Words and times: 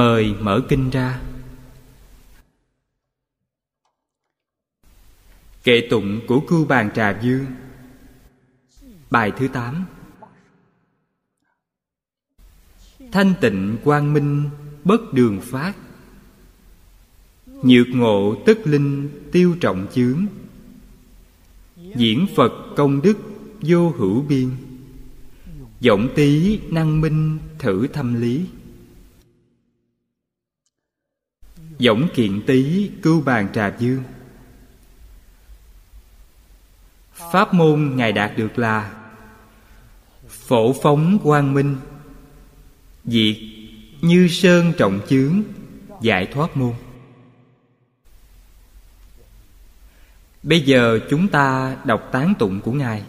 mời 0.00 0.34
mở 0.40 0.60
kinh 0.68 0.90
ra. 0.90 1.20
Kệ 5.64 5.86
tụng 5.90 6.20
của 6.28 6.40
cưu 6.40 6.64
bàn 6.64 6.90
trà 6.94 7.20
dương 7.22 7.46
bài 9.10 9.32
thứ 9.38 9.48
tám. 9.48 9.86
Thanh 13.12 13.34
tịnh 13.40 13.76
quang 13.84 14.12
minh 14.12 14.50
bất 14.84 15.12
đường 15.12 15.40
phát. 15.40 15.72
Nhược 17.46 17.86
ngộ 17.88 18.42
tất 18.46 18.66
linh 18.66 19.08
tiêu 19.32 19.56
trọng 19.60 19.86
chướng. 19.94 20.26
Diễn 21.76 22.26
phật 22.36 22.52
công 22.76 23.02
đức 23.02 23.18
vô 23.60 23.90
hữu 23.90 24.22
biên. 24.22 24.50
Giọng 25.80 26.08
tí 26.14 26.60
năng 26.70 27.00
minh 27.00 27.38
thử 27.58 27.86
thâm 27.86 28.20
lý. 28.20 28.46
Dũng 31.80 32.08
kiện 32.14 32.42
tý 32.46 32.90
cưu 33.02 33.20
bàn 33.20 33.48
trà 33.54 33.72
dương 33.78 34.02
pháp 37.32 37.54
môn 37.54 37.92
ngài 37.96 38.12
đạt 38.12 38.36
được 38.36 38.58
là 38.58 38.90
phổ 40.28 40.72
phóng 40.82 41.18
quang 41.22 41.54
minh, 41.54 41.76
diệt 43.04 43.36
như 44.00 44.28
sơn 44.28 44.72
trọng 44.78 45.00
chướng, 45.08 45.42
giải 46.00 46.26
thoát 46.26 46.56
môn. 46.56 46.74
Bây 50.42 50.60
giờ 50.60 50.98
chúng 51.10 51.28
ta 51.28 51.76
đọc 51.84 52.08
tán 52.12 52.34
tụng 52.38 52.60
của 52.60 52.72
ngài. 52.72 53.02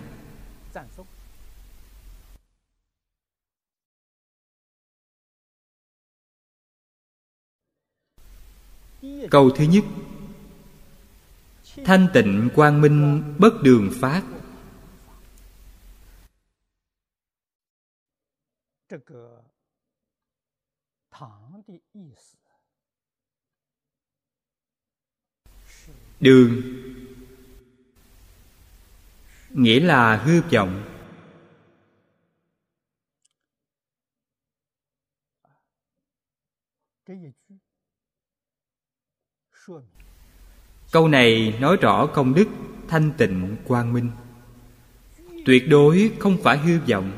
Câu 9.29 9.49
thứ 9.55 9.63
nhất. 9.63 9.83
Thanh 11.85 12.07
tịnh 12.13 12.49
quang 12.55 12.81
minh 12.81 13.23
bất 13.39 13.53
đường 13.63 13.91
phát. 14.01 14.23
Đường. 26.19 26.61
Nghĩa 29.49 29.79
là 29.79 30.17
hư 30.17 30.41
vọng. 30.41 30.83
Câu 40.91 41.07
này 41.07 41.57
nói 41.59 41.77
rõ 41.77 42.05
công 42.05 42.33
đức, 42.33 42.47
thanh 42.87 43.11
tịnh, 43.17 43.55
quang 43.67 43.93
minh. 43.93 44.11
Tuyệt 45.45 45.69
đối 45.69 46.11
không 46.19 46.37
phải 46.43 46.57
hư 46.57 46.79
vọng. 46.79 47.11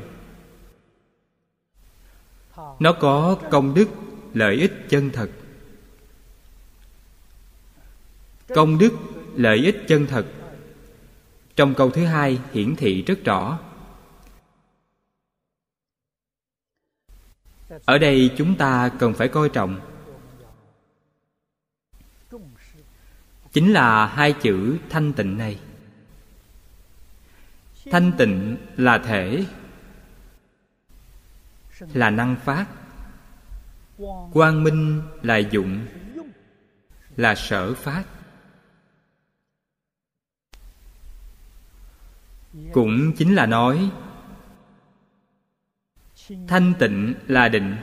Nó 2.80 2.92
có 2.92 3.38
công 3.50 3.74
đức, 3.74 3.88
lợi 4.34 4.56
ích 4.56 4.86
chân 4.88 5.10
thật. 5.10 5.30
Công 8.48 8.78
đức, 8.78 8.92
lợi 9.34 9.58
ích 9.58 9.84
chân 9.88 10.06
thật. 10.06 10.26
Trong 11.56 11.74
câu 11.74 11.90
thứ 11.90 12.04
hai 12.04 12.38
hiển 12.52 12.76
thị 12.76 13.02
rất 13.02 13.24
rõ. 13.24 13.58
Ở 17.84 17.98
đây 17.98 18.30
chúng 18.36 18.54
ta 18.54 18.90
cần 18.98 19.14
phải 19.14 19.28
coi 19.28 19.48
trọng 19.48 19.80
chính 23.54 23.72
là 23.72 24.06
hai 24.06 24.32
chữ 24.32 24.78
thanh 24.90 25.12
tịnh 25.12 25.38
này. 25.38 25.60
Thanh 27.90 28.12
tịnh 28.18 28.56
là 28.76 28.98
thể, 28.98 29.44
là 31.92 32.10
năng 32.10 32.36
phát. 32.36 32.66
Quang 34.32 34.64
minh 34.64 35.02
là 35.22 35.36
dụng, 35.36 35.86
là 37.16 37.34
sở 37.34 37.74
phát. 37.74 38.04
Cũng 42.72 43.12
chính 43.16 43.34
là 43.34 43.46
nói, 43.46 43.90
thanh 46.48 46.74
tịnh 46.78 47.14
là 47.26 47.48
định, 47.48 47.76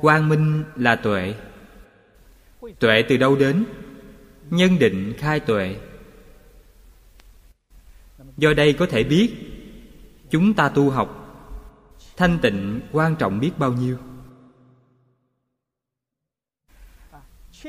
quang 0.00 0.28
minh 0.28 0.64
là 0.76 0.96
tuệ. 0.96 1.34
Tuệ 2.78 3.04
từ 3.08 3.16
đâu 3.16 3.36
đến? 3.36 3.64
Nhân 4.50 4.78
định 4.78 5.14
khai 5.18 5.40
tuệ. 5.40 5.76
Do 8.36 8.54
đây 8.54 8.72
có 8.72 8.86
thể 8.86 9.04
biết, 9.04 9.34
chúng 10.30 10.54
ta 10.54 10.68
tu 10.68 10.90
học, 10.90 11.22
thanh 12.16 12.38
tịnh 12.42 12.80
quan 12.92 13.16
trọng 13.16 13.40
biết 13.40 13.52
bao 13.58 13.72
nhiêu? 13.72 13.98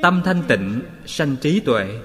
Tâm 0.02 0.22
thanh 0.26 0.44
tịnh, 0.48 0.82
sanh 1.06 1.36
trí 1.42 1.60
tuệ. 1.60 2.02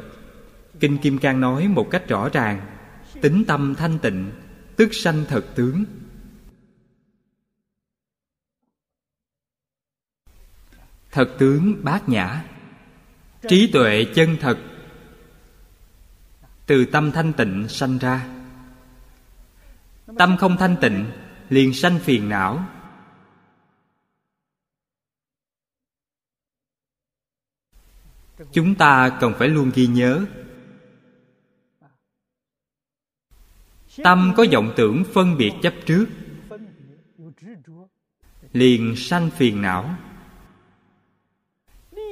Kinh 0.81 0.99
kim 0.99 1.19
cang 1.19 1.41
nói 1.41 1.69
một 1.69 1.89
cách 1.91 2.09
rõ 2.09 2.29
ràng, 2.29 2.77
tính 3.23 3.45
tâm 3.47 3.75
thanh 3.75 3.99
tịnh, 3.99 4.33
tức 4.77 4.95
sanh 4.95 5.25
thật 5.29 5.45
tướng. 5.55 5.85
Thật 11.11 11.35
tướng 11.39 11.85
bát 11.85 12.09
nhã 12.09 12.45
trí 13.49 13.71
tuệ 13.73 14.07
chân 14.15 14.37
thật. 14.41 14.59
Từ 16.67 16.85
tâm 16.85 17.13
thanh 17.13 17.33
tịnh 17.33 17.69
sanh 17.69 17.99
ra. 17.99 18.29
Tâm 20.19 20.37
không 20.37 20.57
thanh 20.57 20.77
tịnh, 20.81 21.07
liền 21.49 21.75
sanh 21.75 21.99
phiền 21.99 22.29
não. 22.29 22.65
Chúng 28.53 28.75
ta 28.75 29.19
cần 29.21 29.35
phải 29.39 29.49
luôn 29.49 29.71
ghi 29.75 29.87
nhớ. 29.87 30.27
Tâm 34.05 34.33
có 34.37 34.45
vọng 34.53 34.73
tưởng 34.77 35.05
phân 35.15 35.37
biệt 35.37 35.53
chấp 35.63 35.75
trước, 35.87 36.07
liền 38.53 38.95
sanh 38.97 39.31
phiền 39.31 39.63
não 39.63 39.95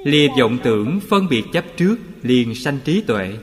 lìa 0.05 0.29
vọng 0.39 0.59
tưởng 0.63 1.01
phân 1.09 1.29
biệt 1.29 1.45
chấp 1.53 1.65
trước, 1.77 1.97
liền 2.23 2.55
sanh 2.55 2.79
trí 2.85 3.01
tuệ. 3.01 3.39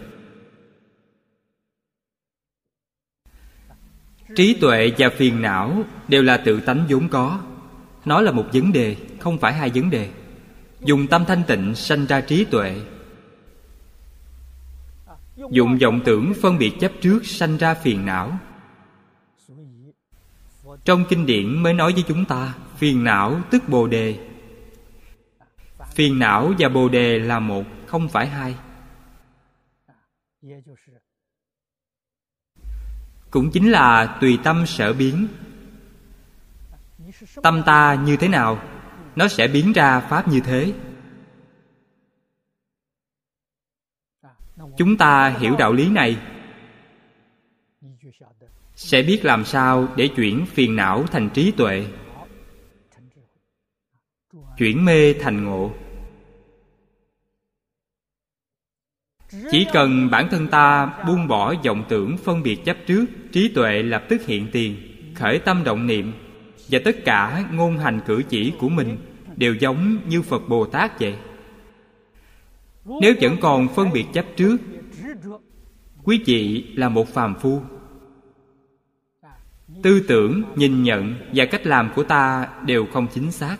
Trí 4.35 4.53
tuệ 4.62 4.91
và 4.97 5.09
phiền 5.09 5.41
não 5.41 5.84
đều 6.07 6.23
là 6.23 6.38
tự 6.38 6.59
tánh 6.59 6.85
vốn 6.90 7.09
có. 7.09 7.40
Nó 8.06 8.22
là 8.22 8.31
một 8.31 8.45
vấn 8.53 8.73
đề, 8.73 8.95
không 9.19 9.38
phải 9.38 9.53
hai 9.53 9.69
vấn 9.69 9.89
đề. 9.89 10.09
Dùng 10.81 11.07
tâm 11.07 11.25
thanh 11.25 11.44
tịnh 11.48 11.75
sanh 11.75 12.06
ra 12.06 12.21
trí 12.21 12.45
tuệ. 12.45 12.75
Dụng 15.51 15.77
vọng 15.77 16.01
tưởng 16.06 16.33
phân 16.42 16.57
biệt 16.57 16.71
chấp 16.80 16.92
trước 17.01 17.25
sanh 17.25 17.57
ra 17.57 17.74
phiền 17.74 18.06
não. 18.06 18.39
Trong 20.86 21.06
kinh 21.10 21.25
điển 21.25 21.63
mới 21.63 21.74
nói 21.74 21.94
với 21.94 22.03
chúng 22.07 22.25
ta, 22.25 22.53
phiền 22.77 23.03
não 23.03 23.42
tức 23.51 23.69
bồ 23.69 23.88
đề 23.88 24.26
phiền 25.98 26.20
não 26.20 26.54
và 26.60 26.70
bồ 26.70 26.90
đề 26.90 27.20
là 27.20 27.40
một, 27.40 27.64
không 27.88 28.10
phải 28.10 28.28
hai. 28.28 28.56
Cũng 33.32 33.52
chính 33.54 33.72
là 33.72 34.18
tùy 34.22 34.40
tâm 34.44 34.66
sở 34.66 34.94
biến. 34.94 35.28
Tâm 37.44 37.64
ta 37.66 37.96
như 38.06 38.18
thế 38.18 38.28
nào, 38.28 38.62
nó 39.16 39.28
sẽ 39.28 39.48
biến 39.48 39.74
ra 39.74 40.00
pháp 40.00 40.28
như 40.28 40.40
thế. 40.40 40.74
Chúng 44.78 44.98
ta 44.98 45.30
hiểu 45.30 45.56
đạo 45.60 45.74
lý 45.74 45.90
này. 45.90 46.18
Sẽ 48.76 49.02
biết 49.02 49.26
làm 49.26 49.46
sao 49.46 49.88
để 49.96 50.10
chuyển 50.16 50.46
phiền 50.46 50.76
não 50.76 51.06
thành 51.12 51.30
trí 51.34 51.52
tuệ. 51.52 51.88
Chuyển 54.58 54.86
mê 54.86 55.14
thành 55.14 55.44
ngộ. 55.44 55.74
Chỉ 59.52 59.66
cần 59.74 60.10
bản 60.12 60.28
thân 60.30 60.48
ta 60.48 60.94
buông 61.08 61.28
bỏ 61.28 61.54
vọng 61.66 61.84
tưởng 61.90 62.18
phân 62.18 62.44
biệt 62.44 62.66
chấp 62.66 62.78
trước, 62.88 63.06
trí 63.32 63.50
tuệ 63.50 63.84
lập 63.84 64.04
tức 64.10 64.22
hiện 64.26 64.48
tiền, 64.52 64.76
khởi 65.16 65.40
tâm 65.40 65.64
động 65.64 65.88
niệm, 65.88 66.14
và 66.70 66.80
tất 66.86 67.06
cả 67.06 67.44
ngôn 67.52 67.78
hành 67.78 68.00
cử 68.06 68.24
chỉ 68.30 68.54
của 68.60 68.70
mình 68.70 68.98
đều 69.36 69.56
giống 69.56 69.98
như 70.10 70.22
phật 70.22 70.50
bồ 70.50 70.66
tát 70.66 71.00
vậy. 71.00 71.16
Nếu 73.02 73.14
vẫn 73.22 73.38
còn 73.42 73.68
phân 73.76 73.92
biệt 73.94 74.06
chấp 74.14 74.26
trước, 74.36 74.58
quý 76.04 76.24
vị 76.26 76.66
là 76.76 76.90
một 76.90 77.14
phàm 77.14 77.36
phu. 77.36 77.62
Tư 79.84 80.00
tưởng, 80.08 80.44
nhìn 80.56 80.84
nhận 80.84 81.16
và 81.34 81.46
cách 81.46 81.66
làm 81.66 81.90
của 81.96 82.04
ta 82.04 82.48
đều 82.66 82.86
không 82.94 83.08
chính 83.14 83.32
xác. 83.32 83.58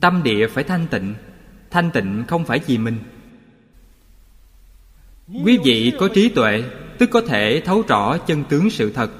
Tâm 0.00 0.22
địa 0.22 0.46
phải 0.46 0.64
thanh 0.64 0.86
tịnh 0.86 1.14
thanh 1.70 1.90
tịnh 1.90 2.24
không 2.28 2.44
phải 2.44 2.60
vì 2.66 2.78
mình. 2.78 2.98
Quý 5.44 5.58
vị 5.64 5.92
có 5.98 6.08
trí 6.14 6.28
tuệ, 6.28 6.64
tức 6.98 7.10
có 7.12 7.20
thể 7.20 7.62
thấu 7.64 7.82
rõ 7.88 8.18
chân 8.18 8.44
tướng 8.44 8.70
sự 8.70 8.92
thật. 8.92 9.10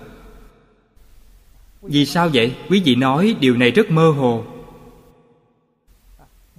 Vì 1.83 2.07
sao 2.07 2.29
vậy? 2.35 2.57
Quý 2.69 2.83
vị 2.85 2.95
nói 2.95 3.37
điều 3.41 3.57
này 3.57 3.71
rất 3.71 3.91
mơ 3.91 4.11
hồ. 4.11 4.45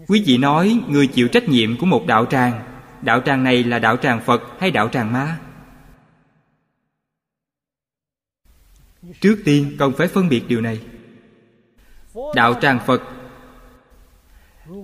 Quý 0.08 0.24
vị 0.26 0.38
nói 0.38 0.80
người 0.88 1.08
chịu 1.08 1.28
trách 1.28 1.50
nhiệm 1.50 1.78
của 1.78 1.86
một 1.86 2.06
đạo 2.08 2.26
tràng 2.26 2.74
đạo 3.02 3.22
tràng 3.26 3.44
này 3.44 3.64
là 3.64 3.80
đạo 3.80 3.98
tràng 3.98 4.22
phật 4.22 4.42
hay 4.60 4.72
đạo 4.72 4.90
tràng 4.90 5.14
ma? 5.14 5.40
Trước 9.22 9.42
tiên, 9.46 9.76
cần 9.80 9.94
phải 9.98 10.08
phân 10.08 10.30
biệt 10.30 10.44
điều 10.48 10.62
này. 10.62 10.80
Đạo 12.36 12.54
tràng 12.62 12.80
phật 12.86 13.02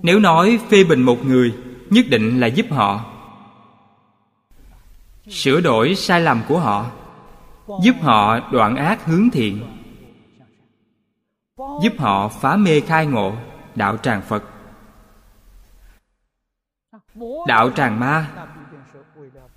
nếu 0.02 0.18
nói 0.18 0.60
phê 0.70 0.84
bình 0.84 1.02
một 1.02 1.24
người, 1.24 1.54
nhất 1.90 2.06
định 2.10 2.40
là 2.40 2.46
giúp 2.46 2.66
họ. 2.70 3.04
Sửa 5.28 5.60
đổi 5.60 5.94
sai 5.94 6.20
lầm 6.20 6.42
của 6.48 6.58
họ, 6.58 6.90
giúp 7.82 7.94
họ 8.00 8.50
đoạn 8.52 8.76
ác 8.76 9.04
hướng 9.04 9.30
thiện. 9.30 9.62
Giúp 11.56 11.92
họ 11.98 12.28
phá 12.28 12.56
mê 12.56 12.80
khai 12.80 13.06
ngộ, 13.06 13.32
đạo 13.74 13.96
tràng 13.96 14.22
phật. 14.22 14.44
Đạo 17.46 17.70
tràng 17.70 18.00
ma, 18.00 18.30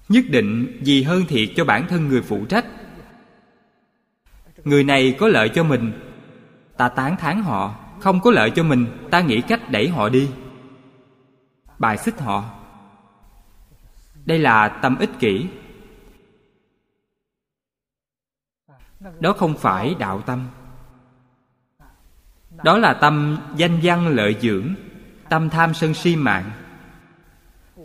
nhất 0.09 0.25
định 0.29 0.81
vì 0.86 1.03
hơn 1.03 1.25
thiệt 1.27 1.50
cho 1.56 1.65
bản 1.65 1.88
thân 1.88 2.07
người 2.07 2.21
phụ 2.21 2.45
trách. 2.45 2.65
Người 4.63 4.83
này 4.83 5.15
có 5.19 5.27
lợi 5.27 5.50
cho 5.50 5.63
mình, 5.63 5.94
ta 6.77 6.89
tán 6.89 7.18
thán 7.18 7.44
họ 7.44 7.75
không 8.03 8.19
có 8.21 8.31
lợi 8.31 8.51
cho 8.51 8.63
mình, 8.63 9.07
ta 9.11 9.21
nghĩ 9.21 9.41
cách 9.41 9.71
đẩy 9.71 9.89
họ 9.89 10.09
đi. 10.09 10.29
Bài 11.79 11.97
xích 11.97 12.19
họ. 12.19 12.44
Đây 14.25 14.39
là 14.39 14.67
tâm 14.67 14.97
ích 14.97 15.09
kỷ. 15.19 15.47
Đó 19.19 19.33
không 19.33 19.57
phải 19.57 19.95
đạo 20.00 20.21
tâm. 20.21 20.47
Đó 22.63 22.77
là 22.77 22.94
tâm 22.94 23.38
danh 23.55 23.79
văn 23.83 24.07
lợi 24.07 24.35
dưỡng, 24.41 24.73
tâm 25.29 25.50
tham 25.50 25.73
sân 25.73 25.94
si 25.94 26.15
mạng. 26.15 26.51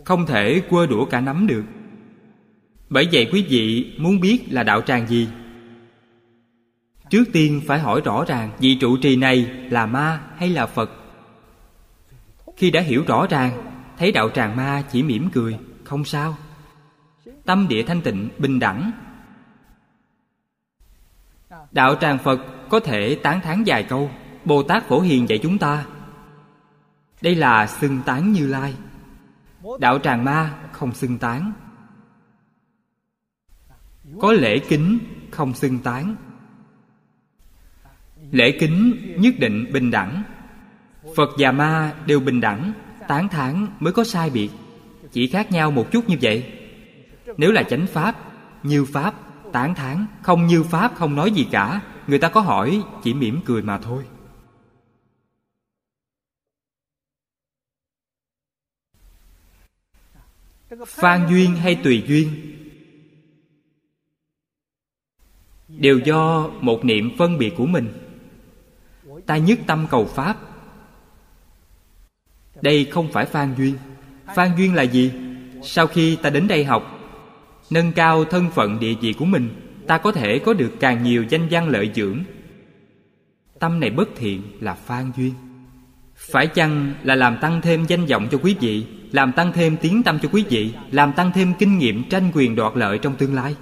Không 0.05 0.25
thể 0.25 0.61
quơ 0.69 0.87
đũa 0.87 1.05
cả 1.05 1.21
nắm 1.21 1.47
được. 1.47 1.63
Bởi 2.89 3.09
vậy 3.11 3.29
quý 3.31 3.45
vị 3.49 3.95
muốn 3.99 4.19
biết 4.19 4.45
là 4.49 4.63
đạo 4.63 4.81
tràng 4.81 5.07
gì? 5.07 5.29
Trước 7.09 7.23
tiên 7.33 7.61
phải 7.67 7.79
hỏi 7.79 8.01
rõ 8.05 8.25
ràng 8.27 8.51
vị 8.59 8.77
trụ 8.81 8.97
trì 8.97 9.15
này 9.15 9.37
là 9.69 9.85
ma 9.85 10.21
hay 10.37 10.49
là 10.49 10.65
phật? 10.65 10.91
Khi 12.57 12.71
đã 12.71 12.81
hiểu 12.81 13.03
rõ 13.07 13.27
ràng, 13.29 13.63
thấy 13.97 14.11
đạo 14.11 14.29
tràng 14.29 14.55
ma 14.55 14.83
chỉ 14.91 15.03
mỉm 15.03 15.29
cười, 15.29 15.59
không 15.83 16.05
sao. 16.05 16.37
Tâm 17.45 17.67
địa 17.67 17.83
thanh 17.83 18.01
tịnh, 18.01 18.29
bình 18.37 18.59
đẳng. 18.59 18.91
Đạo 21.71 21.95
tràng 21.95 22.17
phật 22.17 22.39
có 22.69 22.79
thể 22.79 23.19
tán 23.23 23.41
thán 23.41 23.63
vài 23.65 23.83
câu 23.83 24.11
bồ 24.45 24.63
tát 24.63 24.87
phổ 24.87 24.99
hiền 24.99 25.29
dạy 25.29 25.39
chúng 25.43 25.57
ta. 25.57 25.85
Đây 27.21 27.35
là 27.35 27.67
xưng 27.67 28.01
tán 28.05 28.31
như 28.31 28.47
lai. 28.47 28.73
Đạo 29.79 29.99
tràng 29.99 30.23
ma 30.23 30.53
không 30.71 30.93
xưng 30.93 31.17
tán. 31.17 31.53
Có 34.21 34.33
lễ 34.33 34.59
kính, 34.59 34.99
không 35.31 35.53
xưng 35.53 35.79
tán 35.79 36.15
lễ 38.31 38.57
kính 38.59 38.93
nhất 39.17 39.33
định 39.39 39.71
bình 39.73 39.91
đẳng. 39.91 40.23
Phật 41.15 41.29
và 41.37 41.51
ma 41.51 41.93
đều 42.05 42.19
bình 42.19 42.41
đẳng, 42.41 42.73
tán 43.07 43.29
thán 43.29 43.67
mới 43.79 43.93
có 43.93 44.03
sai 44.03 44.29
biệt. 44.29 44.49
Chỉ 45.11 45.27
khác 45.27 45.51
nhau 45.51 45.71
một 45.71 45.91
chút 45.91 46.09
như 46.09 46.17
vậy. 46.21 46.53
Nếu 47.37 47.51
là 47.51 47.63
chánh 47.63 47.87
pháp, 47.87 48.15
như 48.63 48.85
pháp, 48.85 49.13
tán 49.51 49.75
thán, 49.75 50.05
không 50.21 50.47
như 50.47 50.63
pháp, 50.63 50.95
không 50.95 51.15
nói 51.15 51.31
gì 51.31 51.47
cả, 51.51 51.81
người 52.07 52.19
ta 52.19 52.29
có 52.29 52.41
hỏi, 52.41 52.83
chỉ 53.03 53.13
mỉm 53.13 53.41
cười 53.45 53.61
mà 53.61 53.77
thôi. 53.77 54.03
Phan 60.87 61.27
duyên 61.29 61.55
hay 61.55 61.75
tùy 61.83 62.03
duyên? 62.07 62.55
Đều 65.67 65.99
do 65.99 66.49
một 66.61 66.85
niệm 66.85 67.11
phân 67.17 67.37
biệt 67.37 67.53
của 67.57 67.65
mình 67.65 68.08
ta 69.29 69.37
nhất 69.37 69.59
tâm 69.67 69.87
cầu 69.89 70.05
pháp. 70.05 70.37
Đây 72.61 72.85
không 72.85 73.11
phải 73.11 73.25
phan 73.25 73.55
duyên. 73.57 73.75
Phan 74.35 74.51
duyên 74.57 74.73
là 74.73 74.83
gì? 74.83 75.11
Sau 75.63 75.87
khi 75.87 76.15
ta 76.15 76.29
đến 76.29 76.47
đây 76.47 76.65
học, 76.65 76.99
nâng 77.69 77.91
cao 77.91 78.25
thân 78.25 78.49
phận 78.55 78.79
địa 78.79 78.93
vị 79.01 79.13
của 79.13 79.25
mình, 79.25 79.49
ta 79.87 79.97
có 79.97 80.11
thể 80.11 80.39
có 80.39 80.53
được 80.53 80.71
càng 80.79 81.03
nhiều 81.03 81.23
danh 81.29 81.47
văn 81.51 81.69
lợi 81.69 81.91
dưỡng. 81.95 82.19
Tâm 83.59 83.79
này 83.79 83.89
bất 83.89 84.09
thiện 84.15 84.41
là 84.59 84.73
phan 84.73 85.11
duyên. 85.17 85.33
Phải 86.15 86.47
chăng 86.47 86.93
là 87.03 87.15
làm 87.15 87.37
tăng 87.41 87.61
thêm 87.61 87.85
danh 87.85 88.05
vọng 88.05 88.27
cho 88.31 88.37
quý 88.37 88.55
vị, 88.59 88.85
làm 89.11 89.31
tăng 89.31 89.51
thêm 89.51 89.77
tiếng 89.77 90.03
tâm 90.03 90.19
cho 90.19 90.29
quý 90.31 90.45
vị, 90.49 90.73
làm 90.91 91.13
tăng 91.13 91.31
thêm 91.31 91.53
kinh 91.59 91.77
nghiệm 91.77 92.09
tranh 92.09 92.31
quyền 92.33 92.55
đoạt 92.55 92.73
lợi 92.75 92.97
trong 92.97 93.15
tương 93.15 93.35
lai? 93.35 93.55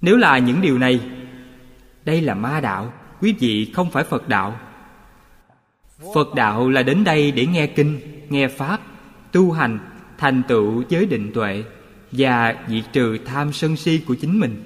Nếu 0.00 0.16
là 0.16 0.38
những 0.38 0.60
điều 0.60 0.78
này, 0.78 1.00
đây 2.04 2.20
là 2.20 2.34
ma 2.34 2.60
đạo 2.60 2.92
quý 3.20 3.34
vị 3.40 3.72
không 3.74 3.90
phải 3.90 4.04
phật 4.04 4.28
đạo. 4.28 4.60
Phật 6.14 6.34
đạo 6.34 6.68
là 6.68 6.82
đến 6.82 7.04
đây 7.04 7.32
để 7.32 7.46
nghe 7.46 7.66
kinh, 7.66 8.00
nghe 8.28 8.48
pháp, 8.48 8.80
tu 9.32 9.52
hành, 9.52 9.78
thành 10.18 10.42
tựu 10.48 10.82
giới 10.88 11.06
định 11.06 11.30
tuệ 11.34 11.64
và 12.12 12.64
diệt 12.68 12.84
trừ 12.92 13.18
tham 13.24 13.52
sân 13.52 13.76
si 13.76 14.04
của 14.06 14.14
chính 14.14 14.40
mình. 14.40 14.64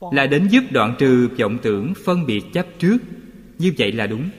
Là 0.00 0.26
đến 0.26 0.48
giúp 0.48 0.64
đoạn 0.70 0.94
trừ 0.98 1.28
vọng 1.38 1.58
tưởng 1.62 1.92
phân 2.04 2.26
biệt 2.26 2.42
chấp 2.52 2.66
trước. 2.78 2.98
Như 3.58 3.72
vậy 3.78 3.92
là 3.92 4.06
đúng. 4.06 4.30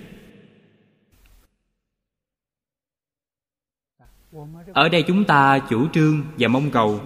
Ở 4.74 4.90
đây 4.90 5.04
chúng 5.08 5.26
ta 5.26 5.60
chủ 5.70 5.88
trương 5.94 6.24
và 6.38 6.48
mong 6.48 6.72
cầu 6.72 7.02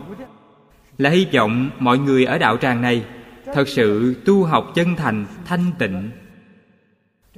là 0.97 1.09
hy 1.09 1.27
vọng 1.33 1.69
mọi 1.79 1.97
người 1.97 2.25
ở 2.25 2.37
đạo 2.37 2.57
tràng 2.57 2.81
này 2.81 3.05
thật 3.53 3.67
sự 3.67 4.15
tu 4.25 4.43
học 4.43 4.71
chân 4.75 4.95
thành, 4.95 5.25
thanh 5.45 5.71
tịnh, 5.79 6.11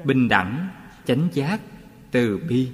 bình 0.03 0.29
đẳng, 0.29 0.69
chánh 1.05 1.27
giác, 1.33 1.61
từ 2.11 2.37
bi. 2.37 2.69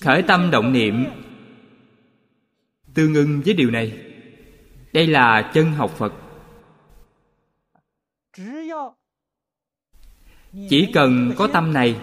Khởi 0.00 0.22
tâm 0.22 0.50
động 0.50 0.72
niệm. 0.72 1.04
Tương 2.94 3.14
ưng 3.14 3.42
với 3.44 3.54
điều 3.54 3.70
này, 3.70 3.98
đây 4.92 5.06
là 5.06 5.50
chân 5.54 5.72
học 5.72 5.90
phật. 5.90 6.12
Chỉ 10.68 10.90
cần 10.94 11.32
có 11.36 11.46
tâm 11.46 11.72
này 11.72 11.96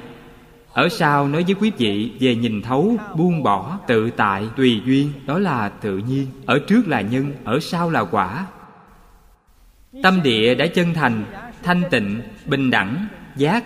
ở 0.74 0.90
sau 0.90 1.28
nói 1.28 1.44
với 1.44 1.56
quý 1.60 1.72
vị, 1.78 2.12
về 2.20 2.36
nhìn 2.36 2.62
thấu, 2.62 2.98
buông 3.18 3.44
bỏ, 3.44 3.80
tự 3.88 4.10
tại, 4.10 4.50
tùy 4.58 4.82
duyên, 4.86 5.12
đó 5.26 5.40
là 5.40 5.70
tự 5.70 5.98
nhiên. 5.98 6.28
Ở 6.46 6.60
trước 6.68 6.88
là 6.88 7.02
nhân, 7.02 7.34
ở 7.44 7.60
sau 7.60 7.90
là 7.90 8.04
quả. 8.04 8.48
Tâm 10.04 10.24
địa 10.24 10.56
đã 10.56 10.68
chân 10.68 10.94
thành, 10.94 11.26
thanh 11.64 11.84
tịnh, 11.92 12.22
bình 12.46 12.72
đẳng, 12.72 13.08
giác. 13.36 13.64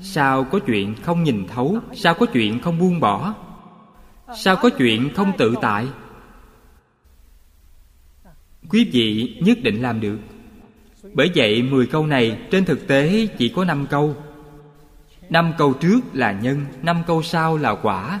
Sao 0.00 0.44
có 0.44 0.58
chuyện 0.58 0.94
không 1.02 1.22
nhìn 1.22 1.46
thấu, 1.48 1.78
sao 1.92 2.14
có 2.14 2.26
chuyện 2.26 2.60
không 2.60 2.78
buông 2.78 3.00
bỏ? 3.00 3.34
Sao 4.36 4.56
có 4.56 4.70
chuyện 4.70 5.10
không 5.14 5.32
tự 5.38 5.54
tại? 5.62 5.86
Quý 8.68 8.90
vị 8.92 9.36
nhất 9.40 9.58
định 9.62 9.82
làm 9.82 10.00
được. 10.00 10.18
Bởi 11.12 11.30
vậy 11.34 11.62
mười 11.62 11.86
câu 11.86 12.06
này 12.06 12.38
trên 12.50 12.64
thực 12.64 12.88
tế 12.88 13.26
chỉ 13.38 13.48
có 13.48 13.64
năm 13.64 13.86
câu 13.90 14.16
năm 15.30 15.52
câu 15.58 15.72
trước 15.72 16.00
là 16.12 16.32
nhân, 16.32 16.66
năm 16.82 17.02
câu 17.06 17.22
sau 17.22 17.56
là 17.56 17.74
quả. 17.74 18.20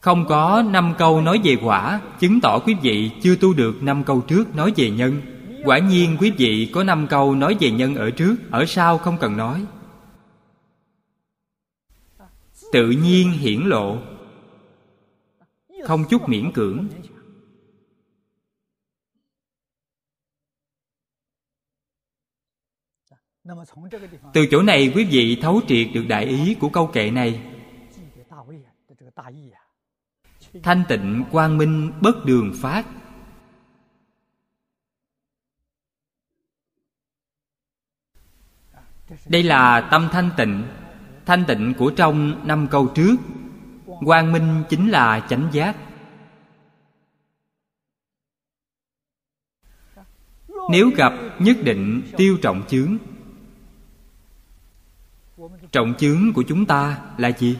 Không 0.00 0.26
có 0.28 0.62
năm 0.70 0.94
câu 0.98 1.20
nói 1.20 1.40
về 1.44 1.56
quả, 1.62 2.00
chứng 2.18 2.40
tỏ 2.40 2.58
quý 2.58 2.74
vị 2.82 3.10
chưa 3.22 3.36
tu 3.36 3.54
được 3.54 3.82
năm 3.82 4.04
câu 4.04 4.20
trước 4.20 4.56
nói 4.56 4.72
về 4.76 4.90
nhân. 4.90 5.20
Quả 5.64 5.78
nhiên 5.78 6.16
quý 6.20 6.30
vị 6.30 6.70
có 6.74 6.84
năm 6.84 7.06
câu 7.06 7.34
nói 7.34 7.56
về 7.60 7.70
nhân 7.70 7.94
ở 7.94 8.10
trước, 8.10 8.36
ở 8.50 8.64
sau 8.64 8.98
không 8.98 9.18
cần 9.20 9.36
nói. 9.36 9.64
Tự 12.72 12.90
nhiên 12.90 13.30
hiển 13.30 13.60
lộ. 13.60 13.96
Không 15.84 16.04
chút 16.10 16.28
miễn 16.28 16.52
cưỡng. 16.52 16.86
Từ 24.34 24.46
chỗ 24.50 24.62
này. 24.62 24.92
quý 24.94 25.04
vị 25.04 25.38
thấu 25.42 25.60
triệt 25.68 25.88
được 25.94 26.04
đại 26.08 26.24
ý 26.24 26.54
của 26.54 26.68
câu 26.68 26.86
kệ 26.86 27.10
này. 27.10 27.40
Thanh 30.62 30.82
tịnh 30.88 31.24
quang 31.30 31.58
minh 31.58 31.92
bất 32.00 32.24
đường 32.24 32.52
phát. 32.60 32.86
Đây 39.26 39.42
là 39.42 39.88
tâm 39.90 40.08
thanh 40.12 40.30
tịnh 40.36 40.62
thanh 41.26 41.44
tịnh 41.48 41.74
của 41.78 41.90
trong 41.90 42.46
năm 42.48 42.66
câu 42.70 42.86
trước. 42.86 43.16
Quang 44.04 44.32
minh 44.32 44.64
chính 44.68 44.90
là 44.90 45.26
chánh 45.28 45.48
giác. 45.52 45.76
Nếu 50.70 50.90
gặp 50.96 51.12
nhất 51.38 51.56
định 51.64 52.02
tiêu 52.16 52.38
trọng 52.42 52.62
chướng 52.68 52.98
trọng 55.72 55.94
chướng 55.98 56.32
của 56.32 56.44
chúng 56.48 56.66
ta 56.66 57.02
là 57.18 57.28
gì? 57.28 57.58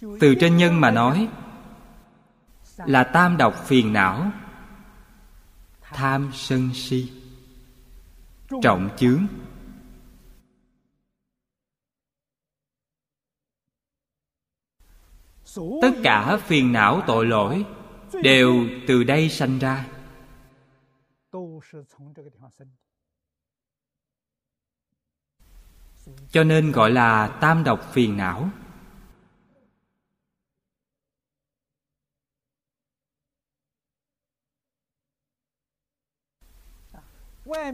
Từ 0.00 0.34
trên 0.40 0.56
nhân 0.56 0.80
mà 0.80 0.90
nói, 0.90 1.28
là 2.76 3.04
tam 3.04 3.36
độc 3.36 3.54
phiền 3.66 3.92
não, 3.92 4.32
tham 5.80 6.30
sân 6.34 6.70
si, 6.74 7.12
trọng 8.62 8.90
chướng. 8.96 9.26
Tất 15.82 15.90
cả 16.02 16.36
phiền 16.36 16.72
não 16.72 17.02
tội 17.06 17.26
lỗi 17.26 17.64
đều 18.22 18.54
từ 18.88 19.04
đây 19.04 19.28
sanh 19.28 19.58
ra. 19.58 19.86
Cho 26.30 26.44
nên 26.44 26.72
gọi 26.72 26.90
là 26.90 27.38
tam 27.40 27.64
độc 27.64 27.92
phiền 27.92 28.16
não. 28.16 28.50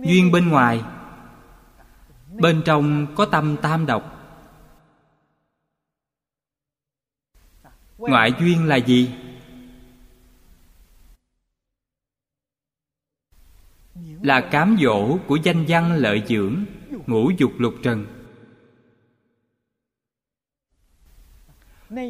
Duyên 0.04 0.32
bên 0.32 0.48
ngoài, 0.48 0.82
bên 2.40 2.62
trong 2.64 3.06
có 3.16 3.26
tâm 3.26 3.56
tam 3.62 3.86
độc. 3.86 4.15
Ngoại 7.98 8.32
duyên 8.40 8.64
là 8.64 8.76
gì? 8.76 9.10
Là 14.22 14.48
cám 14.50 14.76
dỗ 14.82 15.18
của 15.26 15.36
danh 15.36 15.64
văn 15.68 15.92
lợi 15.92 16.22
dưỡng, 16.28 16.64
ngũ 17.06 17.30
dục 17.38 17.52
lục 17.58 17.74
trần. 17.82 18.06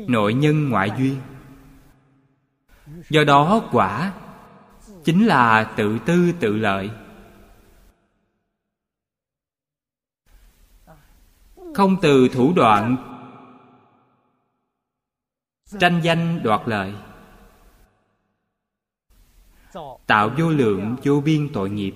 Nội 0.08 0.34
nhân 0.34 0.68
ngoại 0.68 0.90
duyên. 0.98 1.20
Do 3.08 3.24
đó 3.24 3.68
quả 3.72 4.14
chính 5.04 5.26
là 5.26 5.74
tự 5.76 5.98
tư 6.06 6.32
tự 6.40 6.56
lợi. 6.56 6.90
Không 11.74 11.96
từ 12.02 12.28
thủ 12.28 12.52
đoạn 12.56 13.15
tranh 15.66 16.00
danh 16.02 16.40
đoạt 16.42 16.60
lợi. 16.66 16.94
Tạo 20.06 20.30
vô 20.38 20.50
lượng 20.50 20.96
vô 21.04 21.20
biên 21.20 21.48
tội 21.52 21.70
nghiệp. 21.70 21.94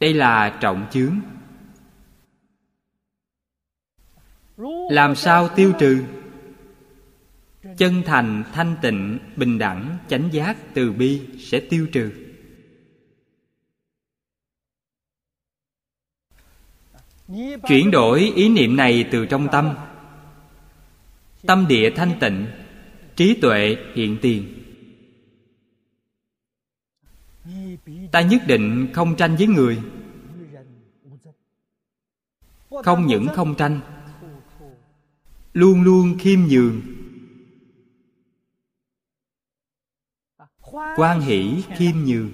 Đây 0.00 0.14
là 0.14 0.58
trọng 0.60 0.86
chướng. 0.90 1.20
Làm 4.90 5.14
sao 5.14 5.48
tiêu 5.48 5.72
trừ? 5.78 6.04
Chân 7.76 8.02
thành, 8.06 8.44
thanh 8.52 8.76
tịnh, 8.82 9.18
bình 9.36 9.58
đẳng, 9.58 9.98
chánh 10.08 10.28
giác 10.32 10.56
từ 10.74 10.92
bi 10.92 11.28
sẽ 11.38 11.60
tiêu 11.70 11.86
trừ. 11.92 12.12
Chuyển 17.68 17.90
đổi 17.90 18.32
ý 18.36 18.48
niệm 18.48 18.76
này 18.76 19.08
từ 19.12 19.26
trong 19.26 19.48
tâm 19.52 19.74
tâm 21.46 21.66
địa 21.68 21.90
thanh 21.90 22.12
tịnh, 22.20 22.46
trí 23.16 23.38
tuệ 23.40 23.76
hiện 23.94 24.18
tiền. 24.22 24.62
Ta 28.12 28.20
nhất 28.20 28.42
định 28.46 28.88
không 28.92 29.16
tranh 29.16 29.36
với 29.36 29.46
người. 29.46 29.78
Không 32.84 33.06
những 33.06 33.26
không 33.34 33.54
tranh, 33.54 33.80
luôn 35.52 35.82
luôn 35.82 36.18
khiêm 36.18 36.40
nhường. 36.40 36.80
Quan 40.96 41.20
hỷ 41.20 41.62
khiêm 41.76 41.96
nhường. 42.04 42.30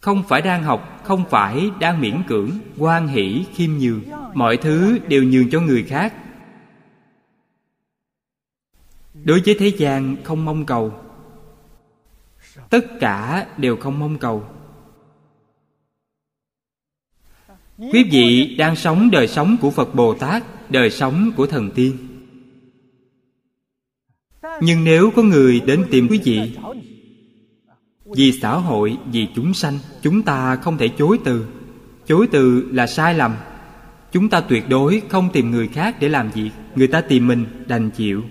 Không 0.00 0.22
phải 0.28 0.42
đang 0.42 0.62
học, 0.62 1.00
không 1.04 1.24
phải 1.30 1.70
đang 1.80 2.00
miễn 2.00 2.22
cưỡng, 2.28 2.50
quan 2.78 3.08
hỷ 3.08 3.44
khiêm 3.54 3.70
nhường. 3.70 4.02
Mọi 4.34 4.56
thứ 4.56 4.98
đều 5.08 5.22
nhường 5.24 5.50
cho 5.50 5.60
người 5.60 5.82
khác 5.82 6.14
đối 9.24 9.42
với 9.46 9.56
thế 9.58 9.68
gian 9.68 10.16
không 10.24 10.44
mong 10.44 10.66
cầu. 10.66 10.94
Tất 12.70 12.86
cả 13.00 13.46
đều 13.56 13.76
không 13.76 13.98
mong 13.98 14.18
cầu. 14.18 14.44
Quý 17.78 18.04
vị 18.10 18.56
đang 18.58 18.76
sống 18.76 19.10
đời 19.10 19.28
sống 19.28 19.56
của 19.60 19.70
phật 19.70 19.94
bồ 19.94 20.14
tát, 20.14 20.70
đời 20.70 20.90
sống 20.90 21.32
của 21.36 21.46
thần 21.46 21.70
tiên. 21.70 21.96
Nhưng 24.60 24.84
nếu 24.84 25.10
có 25.16 25.22
người 25.22 25.60
đến 25.60 25.84
tìm 25.90 26.08
quý 26.10 26.20
vị, 26.24 26.56
vì 28.04 28.32
xã 28.32 28.54
hội, 28.54 28.98
vì 29.12 29.28
chúng 29.34 29.54
sanh, 29.54 29.78
chúng 30.02 30.22
ta 30.22 30.56
không 30.56 30.78
thể 30.78 30.88
chối 30.88 31.18
từ. 31.24 31.46
Chối 32.06 32.28
từ 32.32 32.68
là 32.72 32.86
sai 32.86 33.14
lầm. 33.14 33.36
Chúng 34.12 34.28
ta 34.28 34.40
tuyệt 34.40 34.64
đối 34.68 35.02
không 35.08 35.30
tìm 35.32 35.50
người 35.50 35.68
khác 35.68 35.96
để 36.00 36.08
làm 36.08 36.30
việc. 36.30 36.50
Người 36.74 36.86
ta 36.86 37.00
tìm 37.00 37.26
mình 37.26 37.46
đành 37.66 37.90
chịu 37.90 38.22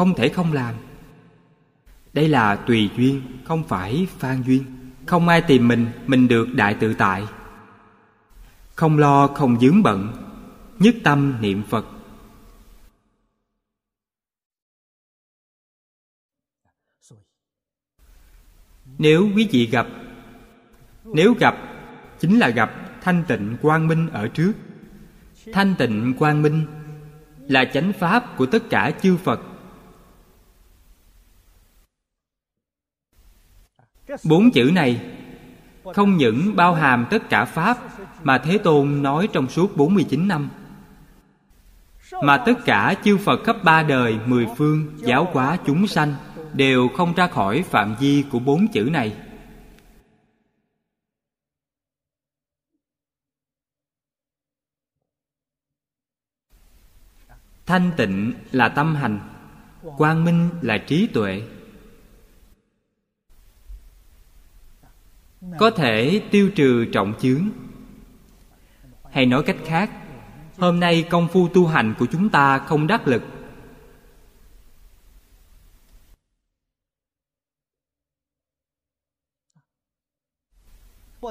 không 0.00 0.14
thể 0.14 0.28
không 0.28 0.52
làm. 0.52 0.74
Đây 2.12 2.28
là 2.28 2.56
tùy 2.56 2.90
duyên, 2.96 3.22
không 3.44 3.64
phải 3.64 4.06
phan 4.18 4.42
duyên. 4.42 4.64
Không 5.06 5.28
ai 5.28 5.40
tìm 5.40 5.68
mình 5.68 5.86
mình 6.06 6.28
được 6.28 6.48
đại 6.54 6.74
tự 6.74 6.94
tại. 6.94 7.26
Không 8.74 8.98
lo, 8.98 9.26
không 9.26 9.60
dướng 9.60 9.82
bận, 9.82 10.12
nhất 10.78 10.94
tâm 11.04 11.34
niệm 11.40 11.62
phật. 11.68 11.86
Nếu 18.98 19.28
quý 19.36 19.48
vị 19.52 19.66
gặp, 19.66 19.86
nếu 21.04 21.34
gặp, 21.38 21.56
chính 22.18 22.38
là 22.38 22.48
gặp 22.48 22.70
thanh 23.02 23.24
tịnh 23.28 23.56
quang 23.62 23.88
minh 23.88 24.08
ở 24.12 24.28
trước. 24.28 24.52
Thanh 25.52 25.74
tịnh 25.78 26.14
quang 26.18 26.42
minh 26.42 26.66
là 27.48 27.64
chánh 27.64 27.92
pháp 27.92 28.36
của 28.36 28.46
tất 28.46 28.62
cả 28.70 28.92
chư 29.02 29.16
phật. 29.16 29.40
Bốn 34.24 34.50
chữ 34.50 34.70
này 34.74 35.00
không 35.94 36.16
những 36.16 36.56
bao 36.56 36.74
hàm 36.74 37.06
tất 37.10 37.28
cả 37.30 37.44
pháp 37.44 37.78
mà 38.22 38.38
Thế 38.38 38.58
Tôn 38.58 39.02
nói 39.02 39.28
trong 39.32 39.48
suốt 39.48 39.76
49 39.76 40.28
năm, 40.28 40.50
mà 42.22 42.42
tất 42.46 42.52
cả 42.64 42.94
chư 43.04 43.16
Phật 43.16 43.44
khắp 43.44 43.56
ba 43.64 43.82
đời, 43.82 44.18
mười 44.26 44.46
phương, 44.56 44.92
giáo 44.96 45.28
hóa 45.32 45.58
chúng 45.66 45.86
sanh 45.86 46.14
đều 46.52 46.88
không 46.88 47.14
ra 47.14 47.26
khỏi 47.26 47.62
phạm 47.62 47.94
vi 48.00 48.24
của 48.30 48.38
bốn 48.38 48.68
chữ 48.68 48.88
này. 48.92 49.16
Thanh 57.66 57.90
tịnh 57.96 58.32
là 58.52 58.68
tâm 58.68 58.94
hành, 58.94 59.20
quang 59.96 60.24
minh 60.24 60.48
là 60.62 60.78
trí 60.78 61.06
tuệ. 61.06 61.42
có 65.58 65.70
thể 65.70 66.22
tiêu 66.30 66.50
trừ 66.56 66.84
trọng 66.92 67.14
chướng. 67.20 67.48
Hay 69.10 69.26
nói 69.26 69.42
cách 69.46 69.56
khác, 69.64 69.90
hôm 70.58 70.80
nay 70.80 71.06
công 71.10 71.28
phu 71.28 71.48
tu 71.48 71.66
hành 71.66 71.94
của 71.98 72.06
chúng 72.12 72.28
ta 72.28 72.58
không 72.58 72.86
đắc 72.86 73.08
lực. 73.08 73.22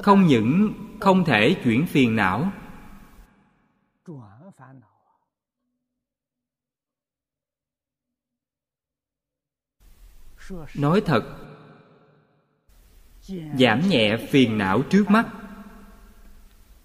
Không 0.02 0.26
những 0.26 0.74
không 1.00 1.24
thể 1.24 1.56
chuyển 1.64 1.86
phiền 1.86 2.16
não, 2.16 2.52
nói 10.74 11.02
thật 11.06 11.49
giảm 13.58 13.88
nhẹ 13.88 14.16
phiền 14.30 14.58
não 14.58 14.82
trước 14.82 15.10
mắt. 15.10 15.26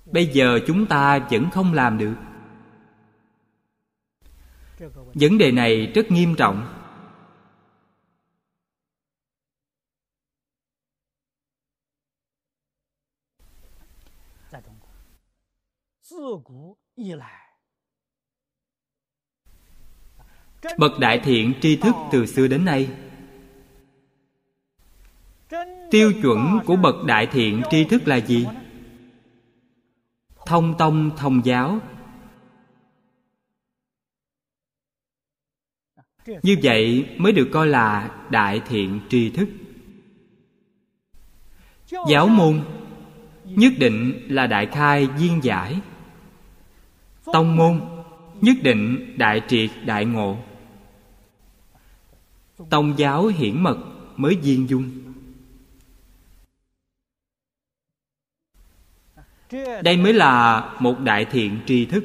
Bây 0.05 0.25
giờ 0.27 0.59
chúng 0.67 0.85
ta 0.85 1.19
vẫn 1.31 1.49
không 1.51 1.73
làm 1.73 1.97
được. 1.97 2.15
Vấn 5.13 5.37
đề 5.37 5.51
này 5.51 5.85
rất 5.95 6.11
nghiêm 6.11 6.35
trọng. 6.35 6.81
Bậc 20.77 20.99
đại 20.99 21.19
thiện 21.23 21.53
tri 21.61 21.75
thức 21.75 21.95
từ 22.11 22.25
xưa 22.25 22.47
đến 22.47 22.65
nay 22.65 22.89
tiêu 25.91 26.13
chuẩn 26.21 26.59
của 26.65 26.75
bậc 26.75 26.95
đại 27.05 27.27
thiện 27.27 27.62
tri 27.71 27.83
thức 27.83 28.07
là 28.07 28.15
gì? 28.15 28.47
Thông 30.45 30.77
tông, 30.77 31.12
thông 31.17 31.45
giáo. 31.45 31.79
Như 36.43 36.55
vậy 36.63 37.09
mới 37.17 37.31
được 37.31 37.50
coi 37.51 37.67
là 37.67 38.12
đại 38.29 38.62
thiện 38.67 39.00
tri 39.09 39.29
thức. 39.29 39.50
Giáo 42.09 42.27
môn. 42.27 42.62
Nhất 43.45 43.74
định 43.79 44.25
là 44.27 44.47
đại 44.47 44.65
khai 44.65 45.07
viên 45.07 45.43
giải. 45.43 45.79
Tông 47.25 47.55
môn. 47.55 47.81
Nhất 48.41 48.57
định 48.63 49.13
đại 49.17 49.41
triệt, 49.47 49.69
đại 49.85 50.05
ngộ. 50.05 50.38
Tông 52.69 52.93
giáo 52.97 53.25
hiển 53.27 53.63
mật 53.63 53.77
mới 54.15 54.35
viên 54.35 54.69
dung. 54.69 55.04
Đây 59.83 59.97
mới 59.97 60.13
là 60.13 60.62
một 60.79 61.00
đại 61.00 61.25
thiện 61.25 61.59
tri 61.65 61.85
thức. 61.85 62.03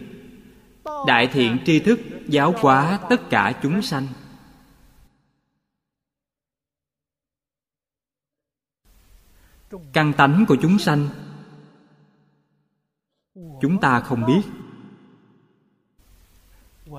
Đại 1.06 1.26
thiện 1.26 1.58
tri 1.64 1.80
thức 1.80 2.00
giáo 2.26 2.54
hóa 2.58 2.98
tất 3.10 3.30
cả 3.30 3.60
chúng 3.62 3.82
sanh. 3.82 4.06
Căn 9.92 10.12
tánh 10.12 10.44
của 10.48 10.56
chúng 10.62 10.78
sanh, 10.78 11.08
chúng 13.34 13.80
ta 13.80 14.00
không 14.00 14.26
biết. 14.26 14.42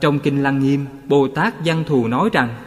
Trong 0.01 0.19
kinh 0.19 0.43
lăng 0.43 0.59
nghiêm, 0.59 0.85
bồ 1.07 1.27
tát 1.27 1.53
văn 1.65 1.83
thù 1.87 2.07
nói 2.07 2.29
rằng, 2.33 2.63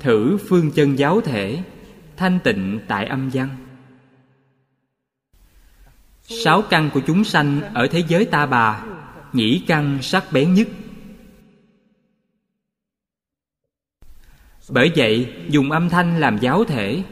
thử 0.00 0.38
phương 0.48 0.70
chân 0.74 0.98
giáo 0.98 1.20
thể, 1.20 1.64
thanh 2.16 2.40
tịnh 2.44 2.80
tại 2.88 3.06
âm 3.06 3.30
văn 3.32 3.65
sáu 6.28 6.62
căn 6.62 6.90
của 6.94 7.00
chúng 7.06 7.24
sanh 7.24 7.74
ở 7.74 7.86
thế 7.90 8.04
giới 8.08 8.24
ta 8.24 8.46
bà, 8.46 8.84
nhĩ 9.32 9.64
căn 9.66 9.98
sắc 10.02 10.24
bén 10.32 10.54
nhất. 10.54 10.68
Bởi 14.68 14.92
vậy, 14.96 15.34
dùng 15.48 15.70
âm 15.70 15.88
thanh 15.88 16.20
làm 16.20 16.38
giáo 16.38 16.64
thể. 16.64 17.02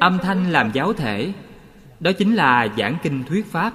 Âm 0.00 0.18
thanh 0.22 0.52
làm 0.52 0.70
giáo 0.74 0.92
thể, 0.92 1.32
đó 2.00 2.12
chính 2.18 2.34
là 2.34 2.74
giảng 2.78 2.98
kinh 3.02 3.24
thuyết 3.24 3.46
pháp. 3.46 3.74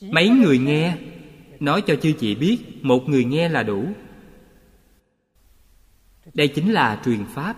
Mấy 0.00 0.28
người 0.28 0.58
nghe, 0.58 0.98
nói 1.60 1.82
cho 1.86 1.96
chư 2.02 2.12
chị 2.20 2.34
biết, 2.34 2.58
một 2.82 3.08
người 3.08 3.24
nghe 3.24 3.48
là 3.48 3.62
đủ 3.62 3.88
đây 6.34 6.48
chính 6.48 6.72
là 6.72 7.02
truyền 7.04 7.24
pháp. 7.24 7.56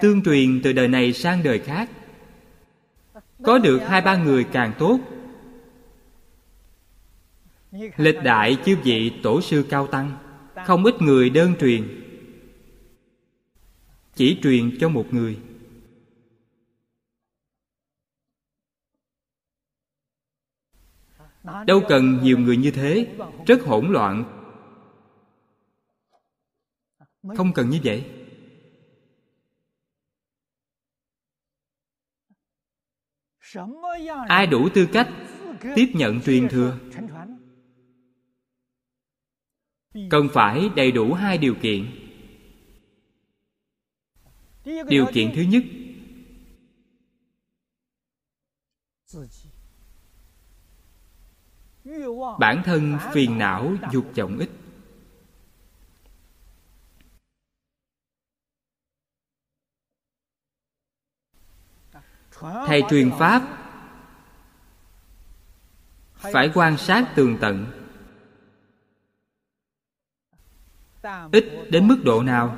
Tương 0.00 0.22
truyền 0.22 0.60
từ 0.64 0.72
đời 0.72 0.88
này 0.88 1.12
sang 1.12 1.42
đời 1.42 1.58
khác. 1.58 1.90
Có 3.42 3.58
được 3.58 3.78
hai 3.78 4.00
ba 4.00 4.16
người 4.16 4.44
càng 4.44 4.72
tốt. 4.78 5.00
Lịch 7.96 8.22
đại 8.24 8.58
chư 8.64 8.76
vị 8.84 9.12
tổ 9.22 9.40
sư 9.40 9.66
cao 9.70 9.86
tăng, 9.86 10.18
không 10.66 10.84
ít 10.84 11.02
người 11.02 11.30
đơn 11.30 11.54
truyền. 11.60 12.04
Chỉ 14.14 14.38
truyền 14.42 14.78
cho 14.80 14.88
một 14.88 15.06
người. 15.10 15.38
Đâu 21.66 21.82
cần 21.88 22.18
nhiều 22.22 22.38
người 22.38 22.56
như 22.56 22.70
thế, 22.70 23.06
rất 23.46 23.62
hỗn 23.62 23.92
loạn 23.92 24.37
không 27.22 27.52
cần 27.52 27.70
như 27.70 27.80
vậy. 27.84 28.04
Ai 34.28 34.46
đủ 34.46 34.68
tư 34.74 34.88
cách 34.92 35.08
tiếp 35.74 35.92
nhận 35.94 36.20
truyền 36.20 36.48
thừa? 36.48 36.78
cần 40.10 40.28
phải 40.32 40.68
đầy 40.76 40.92
đủ 40.92 41.14
hai 41.14 41.38
điều 41.38 41.54
kiện. 41.54 41.90
Điều 44.64 45.06
kiện 45.12 45.32
thứ 45.34 45.42
nhất 45.42 45.62
bản 52.38 52.62
thân 52.64 52.98
phiền 53.12 53.38
não 53.38 53.72
dục 53.92 54.04
vọng 54.16 54.38
ít 54.38 54.50
thầy 62.40 62.82
truyền 62.90 63.10
pháp. 63.18 63.42
Phải 66.14 66.50
quan 66.54 66.76
sát 66.76 67.12
tường 67.16 67.36
tận. 67.40 67.66
Ít 71.32 71.44
đến 71.70 71.88
mức 71.88 72.00
độ 72.04 72.22
nào? 72.22 72.56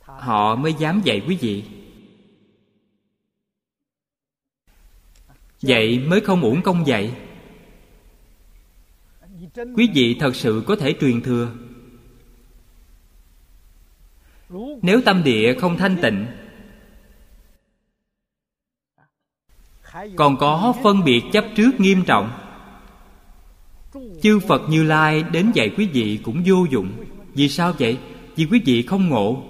Họ 0.00 0.56
mới 0.56 0.74
dám 0.78 1.00
dạy 1.04 1.22
quý 1.28 1.38
vị. 1.40 1.64
Vậy 5.62 5.98
mới 5.98 6.20
không 6.20 6.42
uổng 6.42 6.62
công 6.62 6.86
dạy. 6.86 7.14
Quý 9.54 9.90
vị 9.94 10.16
thật 10.20 10.36
sự 10.36 10.64
có 10.66 10.76
thể 10.76 10.94
truyền 11.00 11.22
thừa 11.22 11.52
nếu 14.82 15.00
tâm 15.04 15.22
địa 15.24 15.54
không 15.60 15.76
thanh 15.76 15.96
tịnh, 16.02 16.26
còn 20.16 20.36
có 20.36 20.74
phân 20.82 21.04
biệt 21.04 21.22
chấp 21.32 21.44
trước 21.56 21.70
nghiêm 21.80 22.04
trọng. 22.06 22.30
Chư 24.22 24.38
phật 24.38 24.62
như 24.68 24.82
lai 24.82 25.22
đến 25.22 25.50
dạy 25.54 25.70
quý 25.76 25.88
vị 25.92 26.20
cũng 26.24 26.42
vô 26.46 26.66
dụng. 26.70 27.04
Vì 27.34 27.48
sao 27.48 27.72
vậy? 27.78 27.98
Vì 28.36 28.46
quý 28.50 28.62
vị 28.64 28.82
không 28.82 29.08
ngộ. 29.08 29.42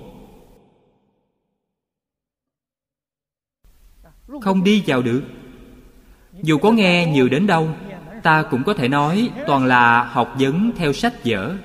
Không 4.41 4.65
đi 4.65 4.83
vào 4.87 5.03
được. 5.03 5.23
Dù 6.43 6.59
có 6.59 6.71
nghe 6.71 7.07
nhiều 7.07 7.29
đến 7.29 7.47
đâu, 7.47 7.71
ta 8.23 8.43
cũng 8.51 8.65
có 8.65 8.75
thể 8.75 8.89
nói 8.89 9.31
toàn 9.47 9.65
là 9.65 10.05
học 10.05 10.35
vấn 10.39 10.73
theo 10.77 10.93
sách 10.93 11.15
vở. 11.25 11.57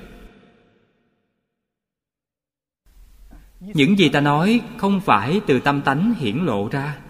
Những 3.61 3.97
gì 3.97 4.09
ta 4.09 4.21
nói 4.21 4.61
không 4.77 5.01
phải 5.01 5.41
từ 5.47 5.59
tâm 5.59 5.81
tánh 5.81 6.13
hiển 6.13 6.37
lộ 6.37 6.69
ra. 6.69 7.01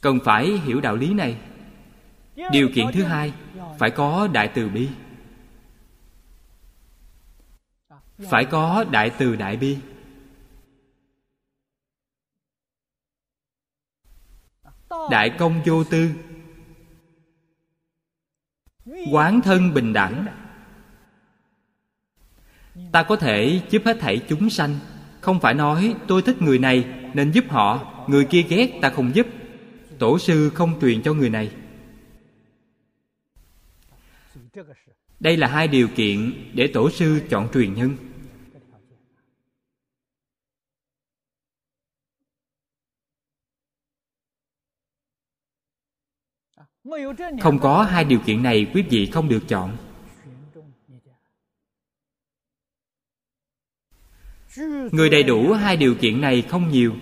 Cần 0.00 0.18
phải 0.24 0.46
hiểu 0.46 0.80
đạo 0.80 0.96
lý 0.96 1.14
này. 1.14 1.40
Điều 2.52 2.68
kiện 2.74 2.86
thứ 2.92 3.04
hai, 3.04 3.32
phải 3.78 3.90
có 3.90 4.28
đại 4.32 4.52
từ 4.54 4.68
bi. 4.68 4.88
Phải 8.30 8.44
có 8.44 8.84
đại 8.90 9.10
từ 9.18 9.36
đại 9.36 9.56
bi. 9.56 9.78
Đại 15.10 15.36
công 15.38 15.62
vô 15.66 15.84
tư. 15.84 16.10
Quán 19.12 19.40
thân 19.40 19.74
bình 19.74 19.92
đẳng 19.92 20.43
ta 22.92 23.02
có 23.02 23.16
thể 23.16 23.60
giúp 23.70 23.82
hết 23.84 23.96
thảy 24.00 24.20
chúng 24.28 24.50
sanh. 24.50 24.78
Không 25.20 25.40
phải 25.40 25.54
nói, 25.54 25.94
tôi 26.08 26.22
thích 26.22 26.42
người 26.42 26.58
này, 26.58 26.84
nên 27.14 27.30
giúp 27.30 27.44
họ. 27.48 28.04
Người 28.08 28.24
kia 28.24 28.42
ghét, 28.42 28.78
ta 28.82 28.90
không 28.90 29.14
giúp. 29.14 29.26
Tổ 29.98 30.18
sư 30.18 30.50
không 30.54 30.80
truyền 30.80 31.02
cho 31.02 31.14
người 31.14 31.30
này. 31.30 31.50
Đây 35.20 35.36
là 35.36 35.46
hai 35.46 35.68
điều 35.68 35.88
kiện 35.88 36.32
để 36.54 36.70
tổ 36.74 36.90
sư 36.90 37.20
chọn 37.30 37.48
truyền 37.54 37.74
nhân. 37.74 37.96
Không 47.40 47.58
có 47.58 47.82
hai 47.82 48.04
điều 48.04 48.18
kiện 48.18 48.42
này, 48.42 48.66
quý 48.74 48.82
vị 48.82 49.06
không 49.06 49.28
được 49.28 49.42
chọn. 49.48 49.76
người 54.92 55.10
đầy 55.10 55.22
đủ 55.22 55.52
hai 55.52 55.76
điều 55.76 55.94
kiện 55.94 56.20
này 56.20 56.42
không 56.42 56.68
nhiều. 56.68 56.94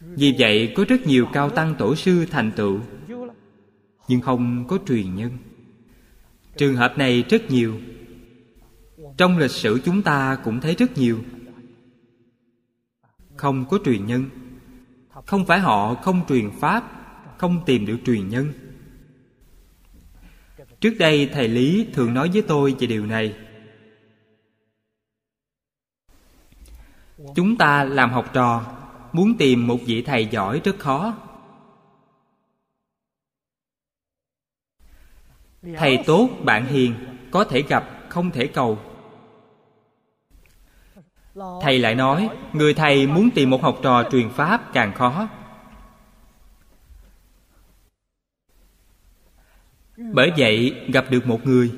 Vì 0.00 0.34
vậy, 0.38 0.72
có 0.76 0.84
rất 0.88 1.06
nhiều 1.06 1.26
cao 1.32 1.50
tăng 1.50 1.74
tổ 1.78 1.94
sư 1.94 2.26
thành 2.30 2.52
tựu, 2.56 2.80
nhưng 4.08 4.20
không 4.20 4.64
có 4.68 4.78
truyền 4.86 5.14
nhân. 5.14 5.38
Trường 6.56 6.76
hợp 6.76 6.98
này 6.98 7.22
rất 7.22 7.50
nhiều. 7.50 7.80
Trong 9.16 9.38
lịch 9.38 9.50
sử 9.50 9.80
chúng 9.84 10.02
ta 10.02 10.38
cũng 10.44 10.60
thấy 10.60 10.74
rất 10.74 10.98
nhiều. 10.98 11.18
Không 13.36 13.64
có 13.70 13.78
truyền 13.84 14.06
nhân. 14.06 14.24
Không 15.26 15.46
phải 15.46 15.60
họ 15.60 15.94
không 15.94 16.24
truyền 16.28 16.50
pháp, 16.60 16.84
không 17.38 17.62
tìm 17.66 17.86
được 17.86 17.98
truyền 18.06 18.28
nhân 18.28 18.52
trước 20.82 20.94
đây, 20.98 21.30
thầy 21.32 21.48
lý 21.48 21.86
thường 21.92 22.14
nói 22.14 22.30
với 22.32 22.42
tôi 22.42 22.76
về 22.78 22.86
điều 22.86 23.06
này. 23.06 23.34
Chúng 27.34 27.56
ta 27.56 27.84
làm 27.84 28.10
học 28.10 28.30
trò, 28.32 28.64
muốn 29.12 29.34
tìm 29.38 29.66
một 29.66 29.78
vị 29.86 30.02
thầy 30.02 30.26
giỏi 30.26 30.60
rất 30.64 30.78
khó. 30.78 31.14
Thầy 35.76 35.98
tốt, 36.06 36.28
bạn 36.44 36.66
hiền, 36.66 36.94
có 37.30 37.44
thể 37.44 37.62
gặp, 37.62 38.06
không 38.08 38.30
thể 38.30 38.46
cầu. 38.46 38.78
Thầy 41.62 41.78
lại 41.78 41.94
nói, 41.94 42.30
người 42.52 42.74
thầy 42.74 43.06
muốn 43.06 43.30
tìm 43.34 43.50
một 43.50 43.62
học 43.62 43.78
trò 43.82 44.08
truyền 44.10 44.30
pháp 44.30 44.72
càng 44.72 44.94
khó. 44.94 45.28
Bởi 50.12 50.30
vậy, 50.38 50.86
gặp 50.92 51.04
được 51.10 51.26
một 51.26 51.46
người. 51.46 51.72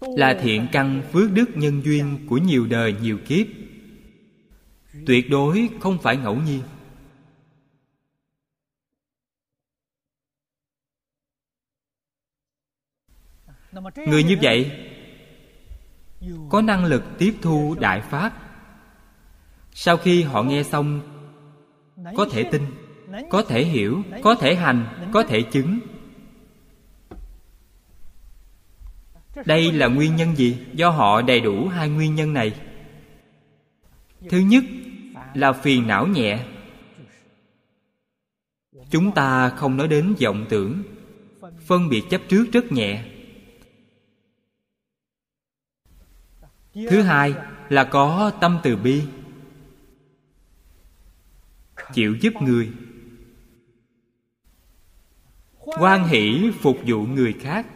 Là 0.00 0.38
thiện 0.42 0.66
căn 0.72 1.02
phước 1.12 1.32
đức 1.32 1.50
nhân 1.54 1.82
duyên 1.84 2.18
của 2.28 2.36
nhiều 2.38 2.66
đời 2.66 2.94
nhiều 3.02 3.18
kiếp. 3.26 3.46
Tuyệt 5.06 5.30
đối 5.30 5.68
không 5.80 5.98
phải 6.02 6.16
ngẫu 6.16 6.36
nhiên. 6.36 6.62
Người 14.06 14.24
như 14.24 14.36
vậy, 14.42 14.70
có 16.50 16.62
năng 16.62 16.84
lực 16.84 17.02
tiếp 17.18 17.34
thu 17.42 17.76
đại 17.80 18.00
pháp. 18.00 18.32
Sau 19.72 19.96
khi 19.96 20.22
họ 20.22 20.42
nghe 20.42 20.62
xong, 20.62 21.00
có 22.16 22.28
thể 22.32 22.44
tin, 22.52 22.62
có 23.30 23.42
thể 23.42 23.64
hiểu, 23.64 24.02
có 24.22 24.34
thể 24.34 24.54
hành, 24.54 25.08
có 25.12 25.22
thể 25.22 25.42
chứng. 25.42 25.78
Đây 29.44 29.72
là 29.72 29.86
nguyên 29.86 30.16
nhân 30.16 30.36
gì? 30.36 30.58
Do 30.72 30.90
họ 30.90 31.22
đầy 31.22 31.40
đủ 31.40 31.68
hai 31.68 31.88
nguyên 31.88 32.14
nhân 32.14 32.34
này. 32.34 32.60
Thứ 34.30 34.38
nhất 34.38 34.64
là 35.34 35.52
phiền 35.52 35.86
não 35.86 36.06
nhẹ. 36.06 36.46
Chúng 38.90 39.14
ta 39.14 39.48
không 39.48 39.76
nói 39.76 39.88
đến 39.88 40.14
vọng 40.20 40.46
tưởng, 40.48 40.82
phân 41.66 41.88
biệt 41.88 42.02
chấp 42.10 42.20
trước 42.28 42.46
rất 42.52 42.72
nhẹ. 42.72 43.04
Thứ 46.74 47.02
hai 47.02 47.34
là 47.68 47.84
có 47.84 48.32
tâm 48.40 48.58
từ 48.62 48.76
bi, 48.76 49.02
chịu 51.92 52.16
giúp 52.20 52.32
người, 52.42 52.70
quan 55.58 56.08
hỷ 56.08 56.50
phục 56.60 56.78
vụ 56.86 57.02
người 57.06 57.32
khác 57.40 57.66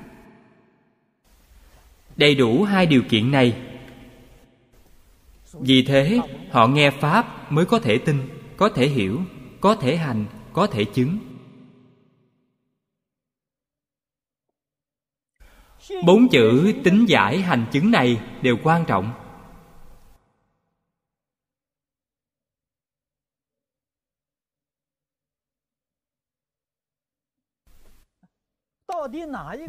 đầy 2.16 2.35
đủ 2.35 2.62
hai 2.62 2.87
điều 2.87 3.03
kiện 3.09 3.31
này. 3.31 3.57
Vì 5.53 5.83
thế, 5.83 6.20
họ 6.50 6.66
nghe 6.66 6.90
pháp 6.90 7.53
mới 7.53 7.66
có 7.66 7.79
thể 7.79 7.98
tin, 7.98 8.16
có 8.57 8.68
thể 8.68 8.88
hiểu, 8.88 9.20
có 9.61 9.74
thể 9.74 9.96
hành, 9.96 10.27
có 10.53 10.66
thể 10.66 10.85
chứng. 10.85 11.18
Bốn 16.07 16.29
chữ 16.29 16.72
tính 16.85 17.05
giải 17.09 17.40
hành 17.40 17.66
chứng 17.72 17.90
này 17.90 18.20
đều 18.42 18.57
quan 18.62 18.85
trọng. 18.85 19.12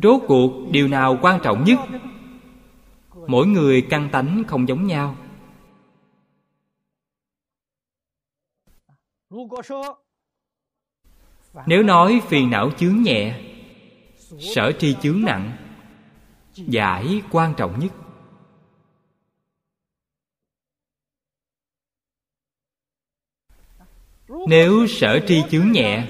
Rốt 0.03 0.21
cuộc, 0.27 0.51
điều 0.71 0.87
nào 0.87 1.17
quan 1.21 1.39
trọng 1.43 1.63
nhất? 1.63 1.79
Mỗi 3.27 3.47
người 3.47 3.87
căn 3.89 4.09
tánh 4.11 4.43
không 4.47 4.67
giống 4.67 4.87
nhau. 4.87 5.15
Nếu 11.67 11.83
nói 11.83 12.21
phiền 12.27 12.49
não 12.49 12.71
chướng 12.71 13.01
nhẹ, 13.01 13.41
sở 14.39 14.71
tri 14.79 14.95
chướng 15.01 15.21
nặng, 15.21 15.57
giải 16.55 17.21
quan 17.31 17.53
trọng 17.57 17.79
nhất. 17.79 17.91
Nếu 24.47 24.87
sở 24.87 25.19
tri 25.27 25.43
chướng 25.49 25.71
nhẹ 25.71 26.07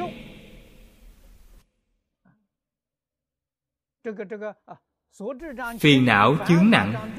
phiền 5.79 6.05
não 6.05 6.35
chướng 6.47 6.69
nặng. 6.69 7.11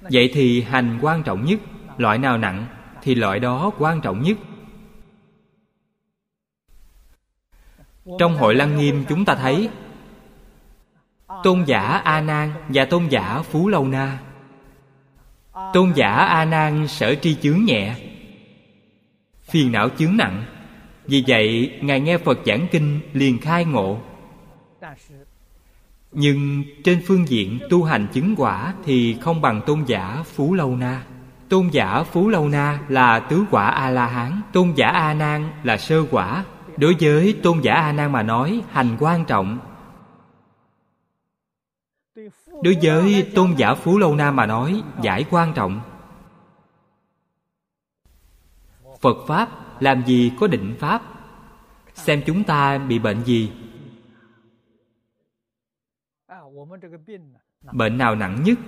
Vậy 0.00 0.30
thì 0.34 0.62
hành 0.62 0.98
quan 1.02 1.22
trọng 1.22 1.44
nhất, 1.44 1.60
loại 1.98 2.18
nào 2.18 2.38
nặng, 2.38 2.66
thì 3.02 3.14
loại 3.14 3.38
đó 3.38 3.70
quan 3.78 4.00
trọng 4.00 4.22
nhất. 4.22 4.38
Trong 8.18 8.36
hội 8.36 8.54
lăng 8.54 8.76
nghiêm, 8.76 9.04
chúng 9.08 9.24
ta 9.24 9.34
thấy, 9.34 9.68
tôn 11.44 11.64
giả 11.64 11.80
a 12.04 12.20
nan 12.20 12.52
và 12.68 12.84
tôn 12.84 13.08
giả 13.08 13.42
phú 13.42 13.68
lâu 13.68 13.86
na. 13.86 14.18
Tôn 15.72 15.92
giả 15.94 16.10
a 16.10 16.44
nan 16.44 16.88
sở 16.88 17.14
tri 17.14 17.34
chướng 17.34 17.64
nhẹ. 17.64 17.94
Phiền 19.42 19.72
não 19.72 19.88
chướng 19.88 20.16
nặng. 20.16 20.44
Vì 21.06 21.24
vậy, 21.28 21.78
ngài 21.82 22.00
nghe 22.00 22.18
phật 22.18 22.38
giảng 22.46 22.66
kinh 22.70 23.00
liền 23.12 23.40
khai 23.40 23.64
ngộ 23.64 24.00
nhưng 26.12 26.64
trên 26.84 27.02
phương 27.06 27.28
diện 27.28 27.58
tu 27.70 27.84
hành 27.84 28.06
chứng 28.12 28.34
quả 28.36 28.74
thì 28.84 29.16
không 29.20 29.40
bằng 29.40 29.60
tôn 29.66 29.84
giả 29.86 30.22
phú 30.24 30.54
lâu 30.54 30.76
na. 30.76 31.02
Tôn 31.48 31.68
giả 31.68 32.02
phú 32.02 32.28
lâu 32.28 32.48
na 32.48 32.80
là 32.88 33.20
tứ 33.20 33.44
quả 33.50 33.66
a 33.66 33.90
la 33.90 34.06
hán 34.06 34.40
tôn 34.52 34.72
giả 34.76 34.88
a 34.88 35.14
nan 35.14 35.50
là 35.62 35.76
sơ 35.76 36.04
quả. 36.10 36.44
Đối 36.76 36.96
với 37.00 37.40
tôn 37.42 37.60
giả 37.60 37.74
a 37.74 37.92
nan 37.92 38.12
mà 38.12 38.22
nói, 38.22 38.62
hành 38.70 38.96
quan 39.00 39.24
trọng. 39.24 39.58
Đối 42.62 42.76
với 42.82 43.30
tôn 43.34 43.54
giả 43.56 43.74
phú 43.74 43.98
lâu 43.98 44.14
na 44.14 44.30
mà 44.30 44.46
nói, 44.46 44.82
giải 45.02 45.24
quan 45.30 45.52
trọng. 45.52 45.80
Phật 49.00 49.16
pháp 49.26 49.48
làm 49.82 50.04
gì 50.06 50.32
có 50.40 50.46
định 50.46 50.74
pháp? 50.80 51.02
Xem 51.94 52.22
chúng 52.26 52.44
ta 52.44 52.78
bị 52.78 52.98
bệnh 52.98 53.24
gì? 53.24 53.50
Bệnh 57.72 57.98
nào 57.98 58.14
nặng 58.14 58.42
nhất? 58.44 58.58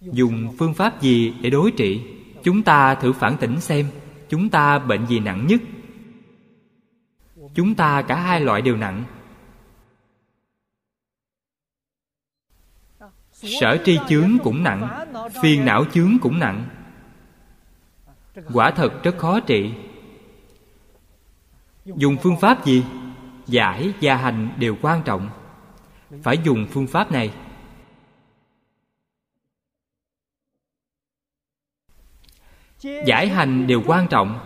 Dùng 0.00 0.54
phương 0.58 0.74
pháp 0.74 1.00
gì 1.00 1.34
để 1.42 1.50
đối 1.50 1.70
trị? 1.70 2.16
Chúng 2.42 2.62
ta 2.62 2.94
thử 2.94 3.12
phản 3.12 3.36
tỉnh 3.36 3.60
xem, 3.60 3.86
chúng 4.28 4.50
ta 4.50 4.78
bệnh 4.78 5.06
gì 5.06 5.20
nặng 5.20 5.46
nhất? 5.46 5.60
Chúng 7.54 7.74
ta 7.74 8.02
cả 8.02 8.20
hai 8.20 8.40
loại 8.40 8.62
đều 8.62 8.76
nặng. 8.76 9.04
Sở 13.32 13.82
tri 13.84 13.98
chướng 14.08 14.38
cũng 14.44 14.62
nặng, 14.62 15.06
phiền 15.42 15.64
não 15.64 15.84
chướng 15.92 16.18
cũng 16.22 16.38
nặng. 16.38 16.68
Quả 18.52 18.70
thật 18.70 19.02
rất 19.02 19.18
khó 19.18 19.40
trị. 19.40 19.72
Dùng 21.84 22.16
phương 22.22 22.36
pháp 22.40 22.66
gì? 22.66 22.84
giải 23.50 23.92
và 24.00 24.16
hành 24.16 24.48
đều 24.58 24.76
quan 24.82 25.02
trọng. 25.02 25.30
Phải 26.22 26.38
dùng 26.44 26.66
phương 26.70 26.86
pháp 26.86 27.12
này. 27.12 27.34
Giải 33.06 33.28
hành 33.28 33.66
đều 33.66 33.82
quan 33.86 34.06
trọng. 34.08 34.40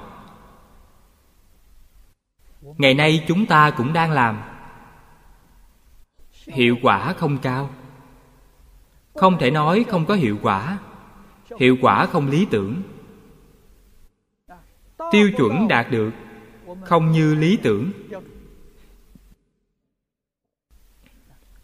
Ngày 2.63 2.95
nay 2.95 3.25
chúng 3.29 3.47
ta 3.47 3.71
cũng 3.71 3.93
đang 3.93 4.11
làm. 4.11 4.43
Hiệu 6.47 6.77
quả 6.83 7.13
không 7.13 7.39
cao. 7.39 7.71
Không 9.15 9.39
thể 9.39 9.51
nói 9.51 9.85
không 9.89 10.07
có 10.07 10.15
hiệu 10.15 10.39
quả. 10.43 10.79
Hiệu 11.61 11.77
quả 11.83 12.07
không 12.07 12.29
lý 12.29 12.47
tưởng. 12.51 12.83
Tiêu 15.11 15.31
chuẩn 15.37 15.69
đạt 15.69 15.87
được, 15.91 16.11
không 16.85 17.13
như 17.13 17.35
lý 17.35 17.57
tưởng. 17.57 17.93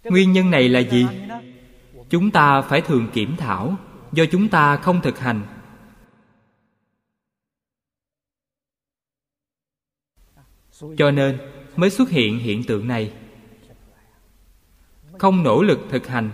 Nguyên 0.04 0.32
nhân 0.32 0.50
này 0.50 0.68
là 0.68 0.80
gì? 0.80 1.06
Chúng 2.10 2.30
ta 2.30 2.62
phải 2.62 2.80
thường 2.80 3.08
kiểm 3.12 3.36
thảo 3.36 3.76
do 4.12 4.24
chúng 4.32 4.48
ta 4.48 4.76
không 4.76 5.00
thực 5.02 5.18
hành. 5.18 5.42
Cho 10.96 11.10
nên 11.10 11.38
mới 11.76 11.90
xuất 11.90 12.10
hiện 12.10 12.38
hiện 12.38 12.64
tượng 12.64 12.88
này. 12.88 13.12
Không 15.18 15.42
nỗ 15.42 15.62
lực 15.62 15.78
thực 15.90 16.06
hành. 16.06 16.30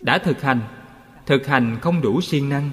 Đã 0.00 0.18
thực 0.18 0.42
hành 0.42 0.60
thực 1.26 1.46
hành 1.46 1.78
không 1.80 2.00
đủ 2.00 2.20
siêng 2.20 2.48
năng. 2.48 2.70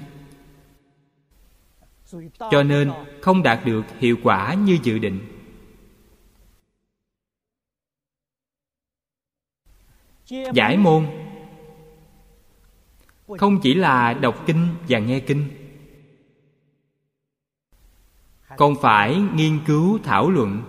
Cho 2.50 2.62
nên 2.62 2.92
không 3.20 3.42
đạt 3.42 3.64
được 3.64 3.82
hiệu 3.98 4.16
quả 4.22 4.54
như 4.54 4.78
dự 4.82 4.98
định. 4.98 5.33
Giải 10.28 10.76
môn. 10.76 11.06
Không 13.38 13.60
chỉ 13.60 13.74
là 13.74 14.12
đọc 14.12 14.42
kinh 14.46 14.68
và 14.88 14.98
nghe 14.98 15.20
kinh, 15.20 15.48
còn 18.56 18.74
phải 18.82 19.16
nghiên 19.34 19.60
cứu 19.66 19.98
thảo 20.04 20.30
luận. 20.30 20.62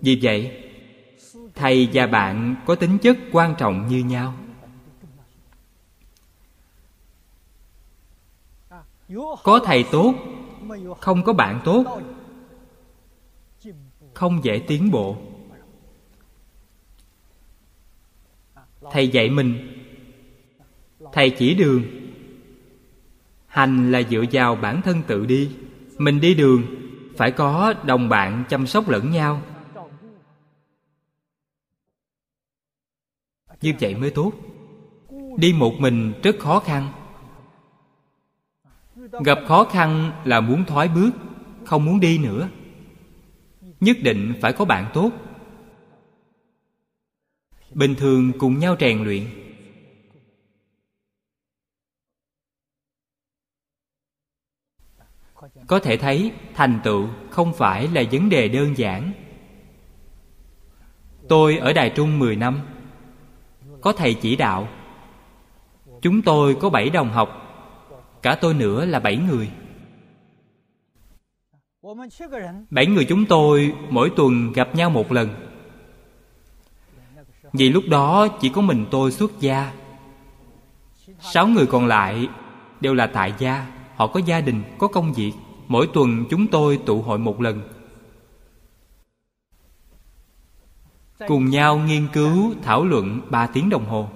Vì 0.00 0.18
vậy, 0.22 0.64
thầy 1.54 1.88
và 1.92 2.06
bạn 2.06 2.56
có 2.66 2.74
tính 2.74 2.98
chất 2.98 3.18
quan 3.32 3.54
trọng 3.58 3.86
như 3.86 3.98
nhau. 3.98 4.34
Có 9.42 9.60
thầy 9.64 9.84
tốt, 9.92 10.14
không 11.00 11.24
có 11.24 11.32
bạn 11.32 11.60
tốt, 11.64 12.00
không 14.14 14.44
dễ 14.44 14.64
tiến 14.68 14.90
bộ. 14.90 15.16
Thầy 18.90 19.08
dạy 19.08 19.30
mình. 19.30 19.68
Thầy 21.12 21.30
chỉ 21.30 21.54
đường. 21.54 21.82
Hành 23.46 23.92
là 23.92 24.02
dựa 24.02 24.24
vào 24.32 24.56
bản 24.56 24.82
thân 24.82 25.02
tự 25.06 25.26
đi. 25.26 25.50
Mình 25.98 26.20
đi 26.20 26.34
đường, 26.34 26.62
phải 27.16 27.30
có 27.30 27.74
đồng 27.84 28.08
bạn 28.08 28.44
chăm 28.48 28.66
sóc 28.66 28.88
lẫn 28.88 29.10
nhau. 29.10 29.42
Như 33.60 33.72
vậy 33.80 33.94
mới 33.94 34.10
tốt. 34.10 34.32
Đi 35.36 35.52
một 35.52 35.72
mình 35.78 36.12
rất 36.22 36.38
khó 36.38 36.60
khăn. 36.60 36.88
Gặp 39.24 39.38
khó 39.46 39.64
khăn 39.64 40.12
là 40.24 40.40
muốn 40.40 40.64
thoái 40.64 40.88
bước, 40.88 41.10
không 41.64 41.84
muốn 41.84 42.00
đi 42.00 42.18
nữa. 42.18 42.48
Nhất 43.80 43.96
định 44.02 44.34
phải 44.40 44.52
có 44.52 44.64
bạn 44.64 44.90
tốt 44.94 45.10
bình 47.74 47.94
thường 47.94 48.32
cùng 48.38 48.58
nhau 48.58 48.76
rèn 48.80 49.04
luyện. 49.04 49.26
Có 55.66 55.78
thể 55.78 55.96
thấy, 55.96 56.32
thành 56.54 56.80
tựu 56.84 57.08
không 57.30 57.52
phải 57.54 57.88
là 57.88 58.02
vấn 58.12 58.28
đề 58.28 58.48
đơn 58.48 58.78
giản. 58.78 59.12
Tôi 61.28 61.58
ở 61.58 61.72
đài 61.72 61.90
trung 61.90 62.18
10 62.18 62.36
năm. 62.36 62.60
Có 63.80 63.92
thầy 63.92 64.14
chỉ 64.14 64.36
đạo, 64.36 64.68
chúng 66.02 66.22
tôi 66.22 66.56
có 66.60 66.70
bảy 66.70 66.90
đồng 66.90 67.10
học, 67.10 67.28
cả 68.22 68.38
tôi 68.40 68.54
nữa 68.54 68.84
là 68.84 69.00
bảy 69.00 69.16
người. 69.16 69.50
Bảy 72.70 72.86
người 72.86 73.04
chúng 73.08 73.26
tôi 73.26 73.74
mỗi 73.90 74.10
tuần 74.16 74.52
gặp 74.52 74.74
nhau 74.74 74.90
một 74.90 75.12
lần 75.12 75.51
vì 77.52 77.68
lúc 77.68 77.84
đó 77.88 78.28
chỉ 78.28 78.48
có 78.48 78.60
mình 78.60 78.86
tôi 78.90 79.12
xuất 79.12 79.40
gia. 79.40 79.72
Sáu 81.20 81.46
người 81.46 81.66
còn 81.66 81.86
lại 81.86 82.28
đều 82.80 82.94
là 82.94 83.06
tại 83.06 83.34
gia. 83.38 83.66
Họ 83.96 84.06
có 84.06 84.20
gia 84.20 84.40
đình, 84.40 84.62
có 84.78 84.88
công 84.88 85.12
việc. 85.12 85.32
Mỗi 85.68 85.88
tuần 85.94 86.24
chúng 86.30 86.46
tôi 86.46 86.80
tụ 86.86 87.02
hội 87.02 87.18
một 87.18 87.40
lần. 87.40 87.62
Cùng 91.28 91.50
nhau 91.50 91.78
nghiên 91.78 92.08
cứu, 92.12 92.54
thảo 92.62 92.84
luận 92.84 93.20
ba 93.30 93.46
tiếng 93.46 93.70
đồng 93.70 93.86
hồ. 93.86 94.08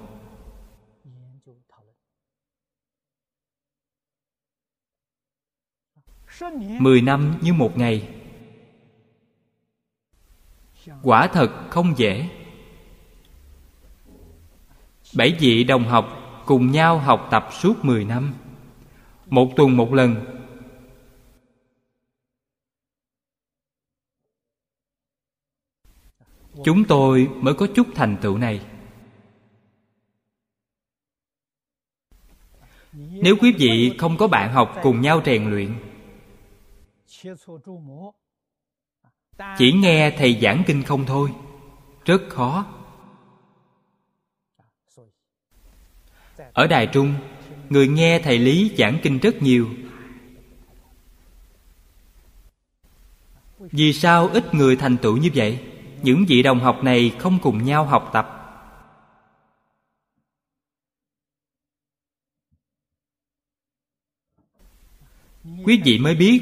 Mười 6.79 7.03
năm 7.03 7.35
như 7.41 7.53
một 7.53 7.79
ngày. 7.79 8.09
Quả 11.03 11.27
thật 11.33 11.51
không 11.71 11.95
dễ 11.97 12.36
bảy 15.17 15.37
vị 15.41 15.65
đồng 15.65 15.85
học 15.85 16.07
cùng 16.47 16.71
nhau 16.71 16.99
học 16.99 17.29
tập 17.31 17.49
suốt 17.53 17.85
mười 17.85 18.05
năm. 18.05 18.35
Một 19.27 19.53
tuần 19.57 19.77
một 19.77 19.93
lần. 19.93 20.25
Chúng 26.65 26.85
tôi 26.85 27.29
mới 27.35 27.55
có 27.55 27.67
chút 27.75 27.87
thành 27.95 28.17
tựu 28.23 28.39
này. 28.39 28.67
Nếu 32.93 33.37
quý 33.41 33.53
vị 33.59 33.97
không 33.99 34.17
có 34.17 34.29
bạn 34.29 34.53
học 34.53 34.75
cùng 34.83 35.01
nhau 35.01 35.23
rèn 35.25 35.51
luyện, 35.51 35.75
chỉ 39.59 39.73
nghe 39.73 40.11
thầy 40.19 40.39
giảng 40.43 40.63
kinh 40.67 40.83
không 40.83 41.05
thôi, 41.07 41.33
rất 42.05 42.23
khó. 42.29 42.76
Ở 46.57 46.67
đài 46.67 46.87
trung, 46.87 47.15
người 47.69 47.89
nghe 47.89 48.19
thầy 48.19 48.39
lý 48.39 48.75
giảng 48.79 48.99
kinh 49.03 49.19
rất 49.19 49.43
nhiều. 49.43 49.69
Vì 53.59 53.93
sao 53.93 54.29
ít 54.29 54.55
người 54.55 54.77
thành 54.77 54.97
tựu 54.97 55.17
như 55.17 55.31
vậy? 55.35 55.61
Những 56.03 56.25
vị 56.29 56.43
đồng 56.43 56.61
học 56.61 56.85
này 56.85 57.13
không 57.19 57.39
cùng 57.43 57.65
nhau 57.65 57.85
học 57.85 58.11
tập. 58.13 58.27
Quý 65.65 65.81
vị 65.85 65.99
mới 65.99 66.15
biết 66.15 66.41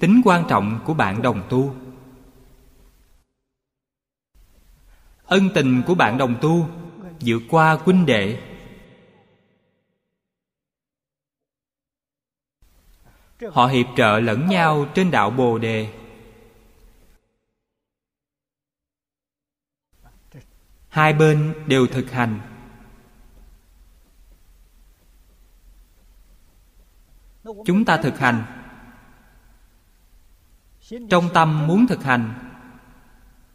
tính 0.00 0.22
quan 0.24 0.44
trọng 0.48 0.80
của 0.84 0.94
bạn 0.94 1.22
đồng 1.22 1.42
tu. 1.48 1.74
Ân 5.24 5.48
tình 5.54 5.82
của 5.86 5.94
bạn 5.94 6.18
đồng 6.18 6.38
tu 6.40 6.68
vượt 7.20 7.42
qua 7.48 7.78
huynh 7.84 8.06
đệ. 8.06 8.47
Họ 13.52 13.66
hiệp 13.66 13.86
trợ 13.96 14.20
lẫn 14.20 14.46
nhau 14.48 14.86
trên 14.94 15.10
đạo 15.10 15.30
bồ 15.30 15.58
đề. 15.58 15.92
Hai 20.88 21.12
bên 21.12 21.54
đều 21.66 21.86
thực 21.86 22.10
hành. 22.10 22.40
Chúng 27.64 27.84
ta 27.84 27.96
thực 27.96 28.18
hành. 28.18 28.44
Trong 31.10 31.28
tâm 31.34 31.66
muốn 31.66 31.86
thực 31.86 32.02
hành, 32.02 32.34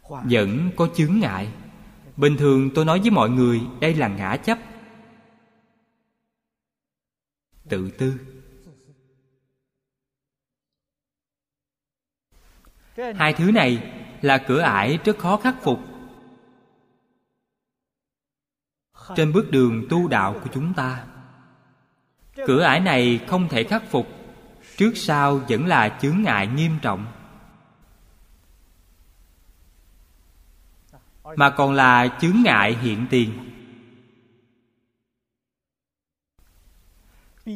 vẫn 0.08 0.70
có 0.76 0.88
chướng 0.94 1.18
ngại. 1.18 1.52
Bình 2.16 2.36
thường 2.36 2.70
tôi 2.74 2.84
nói 2.84 3.00
với 3.00 3.10
mọi 3.10 3.30
người, 3.30 3.60
đây 3.80 3.94
là 3.94 4.08
ngã 4.08 4.36
chấp. 4.36 4.58
Tự 7.68 7.90
tư. 7.90 8.33
Hai 12.96 13.32
thứ 13.32 13.50
này 13.50 13.92
là 14.22 14.38
cửa 14.38 14.60
ải 14.60 14.98
rất 15.04 15.18
khó 15.18 15.36
khắc 15.36 15.54
phục. 15.62 15.78
Trên 19.16 19.32
bước 19.32 19.50
đường 19.50 19.86
tu 19.90 20.08
đạo 20.08 20.40
của 20.44 20.50
chúng 20.54 20.74
ta, 20.74 21.04
cửa 22.46 22.62
ải 22.62 22.80
này 22.80 23.20
không 23.28 23.48
thể 23.48 23.64
khắc 23.64 23.90
phục, 23.90 24.08
trước 24.76 24.92
sau 24.96 25.36
vẫn 25.36 25.66
là 25.66 25.98
chướng 26.02 26.22
ngại 26.22 26.46
nghiêm 26.46 26.78
trọng. 26.82 27.06
Mà 31.36 31.50
còn 31.50 31.72
là 31.72 32.18
chướng 32.20 32.36
ngại 32.44 32.76
hiện 32.82 33.06
tiền. 33.10 33.50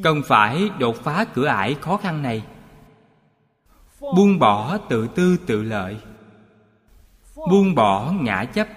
Cần 0.03 0.22
phải 0.27 0.70
đột 0.79 0.96
phá 0.96 1.24
cửa 1.35 1.46
ải 1.46 1.74
khó 1.74 1.96
khăn 1.96 2.22
này 2.22 2.46
buông 4.00 4.38
bỏ 4.38 4.78
tự 4.78 5.08
tư 5.14 5.37
tự 5.46 5.62
lợi. 5.62 6.00
Buông 7.37 7.74
bỏ 7.74 8.12
ngã 8.20 8.44
chấp. 8.44 8.68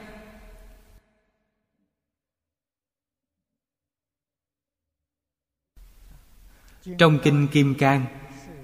Trong 6.97 7.19
kinh 7.23 7.47
kim 7.47 7.75
cang, 7.75 8.05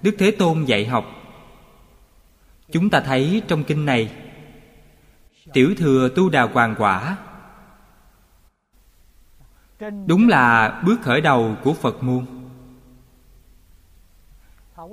đức 0.02 0.16
thế 0.20 0.32
tôn 0.32 0.64
dạy 0.66 0.86
học, 0.86 1.06
chúng 2.72 2.90
ta 2.90 3.00
thấy 3.00 3.42
trong 3.48 3.64
kinh 3.64 3.86
này, 3.86 4.16
tiểu 5.54 5.76
thừa 5.78 6.10
tu 6.16 6.30
đà 6.30 6.44
hoàng 6.44 6.76
quả, 6.78 7.18
đúng 10.06 10.30
là 10.30 10.82
bước 10.86 10.98
khởi 11.02 11.22
đầu 11.22 11.56
của 11.64 11.74
phật 11.74 12.04
môn 12.04 12.26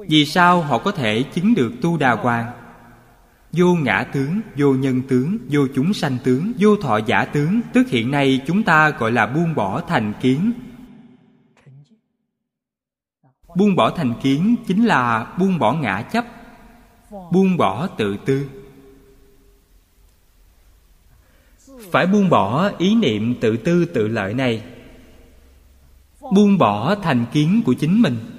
vì 0.08 0.26
sao 0.26 0.62
họ 0.62 0.78
có 0.78 0.90
thể 0.90 1.22
chứng 1.22 1.54
được 1.54 1.72
tu 1.82 1.96
đà 1.96 2.12
hoàng 2.12 2.52
vô 3.52 3.74
ngã 3.74 4.04
tướng 4.12 4.40
vô 4.56 4.74
nhân 4.74 5.02
tướng 5.08 5.38
vô 5.48 5.66
chúng 5.74 5.94
sanh 5.94 6.18
tướng 6.24 6.52
vô 6.58 6.76
thọ 6.76 6.98
giả 7.06 7.24
tướng 7.24 7.60
tức 7.72 7.88
hiện 7.88 8.10
nay 8.10 8.40
chúng 8.46 8.62
ta 8.62 8.90
gọi 8.90 9.12
là 9.12 9.26
buông 9.26 9.54
bỏ 9.54 9.80
thành 9.80 10.12
kiến. 10.20 10.52
Buông 13.56 13.76
bỏ 13.76 13.90
thành 13.90 14.14
kiến 14.22 14.56
chính 14.66 14.84
là 14.84 15.34
buông 15.38 15.58
bỏ 15.58 15.72
ngã 15.72 16.02
chấp 16.02 16.24
buông 17.10 17.56
bỏ 17.56 17.86
tự 17.86 18.16
tư. 18.16 18.48
Phải 21.90 22.06
buông 22.06 22.28
bỏ 22.28 22.70
ý 22.78 22.94
niệm 22.94 23.34
tự 23.40 23.56
tư 23.56 23.84
tự 23.84 24.08
lợi 24.08 24.34
này. 24.34 24.62
Buông 26.20 26.58
bỏ 26.58 26.94
thành 26.94 27.24
kiến 27.32 27.62
của 27.64 27.74
chính 27.74 28.02
mình 28.02 28.33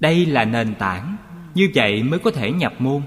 đây 0.00 0.26
là 0.26 0.44
nền 0.44 0.74
tảng, 0.74 1.16
như 1.54 1.70
vậy 1.74 2.02
mới 2.02 2.18
có 2.18 2.30
thể 2.30 2.52
nhập 2.52 2.74
môn. 2.78 3.02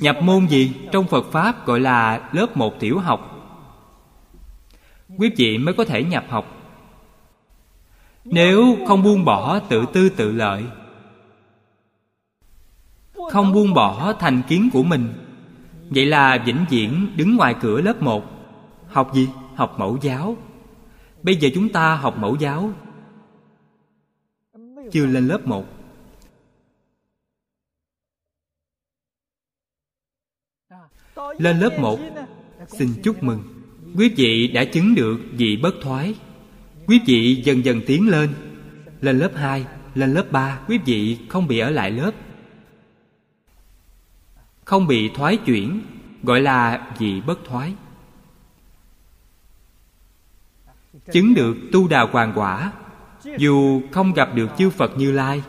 Nhập 0.00 0.16
môn 0.22 0.46
gì? 0.46 0.72
Trong 0.92 1.06
phật 1.06 1.26
pháp 1.32 1.66
gọi 1.66 1.80
là 1.80 2.30
lớp 2.32 2.56
một 2.56 2.80
tiểu 2.80 2.98
học. 2.98 3.36
Quý 5.18 5.30
vị 5.36 5.58
mới 5.58 5.74
có 5.74 5.84
thể 5.84 6.04
nhập 6.04 6.24
học. 6.28 6.56
Nếu 8.24 8.76
không 8.88 9.02
buông 9.02 9.24
bỏ 9.24 9.58
tự 9.58 9.84
tư 9.92 10.08
tự 10.08 10.32
lợi, 10.32 10.64
không 13.30 13.52
buông 13.52 13.74
bỏ 13.74 14.12
thành 14.12 14.42
kiến 14.48 14.70
của 14.72 14.82
mình, 14.82 15.12
vậy 15.90 16.06
là 16.06 16.42
vĩnh 16.46 16.64
viễn 16.70 17.06
đứng 17.16 17.36
ngoài 17.36 17.54
cửa 17.60 17.80
lớp 17.80 18.02
một. 18.02 18.24
Học 18.86 19.14
gì? 19.14 19.28
Học 19.54 19.74
mẫu 19.78 19.98
giáo 20.02 20.36
bây 21.22 21.36
giờ 21.36 21.48
chúng 21.54 21.68
ta 21.68 21.94
học 21.94 22.16
mẫu 22.18 22.36
giáo. 22.36 22.72
Chưa 24.92 25.06
lên 25.06 25.28
lớp 25.28 25.46
một. 25.46 25.64
Lên 31.38 31.58
lớp 31.58 31.78
một 31.78 32.00
xin 32.68 32.88
chúc 33.02 33.22
mừng. 33.22 33.42
Quý 33.96 34.08
vị 34.16 34.48
đã 34.48 34.64
chứng 34.64 34.94
được 34.94 35.18
vị 35.32 35.56
bất 35.56 35.74
thoái. 35.82 36.14
Quý 36.86 37.00
vị 37.06 37.42
dần 37.44 37.64
dần 37.64 37.80
tiến 37.86 38.08
lên. 38.08 38.34
Lên 39.00 39.18
lớp 39.18 39.32
2, 39.34 39.66
lên 39.94 40.14
lớp 40.14 40.26
3 40.32 40.60
quý 40.68 40.78
vị 40.86 41.18
không 41.28 41.46
bị 41.46 41.58
ở 41.58 41.70
lại 41.70 41.90
lớp. 41.90 42.10
Không 44.64 44.86
bị 44.86 45.10
thoái 45.14 45.36
chuyển 45.36 45.80
gọi 46.22 46.40
là 46.40 46.90
vị 46.98 47.20
bất 47.20 47.44
thoái. 47.44 47.74
Chứng 51.12 51.34
được 51.34 51.56
tu 51.72 51.88
đà 51.88 52.02
hoàng 52.02 52.32
quả, 52.34 52.72
dù 53.38 53.82
không 53.92 54.12
gặp 54.12 54.34
được 54.34 54.50
chư 54.58 54.70
phật 54.70 54.96
như 54.96 55.12
lai. 55.12 55.42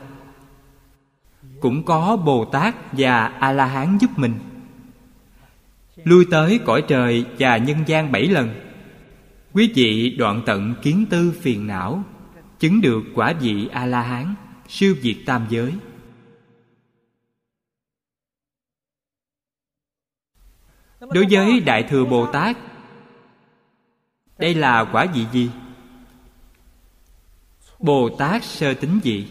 Cũng 1.59 1.83
có 1.85 2.17
bồ 2.17 2.45
tát 2.45 2.75
và 2.91 3.25
a 3.25 3.51
la 3.51 3.65
hán 3.65 3.97
giúp 3.97 4.09
mình. 4.15 4.33
Lui 6.03 6.25
tới 6.31 6.59
cõi 6.65 6.83
trời 6.87 7.25
và 7.39 7.57
nhân 7.57 7.77
gian 7.85 8.11
bảy 8.11 8.27
lần, 8.27 8.49
quý 9.53 9.71
vị 9.75 10.15
đoạn 10.19 10.41
tận 10.45 10.75
kiến 10.81 11.05
tư 11.09 11.33
phiền 11.41 11.67
não, 11.67 12.03
chứng 12.59 12.81
được 12.81 13.03
quả 13.15 13.33
vị 13.41 13.67
a 13.71 13.85
la 13.85 14.01
hán 14.01 14.35
siêu 14.67 14.95
diệt 15.01 15.15
tam 15.25 15.45
giới. 15.49 15.73
Đối 20.99 21.25
với 21.29 21.59
đại 21.59 21.83
thừa 21.83 22.05
bồ 22.05 22.25
tát 22.25 22.57
đây 24.41 24.55
là 24.55 24.89
quả 24.91 25.05
vị 25.13 25.25
gì? 25.31 25.49
Bồ 27.79 28.09
tát 28.17 28.43
sơ 28.43 28.73
tính 28.73 28.99
vị. 29.03 29.27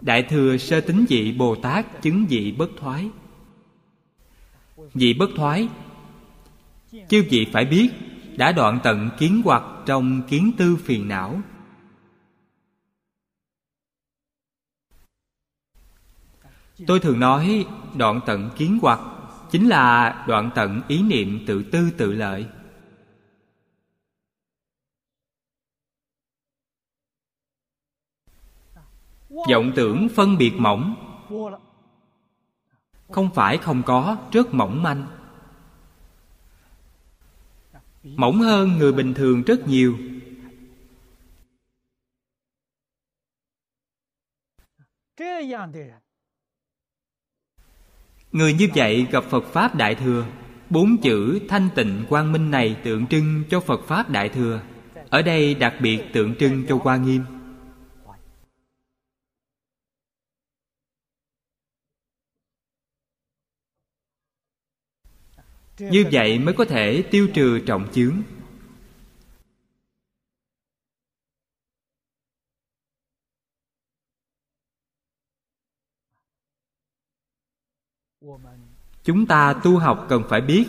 Đại 0.00 0.22
thừa 0.22 0.56
sơ 0.56 0.80
tính 0.80 1.04
vị 1.08 1.32
bồ 1.32 1.56
tát 1.56 2.02
chứng 2.02 2.26
vị 2.26 2.52
bất 2.58 2.70
thoái. 2.80 3.10
Vị 4.94 5.14
bất 5.14 5.30
thoái, 5.36 5.68
chư 7.08 7.24
vị 7.30 7.46
phải 7.52 7.64
biết, 7.64 7.90
đã 8.36 8.52
đoạn 8.52 8.78
tận 8.82 9.10
kiến 9.18 9.42
hoặc 9.44 9.62
trong 9.86 10.22
kiến 10.28 10.52
tư 10.58 10.76
phiền 10.84 11.08
não. 11.08 11.40
Tôi 16.86 17.00
thường 17.00 17.20
nói, 17.20 17.66
đoạn 17.94 18.20
tận 18.26 18.50
kiến 18.56 18.78
hoặc 18.82 19.00
chính 19.50 19.68
là 19.68 20.24
đoạn 20.28 20.50
tận 20.54 20.80
ý 20.88 21.02
niệm 21.02 21.44
tự 21.46 21.62
tư 21.72 21.90
tự 21.98 22.12
lợi. 22.12 22.46
Vọng 29.28 29.72
tưởng 29.76 30.08
phân 30.14 30.38
biệt 30.38 30.52
mỏng. 30.58 30.94
Không 33.08 33.30
phải 33.34 33.58
không 33.58 33.82
có 33.86 34.28
rất 34.32 34.54
mỏng 34.54 34.82
manh. 34.82 35.06
Mỏng 38.02 38.38
hơn 38.38 38.68
người 38.78 38.92
bình 38.92 39.14
thường 39.14 39.42
rất 39.42 39.68
nhiều 39.68 39.98
người 48.32 48.52
như 48.52 48.68
vậy 48.74 49.06
gặp 49.10 49.24
phật 49.24 49.44
pháp 49.44 49.74
đại 49.74 49.94
thừa. 49.94 50.26
Bốn 50.70 50.96
chữ 51.02 51.40
thanh 51.48 51.68
tịnh 51.74 52.04
quang 52.08 52.32
minh 52.32 52.50
này 52.50 52.76
tượng 52.84 53.06
trưng 53.06 53.42
cho 53.50 53.60
phật 53.60 53.80
pháp 53.86 54.10
đại 54.10 54.28
thừa. 54.28 54.62
Ở 55.10 55.22
đây 55.22 55.54
đặc 55.54 55.74
biệt 55.82 55.98
tượng 56.12 56.34
trưng 56.34 56.66
cho 56.68 56.78
hoa 56.82 56.96
nghiêm. 56.96 57.24
Như 65.78 66.04
vậy 66.12 66.38
mới 66.38 66.54
có 66.54 66.64
thể 66.64 67.02
tiêu 67.10 67.28
trừ 67.34 67.58
trọng 67.58 67.88
chướng. 67.92 68.22
Chúng 79.10 79.26
ta 79.26 79.54
tu 79.64 79.78
học 79.78 80.06
cần 80.08 80.22
phải 80.28 80.40
biết. 80.40 80.66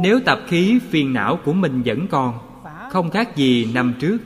Nếu 0.00 0.20
tập 0.26 0.38
khí, 0.46 0.80
phiền 0.90 1.12
não 1.12 1.38
của 1.44 1.52
mình 1.52 1.82
vẫn 1.84 2.06
còn, 2.10 2.62
không 2.90 3.10
khác 3.10 3.36
gì 3.36 3.72
năm 3.74 3.94
trước. 4.00 4.18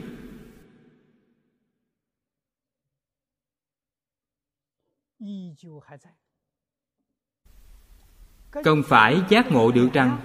Cần 8.51 8.83
phải 8.85 9.21
giác 9.29 9.51
ngộ 9.51 9.71
được 9.71 9.89
rằng, 9.93 10.17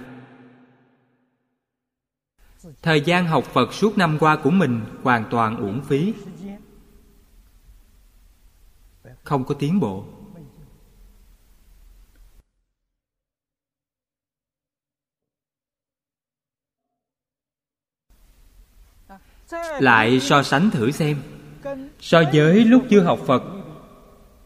thời 2.81 3.01
gian 3.01 3.27
học 3.27 3.43
phật 3.43 3.73
suốt 3.73 3.97
năm 3.97 4.17
qua 4.19 4.37
của 4.43 4.51
mình 4.51 4.81
hoàn 5.03 5.25
toàn 5.31 5.57
uổng 5.57 5.81
phí 5.81 6.13
không 9.29 9.45
có 9.45 9.55
tiến 9.59 9.79
bộ. 9.79 10.03
Lại 19.79 20.19
so 20.19 20.43
sánh 20.43 20.69
thử 20.71 20.91
xem. 20.91 21.21
So 21.99 22.23
với 22.33 22.65
lúc 22.65 22.83
chưa 22.89 23.03
học 23.03 23.19
phật, 23.27 23.43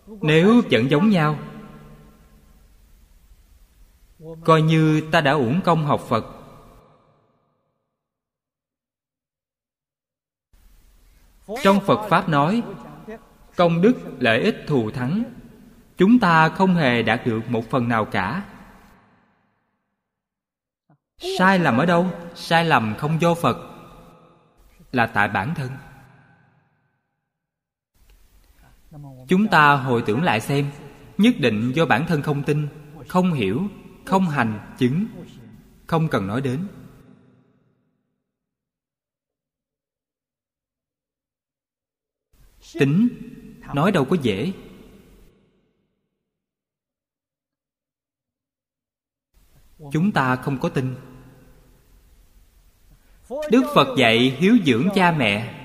nếu 0.08 0.62
vẫn 0.72 0.90
giống 0.90 1.10
nhau, 1.10 1.40
coi 4.46 4.62
như 4.62 5.10
ta 5.12 5.22
đã 5.22 5.32
uổng 5.32 5.62
công 5.66 5.86
học 5.86 6.02
phật. 6.10 6.26
Trong 11.64 11.80
phật 11.80 12.08
pháp 12.10 12.30
nói 12.30 12.64
công 13.56 13.82
đức, 13.82 13.96
lợi 14.20 14.42
ích 14.42 14.64
thù 14.68 14.92
thắng. 14.92 15.24
Chúng 15.98 16.20
ta 16.20 16.50
không 16.50 16.76
hề 16.76 17.04
đạt 17.04 17.26
được 17.26 17.50
một 17.50 17.70
phần 17.70 17.88
nào 17.88 18.06
cả. 18.06 18.46
Sai 21.38 21.60
lầm 21.60 21.78
ở 21.78 21.86
đâu? 21.86 22.12
Sai 22.36 22.66
lầm 22.66 22.96
không 22.98 23.22
do 23.22 23.34
phật, 23.34 23.58
là 24.92 25.06
tại 25.06 25.28
bản 25.28 25.56
thân. 25.56 25.72
Chúng 29.28 29.48
ta 29.48 29.76
hồi 29.76 30.04
tưởng 30.06 30.24
lại 30.24 30.42
xem, 30.42 30.72
nhất 31.18 31.36
định 31.40 31.72
do 31.76 31.86
bản 31.86 32.06
thân 32.08 32.22
không 32.22 32.44
tin, 32.44 32.68
không 33.08 33.34
hiểu, 33.34 33.68
không 34.06 34.30
hành 34.30 34.76
chứng, 34.78 35.06
không 35.88 36.08
cần 36.08 36.28
nói 36.28 36.42
đến. 36.42 36.68
Tính 42.74 43.10
nói 43.74 43.92
đâu 43.92 44.06
có 44.06 44.16
dễ. 44.22 44.54
Chúng 49.92 50.12
ta 50.12 50.36
không 50.36 50.60
có 50.60 50.70
tin. 50.70 50.96
Đức 53.30 53.64
phật 53.76 53.88
dạy 53.98 54.18
hiếu 54.40 54.58
dưỡng 54.66 54.90
cha 54.96 55.12
mẹ. 55.12 55.60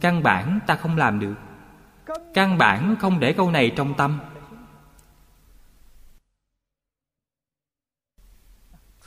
Căn 0.00 0.22
bản 0.22 0.60
ta 0.66 0.76
không 0.76 0.96
làm 0.96 1.20
được. 1.20 1.34
Căn 2.34 2.58
bản 2.58 2.96
không 3.00 3.20
để 3.20 3.32
câu 3.32 3.50
này 3.50 3.72
trong 3.76 3.94
tâm. 3.96 4.20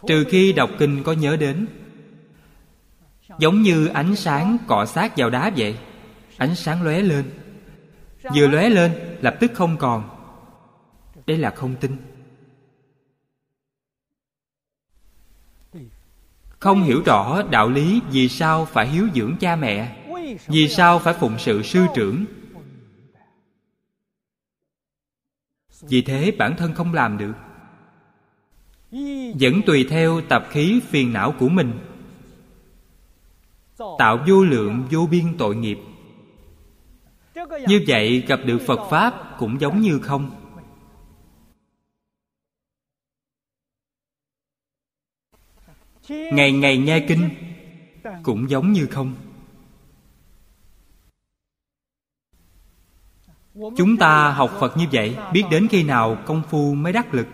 Trừ 0.07 0.26
khi 0.30 0.53
đọc 0.53 0.69
kinh 0.80 1.03
có 1.03 1.13
nhớ 1.13 1.38
đến. 1.38 1.67
Giống 3.39 3.61
như 3.61 3.88
ánh 3.88 4.15
sáng 4.15 4.57
cọ 4.67 4.86
sát 4.86 5.13
vào 5.17 5.30
đá 5.30 5.51
vậy 5.57 5.78
ánh 6.38 6.55
sáng 6.55 6.83
lóe 6.83 7.01
lên. 7.01 7.31
Vừa 8.36 8.47
lóe 8.47 8.69
lên, 8.69 9.17
lập 9.21 9.38
tức 9.39 9.51
không 9.53 9.77
còn. 9.77 10.09
Đây 11.27 11.38
là 11.38 11.49
không 11.49 11.75
tin. 11.75 11.97
Không 16.59 16.83
hiểu 16.83 17.03
rõ 17.05 17.41
đạo 17.41 17.69
lý 17.69 18.01
vì 18.11 18.29
sao 18.29 18.65
phải 18.65 18.88
hiếu 18.88 19.07
dưỡng 19.15 19.36
cha 19.39 19.55
mẹ, 19.55 20.05
vì 20.47 20.67
sao 20.67 20.99
phải 20.99 21.13
phụng 21.13 21.36
sự 21.39 21.61
sư 21.61 21.86
trưởng. 21.95 22.25
Vì 25.81 26.01
thế 26.01 26.31
bản 26.38 26.55
thân 26.57 26.73
không 26.73 26.93
làm 26.93 27.17
được. 27.17 27.33
Vẫn 29.39 29.61
tùy 29.65 29.88
theo 29.89 30.21
tập 30.29 30.47
khí 30.49 30.81
phiền 30.89 31.13
não 31.13 31.36
của 31.39 31.49
mình. 31.49 31.79
Tạo 33.77 34.25
vô 34.27 34.43
lượng 34.43 34.88
vô 34.91 35.07
biên 35.11 35.38
tội 35.38 35.55
nghiệp 35.55 35.77
như 37.67 37.83
vậy 37.88 38.23
gặp 38.27 38.39
được 38.45 38.59
phật 38.67 38.89
pháp 38.89 39.36
cũng 39.39 39.61
giống 39.61 39.81
như 39.81 39.99
không? 39.99 40.31
Ngày 46.09 46.51
ngày 46.51 46.77
nghe 46.77 47.05
kinh 47.07 47.29
cũng 48.23 48.49
giống 48.49 48.71
như 48.71 48.88
không? 48.91 49.13
Chúng 53.53 53.97
ta 53.99 54.31
học 54.31 54.51
phật 54.59 54.77
như 54.77 54.86
vậy, 54.91 55.17
biết 55.33 55.43
đến 55.51 55.67
khi 55.71 55.83
nào 55.83 56.17
công 56.25 56.43
phu 56.49 56.73
mới 56.73 56.93
đắc 56.93 57.13
lực? 57.13 57.27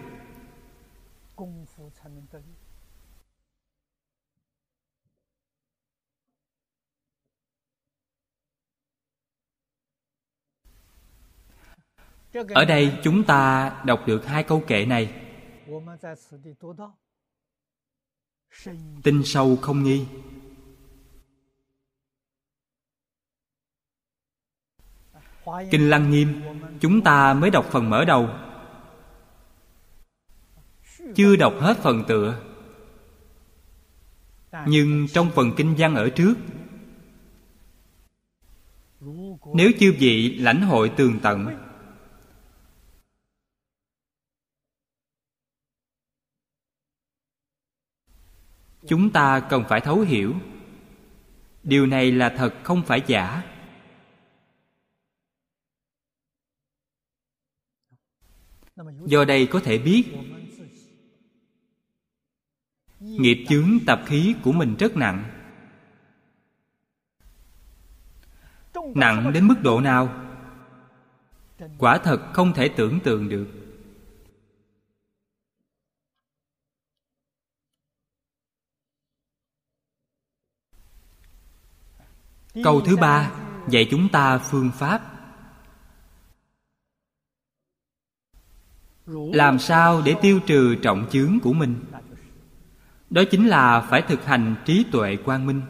Ở 12.34 12.66
đây 12.66 13.00
chúng 13.04 13.24
ta 13.24 13.72
đọc 13.86 14.04
được 14.08 14.26
hai 14.26 14.44
câu 14.44 14.64
kệ 14.68 14.86
này. 14.86 15.14
Tinh 19.04 19.22
sâu 19.26 19.56
không 19.62 19.84
nghi. 19.84 20.06
Kinh 25.72 25.90
lăng 25.90 26.12
nghiêm 26.12 26.42
chúng 26.82 27.02
ta 27.02 27.34
mới 27.34 27.50
đọc 27.50 27.66
phần 27.72 27.90
mở 27.90 28.06
đầu. 28.06 28.30
Chưa 31.16 31.36
đọc 31.36 31.54
hết 31.60 31.78
phần 31.78 32.04
tựa. 32.08 32.42
Nhưng 34.68 35.08
trong 35.14 35.30
phần 35.36 35.52
kinh 35.58 35.76
văn 35.78 35.96
ở 35.96 36.10
trước 36.10 36.34
nếu 39.54 39.72
chư 39.80 39.94
vị 40.00 40.36
lãnh 40.40 40.62
hội 40.62 40.92
tường 40.98 41.20
tận 41.24 41.71
chúng 48.92 49.10
ta 49.10 49.40
cần 49.40 49.64
phải 49.70 49.82
thấu 49.82 50.00
hiểu. 50.00 50.36
Điều 51.64 51.86
này 51.86 52.12
là 52.12 52.34
thật 52.38 52.54
không 52.64 52.84
phải 52.84 53.04
giả. 53.08 53.44
Do 59.06 59.26
đây 59.26 59.48
có 59.52 59.60
thể 59.60 59.78
biết, 59.78 60.04
nghiệp 63.00 63.46
chướng 63.50 63.70
tập 63.88 64.02
khí 64.06 64.36
của 64.44 64.52
mình 64.52 64.76
rất 64.80 64.98
nặng. 64.98 65.24
Nặng 68.96 69.34
đến 69.34 69.48
mức 69.48 69.56
độ 69.64 69.82
nào? 69.82 70.26
Quả 71.78 71.98
thật 71.98 72.22
không 72.34 72.54
thể 72.54 72.70
tưởng 72.70 73.00
tượng 73.00 73.30
được. 73.30 73.61
Câu 82.64 82.82
thứ 82.82 82.98
ba, 82.98 83.32
dạy 83.70 83.88
chúng 83.92 84.10
ta 84.10 84.38
phương 84.38 84.72
pháp. 84.72 85.02
Làm 89.34 89.60
sao 89.60 90.02
để 90.06 90.16
tiêu 90.22 90.40
trừ 90.48 90.76
trọng 90.76 91.08
chướng 91.12 91.40
của 91.40 91.54
mình? 91.54 91.84
Đó 93.10 93.24
chính 93.32 93.48
là 93.48 93.82
phải 93.82 94.02
thực 94.02 94.26
hành 94.26 94.56
trí 94.66 94.86
tuệ 94.92 95.16
quang 95.16 95.46
minh. 95.46 95.62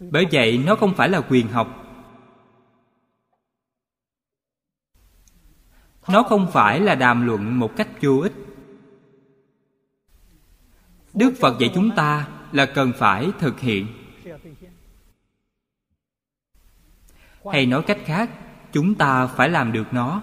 Bởi 0.00 0.26
vậy, 0.32 0.62
nó 0.66 0.76
không 0.76 0.94
phải 0.94 1.08
là 1.08 1.20
quyền 1.28 1.48
học. 1.48 1.84
Nó 6.08 6.22
không 6.22 6.50
phải 6.52 6.80
là 6.80 6.94
đàm 6.94 7.26
luận 7.26 7.58
một 7.58 7.72
cách 7.76 7.88
vô 8.02 8.18
ích. 8.22 8.32
Đức 11.14 11.34
phật 11.40 11.60
dạy 11.60 11.70
chúng 11.74 11.90
ta 11.96 12.28
là 12.52 12.66
cần 12.66 12.92
phải 12.98 13.30
thực 13.38 13.60
hiện. 13.60 13.86
Hay 17.52 17.66
nói 17.66 17.82
cách 17.86 17.98
khác, 18.04 18.30
chúng 18.72 18.94
ta 18.94 19.26
phải 19.26 19.48
làm 19.48 19.72
được 19.72 19.86
nó. 19.92 20.22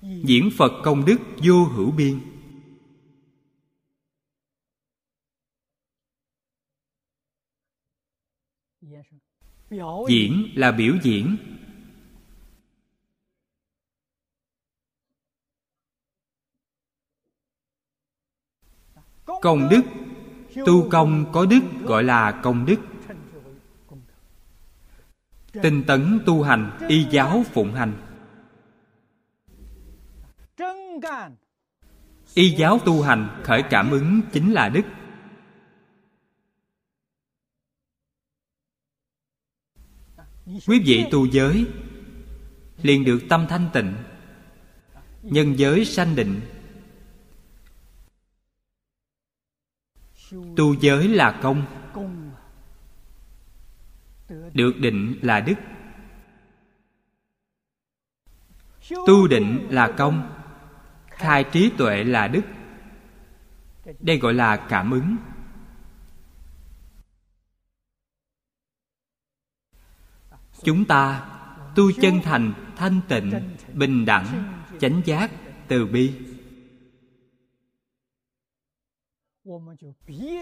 Diễn 0.00 0.50
phật 0.56 0.72
công 0.84 1.04
đức 1.04 1.18
vô 1.44 1.64
hữu 1.64 1.90
biên. 1.90 2.20
Diễn 10.08 10.52
là 10.54 10.72
biểu 10.72 10.94
diễn. 11.02 11.36
Công 19.42 19.68
đức, 19.70 19.82
tu 20.66 20.90
công 20.90 21.30
có 21.32 21.46
đức 21.46 21.60
gọi 21.82 22.04
là 22.04 22.40
công 22.42 22.66
đức 22.66 22.87
tinh 25.62 25.84
tấn 25.86 26.20
tu 26.26 26.42
hành, 26.42 26.78
y 26.88 27.06
giáo 27.10 27.44
phụng 27.52 27.74
hành. 27.74 27.92
Y 32.34 32.50
giáo 32.50 32.78
tu 32.84 33.02
hành, 33.02 33.40
khởi 33.44 33.62
cảm 33.70 33.90
ứng 33.90 34.20
chính 34.32 34.52
là 34.52 34.68
đức. 34.68 34.82
Quý 40.66 40.82
vị 40.84 41.04
tu 41.10 41.26
giới, 41.26 41.66
liền 42.82 43.04
được 43.04 43.20
tâm 43.28 43.46
thanh 43.48 43.70
tịnh. 43.72 43.94
Nhân 45.22 45.58
giới 45.58 45.84
sanh 45.84 46.16
định. 46.16 46.40
Tu 50.56 50.74
giới 50.80 51.08
là 51.08 51.38
công 51.42 51.77
được 54.58 54.72
định 54.78 55.18
là 55.22 55.40
đức. 55.40 55.54
Tu 59.06 59.28
định 59.28 59.66
là 59.70 59.94
công. 59.98 60.30
Khai 61.08 61.44
trí 61.52 61.70
tuệ 61.78 62.04
là 62.04 62.28
đức. 62.28 62.42
Đây 64.00 64.18
gọi 64.18 64.34
là 64.34 64.56
cảm 64.56 64.90
ứng. 64.90 65.16
Chúng 70.62 70.84
ta 70.84 71.30
tu 71.74 71.92
chân 71.92 72.20
thành, 72.24 72.72
thanh 72.76 73.00
tịnh, 73.08 73.32
bình 73.72 74.04
đẳng, 74.04 74.26
chánh 74.80 75.02
giác 75.04 75.30
từ 75.68 75.86
bi. 75.86 76.14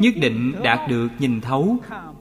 Nhất 0.00 0.14
định 0.20 0.54
đạt 0.64 0.90
được 0.90 1.08
nhìn 1.18 1.40
thấu, 1.40 1.76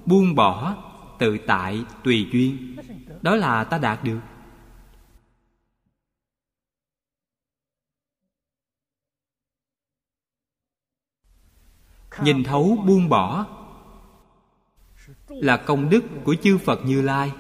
buông 0.05 0.35
bỏ 0.35 0.77
tự 1.19 1.37
tại 1.47 1.85
tùy 2.03 2.29
duyên. 2.31 2.75
Đó 3.21 3.35
là 3.35 3.63
ta 3.63 3.77
đạt 3.77 4.03
được. 4.03 4.19
Nhìn 12.23 12.43
thấu 12.43 12.77
buông 12.87 13.09
bỏ 13.09 13.45
là 15.27 15.63
công 15.67 15.89
đức 15.89 16.03
của 16.23 16.35
chư 16.43 16.57
phật 16.57 16.79
như 16.85 17.01
lai. 17.01 17.31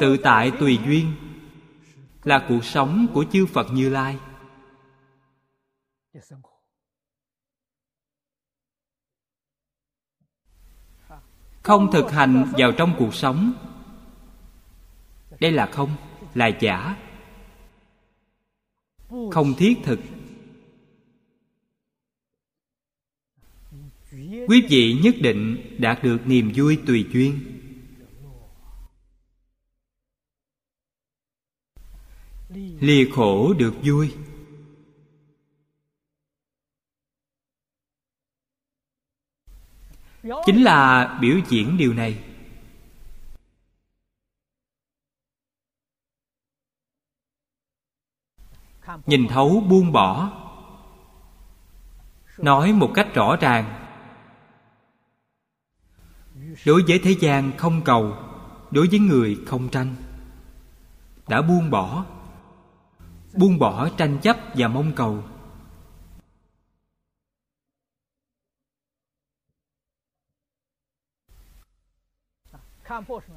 Tự 0.00 0.16
tại 0.22 0.52
tùy 0.60 0.78
duyên 0.84 1.12
là 2.24 2.46
cuộc 2.48 2.64
sống 2.64 3.06
của 3.14 3.24
chư 3.32 3.46
phật 3.46 3.66
như 3.72 3.88
lai. 3.88 4.18
Không 11.62 11.92
thực 11.92 12.10
hành 12.10 12.52
vào 12.58 12.72
trong 12.72 12.94
cuộc 12.98 13.14
sống. 13.14 13.52
Đây 15.40 15.52
là 15.52 15.66
không, 15.66 15.96
là 16.34 16.46
giả. 16.60 16.96
Không 19.08 19.54
thiết 19.58 19.74
thực. 19.84 20.00
Quý 24.48 24.66
vị 24.68 25.00
nhất 25.02 25.14
định 25.20 25.76
đạt 25.78 26.02
được 26.02 26.18
niềm 26.26 26.52
vui 26.54 26.78
tùy 26.86 27.06
duyên. 27.12 27.40
Lìa 32.80 33.10
khổ 33.12 33.52
được 33.52 33.74
vui. 33.82 34.14
Chính 40.46 40.62
là 40.62 41.18
biểu 41.20 41.38
diễn 41.48 41.76
điều 41.76 41.94
này. 41.94 42.24
Nhìn 49.06 49.28
thấu 49.28 49.64
buông 49.68 49.92
bỏ. 49.92 50.30
Nói 52.38 52.72
một 52.72 52.90
cách 52.94 53.08
rõ 53.14 53.36
ràng. 53.36 53.88
Đối 56.66 56.82
với 56.88 57.00
thế 57.04 57.14
gian 57.20 57.52
không 57.56 57.82
cầu, 57.84 58.16
đối 58.70 58.88
với 58.88 58.98
người 58.98 59.38
không 59.46 59.68
tranh. 59.68 59.94
Đã 61.28 61.42
buông 61.42 61.70
bỏ. 61.70 62.04
Buông 63.34 63.58
bỏ 63.58 63.88
tranh 63.88 64.18
chấp 64.22 64.36
và 64.54 64.68
mong 64.68 64.92
cầu. 64.96 65.22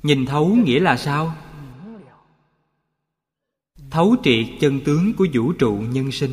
Nhìn 0.03 0.25
thấu 0.25 0.47
nghĩa 0.47 0.79
là 0.79 0.97
sao? 0.97 1.35
Thấu 3.89 4.15
triệt 4.23 4.45
chân 4.59 4.79
tướng 4.85 5.13
của 5.13 5.27
vũ 5.33 5.53
trụ 5.53 5.73
nhân 5.73 6.11
sinh. 6.11 6.31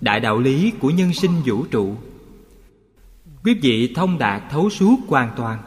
Đại 0.00 0.20
đạo 0.20 0.38
lý 0.38 0.72
của 0.80 0.90
nhân 0.90 1.12
sinh 1.12 1.42
vũ 1.44 1.66
trụ. 1.70 1.96
Quý 3.44 3.54
vị 3.62 3.92
thông 3.94 4.18
đạt 4.18 4.42
thấu 4.50 4.70
suốt 4.70 4.96
hoàn 5.08 5.30
toàn. 5.36 5.62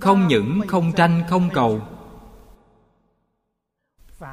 Không 0.00 0.28
những 0.28 0.60
không 0.68 0.92
tranh 0.96 1.22
không 1.28 1.50
cầu. 1.54 1.80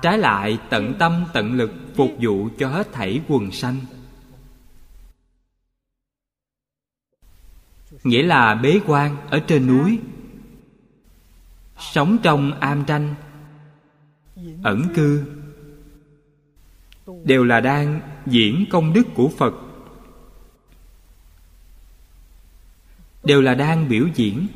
Trái 0.02 0.18
lại 0.18 0.60
tận 0.70 0.94
tâm 1.00 1.26
tận 1.34 1.54
lực 1.54 1.72
phục 1.96 2.12
vụ 2.22 2.50
cho 2.58 2.70
hết 2.70 2.94
thảy 2.94 3.22
quần 3.28 3.52
sanh. 3.52 3.80
Nghĩa 8.04 8.24
là 8.24 8.56
bế 8.56 8.80
quan 8.86 9.18
ở 9.30 9.40
trên 9.40 9.68
núi. 9.68 10.00
Sống 11.94 12.18
trong 12.24 12.60
am 12.60 12.84
tranh 12.86 13.16
ẩn 14.64 14.88
cư, 14.96 15.24
đều 17.24 17.44
là 17.44 17.60
đang 17.60 18.02
diễn 18.26 18.66
công 18.70 18.94
đức 18.94 19.08
của 19.16 19.30
phật. 19.38 19.54
Đều 23.24 23.42
là 23.42 23.54
đang 23.56 23.90
biểu 23.90 24.08
diễn. 24.16 24.48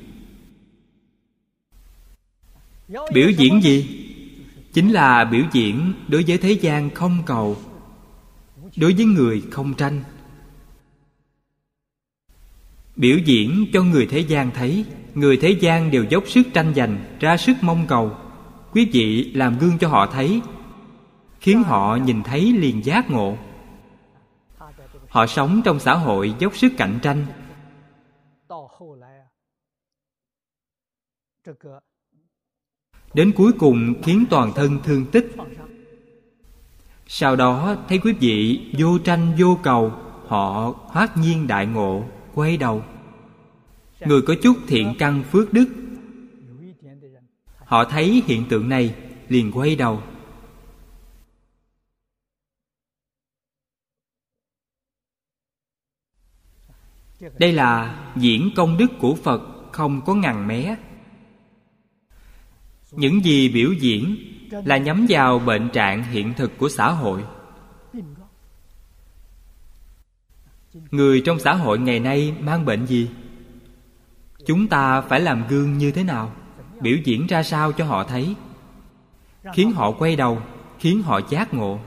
Biểu 2.88 3.30
diễn 3.38 3.62
gì? 3.62 4.02
Chính 4.74 4.92
là 4.92 5.26
biểu 5.26 5.44
diễn 5.52 5.94
đối 6.08 6.24
với 6.24 6.38
thế 6.38 6.52
gian 6.52 6.90
không 6.90 7.24
cầu, 7.26 7.58
đối 8.78 8.94
với 8.94 9.06
người 9.06 9.44
không 9.52 9.74
tranh 9.74 10.04
biểu 12.96 13.18
diễn 13.18 13.66
cho 13.74 13.84
người 13.84 14.08
thế 14.08 14.20
gian 14.20 14.52
thấy. 14.52 14.86
Người 15.16 15.38
thế 15.38 15.50
gian 15.50 15.92
đều 15.92 16.04
dốc 16.04 16.24
sức 16.28 16.48
tranh 16.54 16.74
giành, 16.76 17.18
ra 17.20 17.38
sức 17.38 17.54
mong 17.62 17.86
cầu. 17.88 18.12
Quý 18.72 18.90
vị 18.94 19.32
làm 19.34 19.58
gương 19.58 19.78
cho 19.78 19.88
họ 19.88 20.08
thấy, 20.08 20.42
khiến 21.40 21.64
họ 21.64 21.96
nhìn 21.96 22.24
thấy 22.24 22.54
liền 22.54 22.86
giác 22.86 23.10
ngộ. 23.12 23.38
Họ 25.10 25.28
sống 25.28 25.62
trong 25.66 25.80
xã 25.80 25.94
hội 25.94 26.36
dốc 26.40 26.58
sức 26.58 26.72
cạnh 26.78 27.00
tranh. 27.02 27.26
Đến 33.14 33.32
cuối 33.36 33.52
cùng 33.60 33.94
khiến 34.04 34.26
toàn 34.30 34.52
thân 34.56 34.80
thương 34.84 35.06
tích. 35.06 35.36
Sau 37.08 37.36
đó, 37.36 37.76
thấy 37.90 38.00
quý 38.04 38.14
vị 38.14 38.66
vô 38.78 38.98
tranh 38.98 39.36
vô 39.40 39.58
cầu, 39.64 39.92
họ 40.28 40.74
hoát 40.88 41.18
nhiên 41.18 41.48
đại 41.48 41.66
ngộ 41.66 42.04
quay 42.36 42.58
đầu. 42.58 42.84
Người 44.00 44.22
có 44.22 44.36
chút 44.44 44.58
thiện 44.68 44.96
căn 45.00 45.24
phước 45.24 45.54
đức. 45.54 45.68
Họ 47.58 47.86
thấy 47.86 48.24
hiện 48.28 48.46
tượng 48.50 48.70
này, 48.70 48.96
liền 49.28 49.52
quay 49.52 49.76
đầu. 49.76 50.02
Đây 57.40 57.52
là 57.52 58.00
diễn 58.16 58.50
công 58.56 58.78
đức 58.78 58.88
của 59.00 59.16
phật, 59.16 59.42
không 59.72 60.02
có 60.06 60.16
ngằn 60.16 60.48
mé. 60.48 60.76
Những 62.92 63.24
gì 63.24 63.50
biểu 63.50 63.72
diễn 63.72 64.18
là 64.52 64.78
nhắm 64.78 65.06
vào 65.10 65.40
bệnh 65.40 65.70
trạng 65.74 66.04
hiện 66.04 66.34
thực 66.38 66.58
của 66.58 66.70
xã 66.70 66.92
hội. 66.92 67.24
Người 70.92 71.22
trong 71.26 71.40
xã 71.40 71.54
hội 71.54 71.80
ngày 71.80 72.00
nay 72.00 72.36
mang 72.40 72.66
bệnh 72.66 72.86
gì? 72.86 73.10
Chúng 74.46 74.68
ta 74.68 75.02
phải 75.02 75.20
làm 75.20 75.48
gương 75.48 75.78
như 75.78 75.92
thế 75.92 76.04
nào? 76.04 76.36
Biểu 76.82 76.98
diễn 77.04 77.28
ra 77.28 77.44
sao 77.44 77.72
cho 77.72 77.86
họ 77.86 78.04
thấy? 78.04 78.36
Khiến 79.54 79.72
họ 79.72 79.92
quay 79.92 80.16
đầu, 80.16 80.42
khiến 80.80 81.02
họ 81.02 81.22
giác 81.30 81.54
ngộ. 81.54 81.80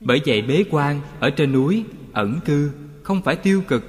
Bởi 0.00 0.20
vậy 0.26 0.42
bế 0.42 0.64
quan 0.70 1.00
ở 1.20 1.30
trên 1.30 1.52
núi, 1.52 1.84
ẩn 2.12 2.40
cư, 2.44 2.72
không 3.02 3.22
phải 3.22 3.36
tiêu 3.36 3.62
cực. 3.68 3.84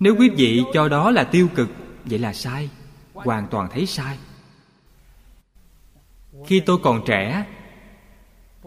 Nếu 0.00 0.16
quý 0.18 0.28
vị 0.28 0.62
cho 0.72 0.88
đó 0.88 1.10
là 1.10 1.24
tiêu 1.24 1.48
cực, 1.54 1.68
vậy 2.04 2.18
là 2.18 2.32
sai. 2.32 2.70
Hoàn 3.12 3.46
toàn 3.50 3.68
thấy 3.72 3.86
sai. 3.86 4.18
Khi 6.46 6.60
tôi 6.60 6.78
còn 6.82 7.02
trẻ 7.06 7.46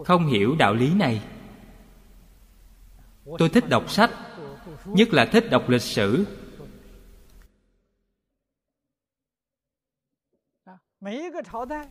không 0.05 0.27
hiểu 0.27 0.55
đạo 0.59 0.73
lý 0.73 0.93
này. 0.93 1.21
Tôi 3.37 3.49
thích 3.49 3.69
đọc 3.69 3.91
sách, 3.91 4.11
nhất 4.85 5.13
là 5.13 5.25
thích 5.25 5.49
đọc 5.51 5.69
lịch 5.69 5.81
sử. 5.81 6.25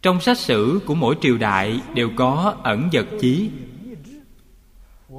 Trong 0.02 0.20
sách 0.20 0.38
sử 0.38 0.80
của 0.86 0.94
mỗi 0.94 1.16
triều 1.20 1.38
đại 1.38 1.80
đều 1.94 2.10
có 2.16 2.56
ẩn 2.62 2.88
vật 2.92 3.06
chí. 3.20 3.50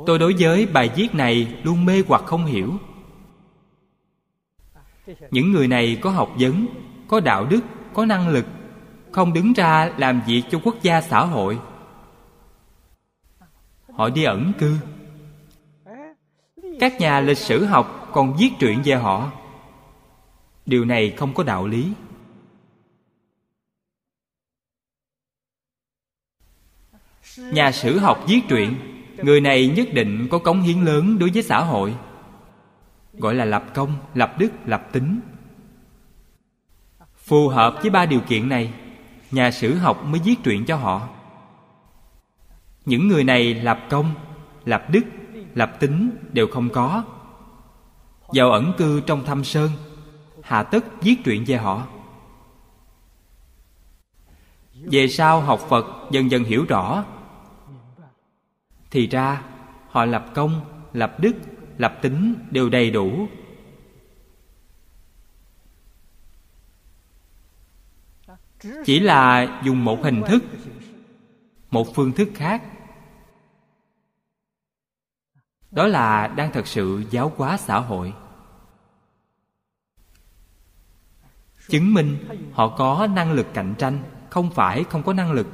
Tôi 0.06 0.20
đối 0.20 0.36
với 0.40 0.66
bài 0.66 0.90
viết 0.96 1.16
này 1.16 1.60
luôn 1.64 1.86
mê 1.86 2.04
hoặc 2.08 2.22
không 2.26 2.46
hiểu. 2.46 2.78
Những 5.32 5.52
người 5.52 5.68
này 5.68 5.98
có 6.02 6.10
học 6.10 6.32
vấn, 6.40 6.68
có 7.08 7.20
đạo 7.20 7.46
đức, 7.46 7.62
có 7.94 8.06
năng 8.06 8.30
lực, 8.30 8.46
không 9.12 9.34
đứng 9.34 9.54
ra 9.54 9.94
làm 9.98 10.22
việc 10.28 10.44
cho 10.52 10.60
quốc 10.64 10.76
gia 10.82 11.02
xã 11.02 11.26
hội 11.26 11.60
họ 13.94 14.10
đi 14.10 14.24
ẩn 14.24 14.54
cư. 14.60 14.78
Các 16.80 17.00
nhà 17.00 17.20
lịch 17.20 17.38
sử 17.38 17.66
học 17.66 18.10
còn 18.14 18.36
viết 18.38 18.52
truyện 18.60 18.82
về 18.86 18.96
họ. 18.96 19.32
Điều 20.66 20.86
này 20.86 21.14
không 21.18 21.34
có 21.34 21.44
đạo 21.44 21.68
lý. 21.68 21.94
Nhà 27.38 27.72
sử 27.72 28.00
học 28.00 28.24
viết 28.28 28.42
truyện, 28.50 28.76
người 29.18 29.42
này 29.42 29.68
nhất 29.76 29.88
định 29.94 30.28
có 30.32 30.40
cống 30.40 30.62
hiến 30.62 30.82
lớn 30.82 31.20
đối 31.20 31.30
với 31.30 31.44
xã 31.44 31.60
hội. 31.60 31.96
Gọi 33.14 33.36
là 33.36 33.46
lập 33.46 33.64
công, 33.74 33.96
lập 34.14 34.36
đức, 34.38 34.50
lập 34.66 34.88
tính. 34.92 35.20
Phù 37.16 37.48
hợp 37.48 37.78
với 37.82 37.90
ba 37.90 38.06
điều 38.06 38.20
kiện 38.20 38.50
này, 38.50 38.74
nhà 39.32 39.52
sử 39.52 39.76
học 39.76 40.06
mới 40.06 40.22
viết 40.26 40.36
truyện 40.44 40.66
cho 40.66 40.76
họ 40.76 41.10
những 42.86 43.08
người 43.08 43.24
này 43.24 43.54
lập 43.54 43.80
công, 43.90 44.14
lập 44.66 44.86
đức, 44.92 45.02
lập 45.54 45.78
tính 45.80 46.12
đều 46.32 46.48
không 46.48 46.70
có. 46.70 47.04
Vào 48.28 48.52
ẩn 48.52 48.74
cư 48.78 49.02
trong 49.02 49.26
thâm 49.26 49.44
sơn, 49.44 49.70
hà 50.44 50.64
tất 50.64 50.86
viết 51.02 51.16
truyện 51.24 51.44
về 51.48 51.58
họ. 51.58 51.88
Về 54.74 55.08
sau 55.08 55.42
học 55.42 55.60
phật 55.70 55.86
dần 56.12 56.32
dần 56.32 56.44
hiểu 56.44 56.66
rõ. 56.70 57.06
Thì 58.92 59.08
ra, 59.08 59.44
họ 59.90 60.06
lập 60.06 60.26
công, 60.34 60.62
lập 60.94 61.20
đức, 61.20 61.34
lập 61.78 62.00
tính 62.02 62.36
đều 62.52 62.70
đầy 62.70 62.92
đủ. 62.92 63.28
Chỉ 68.86 69.00
là 69.00 69.62
dùng 69.64 69.86
một 69.86 70.04
hình 70.04 70.22
thức 70.28 70.44
một 71.72 71.96
phương 71.96 72.12
thức 72.12 72.30
khác. 72.36 72.64
Đó 75.72 75.88
là 75.88 76.28
đang 76.28 76.52
thật 76.52 76.68
sự 76.68 77.04
giáo 77.10 77.32
hóa 77.38 77.58
xã 77.58 77.80
hội. 77.80 78.14
Chứng 81.70 81.94
minh 81.94 82.18
họ 82.54 82.68
có 82.78 83.08
năng 83.16 83.32
lực 83.32 83.48
cạnh 83.54 83.76
tranh, 83.78 84.04
không 84.30 84.52
phải 84.52 84.84
không 84.84 85.04
có 85.04 85.14
năng 85.14 85.32
lực. 85.32 85.48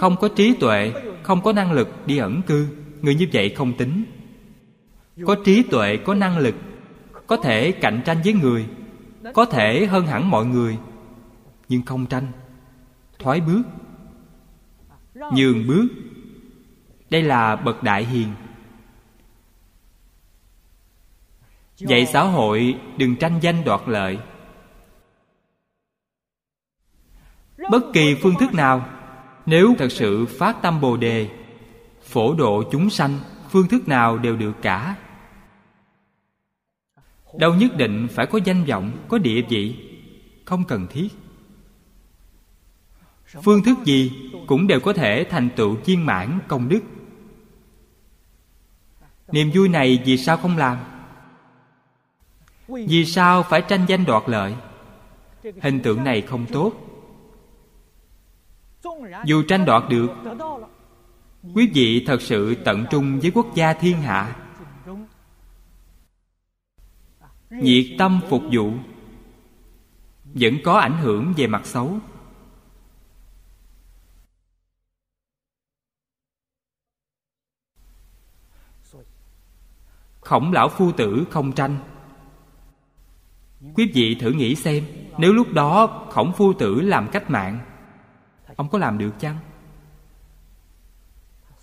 Không 0.00 0.16
có 0.16 0.28
trí 0.36 0.54
tuệ, 0.60 0.92
không 1.22 1.42
có 1.42 1.52
năng 1.52 1.72
lực 1.72 2.06
đi 2.06 2.18
ẩn 2.18 2.42
cư, 2.42 2.68
người 3.00 3.14
như 3.14 3.28
vậy 3.32 3.54
không 3.56 3.76
tính. 3.76 4.04
Có 5.26 5.36
trí 5.44 5.62
tuệ, 5.62 5.96
có 5.96 6.14
năng 6.14 6.38
lực, 6.38 6.54
có 7.26 7.36
thể 7.36 7.72
cạnh 7.72 8.02
tranh 8.04 8.20
với 8.24 8.32
người, 8.32 8.68
có 9.34 9.44
thể 9.44 9.86
hơn 9.86 10.06
hẳn 10.06 10.30
mọi 10.30 10.46
người, 10.46 10.78
nhưng 11.68 11.82
không 11.82 12.06
tranh, 12.06 12.26
thoái 13.18 13.40
bước 13.40 13.62
nhường 15.34 15.66
bước. 15.66 15.88
Đây 17.10 17.22
là 17.22 17.56
bậc 17.56 17.82
đại 17.82 18.04
hiền. 18.04 18.28
Dạy 21.76 22.06
xã 22.06 22.22
hội, 22.22 22.80
đừng 22.96 23.16
tranh 23.16 23.38
danh 23.40 23.64
đoạt 23.64 23.80
lợi. 23.86 24.18
Bất 27.70 27.82
kỳ 27.92 28.14
phương 28.22 28.34
thức 28.40 28.54
nào, 28.54 28.88
nếu 29.46 29.74
thật 29.78 29.92
sự 29.92 30.26
phát 30.26 30.62
tâm 30.62 30.80
bồ 30.80 30.96
đề, 30.96 31.28
phổ 32.02 32.34
độ 32.34 32.62
chúng 32.72 32.90
sanh, 32.90 33.18
phương 33.50 33.68
thức 33.68 33.88
nào 33.88 34.18
đều 34.18 34.36
được 34.36 34.52
cả. 34.62 34.96
Đâu 37.38 37.54
nhất 37.54 37.76
định 37.76 38.08
phải 38.10 38.26
có 38.26 38.40
danh 38.44 38.64
vọng, 38.64 38.92
có 39.08 39.18
địa 39.18 39.42
vị, 39.48 39.76
không 40.44 40.64
cần 40.64 40.86
thiết 40.90 41.08
phương 43.42 43.62
thức 43.62 43.78
gì 43.84 44.30
cũng 44.46 44.66
đều 44.66 44.80
có 44.80 44.92
thể 44.92 45.26
thành 45.30 45.48
tựu 45.56 45.76
viên 45.84 46.06
mãn 46.06 46.38
công 46.48 46.68
đức. 46.68 46.80
Niềm 49.32 49.50
vui 49.54 49.68
này 49.68 50.02
vì 50.04 50.16
sao 50.16 50.36
không 50.36 50.56
làm? 50.56 50.78
Vì 52.68 53.04
sao 53.04 53.42
phải 53.42 53.62
tranh 53.68 53.84
danh 53.88 54.04
đoạt 54.04 54.22
lợi? 54.26 54.54
Hình 55.62 55.80
tượng 55.82 56.04
này 56.04 56.20
không 56.20 56.46
tốt. 56.46 56.72
Dù 59.24 59.42
tranh 59.42 59.64
đoạt 59.64 59.82
được, 59.88 60.10
quý 61.54 61.70
vị 61.74 62.04
thật 62.06 62.22
sự 62.22 62.54
tận 62.64 62.86
trung 62.90 63.20
với 63.20 63.30
quốc 63.34 63.46
gia 63.54 63.72
thiên 63.72 63.96
hạ. 63.96 64.36
Nhiệt 67.50 67.86
tâm 67.98 68.20
phục 68.28 68.42
vụ 68.52 68.72
vẫn 70.24 70.54
có 70.64 70.78
ảnh 70.78 70.98
hưởng 70.98 71.34
về 71.36 71.46
mặt 71.46 71.66
xấu. 71.66 71.98
Khổng 80.22 80.52
lão 80.52 80.68
phu 80.68 80.92
tử 80.92 81.24
không 81.30 81.52
tranh. 81.52 81.76
Quý 83.74 83.90
vị 83.94 84.14
thử 84.14 84.30
nghĩ 84.30 84.54
xem, 84.54 84.84
nếu 85.18 85.32
lúc 85.32 85.52
đó 85.52 86.06
khổng 86.10 86.32
phu 86.32 86.52
tử 86.52 86.80
làm 86.80 87.08
cách 87.12 87.30
mạng, 87.30 87.58
ông 88.56 88.68
có 88.68 88.78
làm 88.78 88.98
được 88.98 89.20
chăng? 89.20 89.36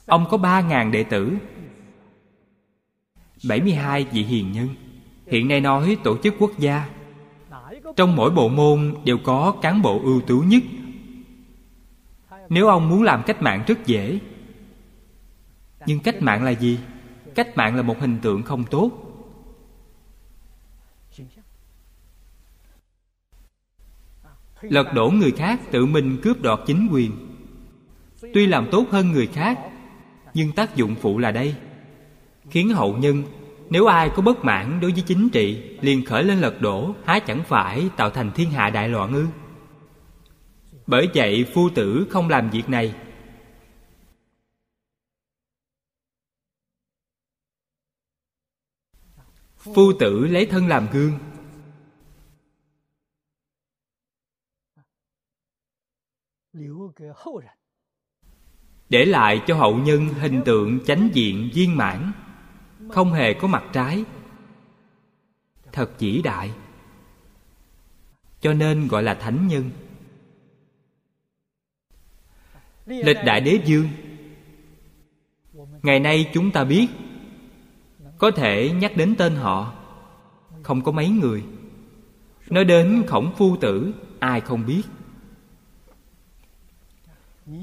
Ông 0.05 0.25
có 0.29 0.37
ba 0.37 0.61
ngàn 0.61 0.91
đệ 0.91 1.03
tử 1.03 1.37
72 3.47 4.03
vị 4.03 4.23
hiền 4.23 4.51
nhân. 4.51 4.67
Hiện 5.27 5.47
nay 5.47 5.61
nói 5.61 5.97
tổ 6.03 6.17
chức 6.17 6.35
quốc 6.39 6.51
gia, 6.57 6.89
Trong 7.95 8.15
mỗi 8.15 8.31
bộ 8.31 8.49
môn 8.49 8.95
đều 9.03 9.17
có 9.23 9.55
cán 9.61 9.81
bộ 9.81 10.01
ưu 10.03 10.21
tú 10.21 10.39
nhất. 10.39 10.63
Nếu 12.49 12.67
ông 12.67 12.89
muốn 12.89 13.03
làm 13.03 13.23
cách 13.25 13.41
mạng 13.41 13.63
rất 13.67 13.85
dễ, 13.85 14.19
Nhưng 15.85 15.99
cách 15.99 16.21
mạng 16.21 16.43
là 16.43 16.51
gì? 16.51 16.79
Cách 17.39 17.57
mạng 17.57 17.75
là 17.75 17.81
một 17.81 17.99
hình 17.99 18.19
tượng 18.21 18.43
không 18.43 18.63
tốt. 18.63 18.91
Lật 24.61 24.93
đổ 24.93 25.09
người 25.09 25.31
khác, 25.31 25.59
tự 25.71 25.85
mình 25.85 26.17
cướp 26.23 26.41
đoạt 26.41 26.59
chính 26.65 26.87
quyền. 26.91 27.11
Tuy 28.33 28.45
làm 28.45 28.67
tốt 28.71 28.85
hơn 28.91 29.11
người 29.11 29.27
khác, 29.27 29.59
Nhưng 30.33 30.51
tác 30.51 30.75
dụng 30.75 30.95
phụ 30.95 31.17
là 31.17 31.31
đây. 31.31 31.55
Khiến 32.49 32.69
hậu 32.69 32.97
nhân, 32.97 33.23
nếu 33.69 33.85
ai 33.85 34.09
có 34.15 34.21
bất 34.21 34.45
mãn 34.45 34.79
đối 34.79 34.91
với 34.91 35.03
chính 35.07 35.29
trị, 35.29 35.77
liền 35.81 36.05
khởi 36.05 36.23
lên 36.23 36.37
lật 36.39 36.61
đổ, 36.61 36.95
há 37.05 37.19
chẳng 37.19 37.43
phải 37.47 37.89
tạo 37.97 38.09
thành 38.09 38.31
thiên 38.31 38.51
hạ 38.51 38.69
đại 38.69 38.89
loạn 38.89 39.13
ư? 39.13 39.25
Bởi 40.87 41.07
vậy, 41.15 41.45
phu 41.53 41.69
tử 41.69 42.07
không 42.09 42.29
làm 42.29 42.49
việc 42.49 42.69
này 42.69 42.93
phu 49.59 49.93
tử 49.99 50.27
lấy 50.27 50.45
thân 50.45 50.67
làm 50.67 50.87
gương. 50.91 51.19
Để 58.89 59.05
lại 59.05 59.41
cho 59.47 59.55
hậu 59.55 59.77
nhân 59.77 60.07
hình 60.07 60.41
tượng 60.45 60.79
chánh 60.85 61.09
diện 61.13 61.49
viên 61.53 61.77
mãn, 61.77 62.11
không 62.89 63.13
hề 63.13 63.33
có 63.33 63.47
mặt 63.47 63.63
trái. 63.73 64.03
Thật 65.71 65.99
vĩ 65.99 66.21
đại. 66.21 66.51
Cho 68.41 68.53
nên 68.53 68.87
gọi 68.87 69.03
là 69.03 69.13
thánh 69.13 69.47
nhân. 69.47 69.71
Lịch 72.85 73.17
đại 73.25 73.41
đế 73.41 73.59
dương 73.65 73.89
ngày 75.83 75.99
nay 75.99 76.31
chúng 76.33 76.51
ta 76.51 76.63
biết 76.63 76.87
có 78.19 78.31
thể 78.31 78.71
nhắc 78.71 78.91
đến 78.97 79.15
tên 79.17 79.35
họ. 79.35 79.73
Không 80.63 80.83
có 80.83 80.91
mấy 80.91 81.09
người. 81.09 81.43
Nói 82.49 82.65
đến 82.65 83.03
khổng 83.07 83.33
phu 83.37 83.57
tử, 83.57 83.93
ai 84.19 84.41
không 84.41 84.65
biết. 84.65 84.81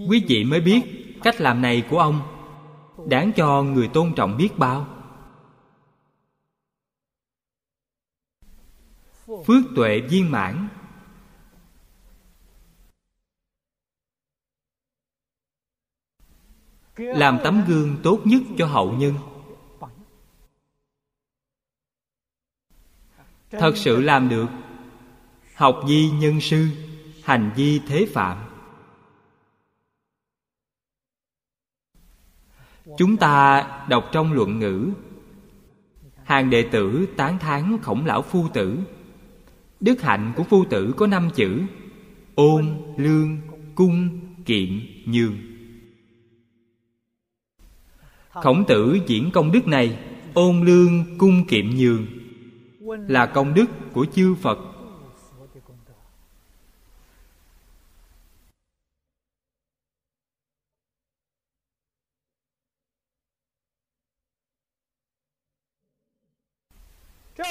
Quý 0.09 0.25
vị 0.29 0.45
mới 0.45 0.61
biết 0.61 0.83
cách 1.23 1.41
làm 1.41 1.63
này 1.63 1.87
của 1.91 1.99
ông. 1.99 2.21
Đáng 3.09 3.33
cho 3.37 3.63
người 3.63 3.89
tôn 3.89 4.13
trọng 4.17 4.37
biết 4.37 4.59
bao. 4.59 4.87
Phước 9.27 9.65
tuệ 9.77 10.01
viên 10.01 10.31
mãn. 10.31 10.69
Làm 16.97 17.39
tấm 17.45 17.65
gương 17.69 17.97
tốt 18.03 18.21
nhất 18.25 18.43
cho 18.59 18.67
hậu 18.67 18.93
nhân. 18.93 19.15
Thật 23.51 23.77
sự 23.77 24.01
làm 24.01 24.29
được. 24.29 24.47
Học 25.55 25.81
di 25.89 26.11
nhân 26.11 26.41
sư 26.41 26.69
hành 27.25 27.51
di 27.57 27.79
thế 27.79 28.07
phạm. 28.13 28.39
Chúng 32.99 33.17
ta 33.17 33.67
đọc 33.89 34.09
trong 34.13 34.33
luận 34.33 34.59
ngữ. 34.59 34.91
Hàng 36.25 36.51
đệ 36.51 36.63
tử 36.63 37.07
tán 37.17 37.39
thán 37.39 37.79
khổng 37.83 38.07
lão 38.07 38.23
phu 38.23 38.49
tử. 38.49 38.79
Đức 39.81 40.03
hạnh 40.03 40.33
của 40.37 40.43
phu 40.43 40.65
tử 40.65 40.95
có 40.97 41.07
năm 41.07 41.31
chữ 41.35 41.63
Ôn, 42.35 42.67
lương, 42.97 43.39
cung, 43.75 44.21
kiệm, 44.45 44.69
nhường. 45.05 45.37
Khổng 48.31 48.65
tử 48.69 48.99
diễn 49.07 49.31
công 49.31 49.53
đức 49.53 49.67
này 49.67 49.99
Ôn 50.35 50.61
lương, 50.65 51.19
cung, 51.19 51.47
kiệm, 51.47 51.71
nhường. 51.71 52.07
Là 52.87 53.27
công 53.27 53.55
đức 53.55 53.67
của 53.93 54.07
chư 54.15 54.35
Phật. 54.35 54.59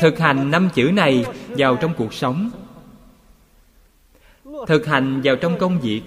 Thực 0.01 0.19
hành 0.19 0.51
năm 0.51 0.69
chữ 0.73 0.91
này 0.93 1.25
vào 1.47 1.77
trong 1.81 1.93
cuộc 1.97 2.13
sống. 2.13 2.51
Thực 4.67 4.85
hành 4.85 5.21
vào 5.23 5.35
trong 5.35 5.57
công 5.59 5.79
việc. 5.79 6.01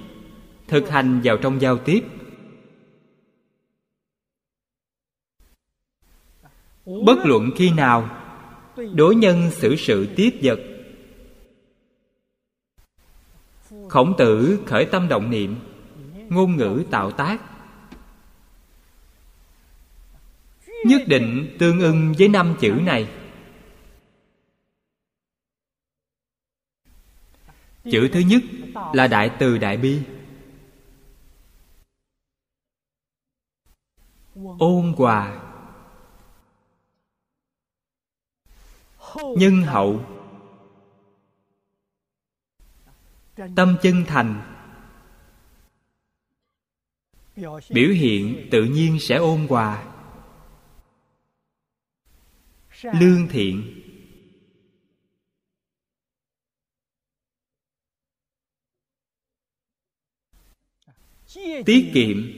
Thực 0.68 0.88
hành 0.88 1.20
vào 1.24 1.36
trong 1.36 1.60
giao 1.60 1.78
tiếp. 1.78 2.04
Bất 6.84 7.18
luận 7.24 7.50
khi 7.56 7.70
nào 7.70 8.17
đối 8.94 9.14
nhân 9.14 9.50
xử 9.50 9.76
sự 9.76 10.08
tiếp 10.16 10.30
vật. 10.42 10.60
Khổng 13.88 14.14
tử 14.18 14.60
khởi 14.66 14.84
tâm 14.84 15.08
động 15.08 15.30
niệm, 15.30 15.56
ngôn 16.28 16.56
ngữ 16.56 16.84
tạo 16.90 17.10
tác. 17.10 17.42
Nhất 20.84 21.02
định 21.06 21.56
tương 21.58 21.80
ưng 21.80 22.14
với 22.18 22.28
năm 22.28 22.56
chữ 22.60 22.70
này. 22.82 23.08
Chữ 27.84 28.08
thứ 28.12 28.20
nhất 28.20 28.42
là 28.92 29.06
đại 29.06 29.30
từ 29.38 29.58
đại 29.58 29.76
bi. 29.76 30.00
Ôn 34.58 34.92
hòa 34.96 35.47
nhân 39.36 39.62
hậu. 39.62 40.04
Tâm 43.56 43.76
chân 43.82 44.04
thành. 44.06 44.54
Biểu 47.70 47.90
hiện 47.90 48.48
tự 48.50 48.64
nhiên 48.64 48.98
sẽ 49.00 49.16
ôn 49.16 49.46
hòa. 49.48 49.94
Lương 52.82 53.28
thiện. 53.28 53.82
Tiết 61.66 61.90
kiệm. 61.94 62.38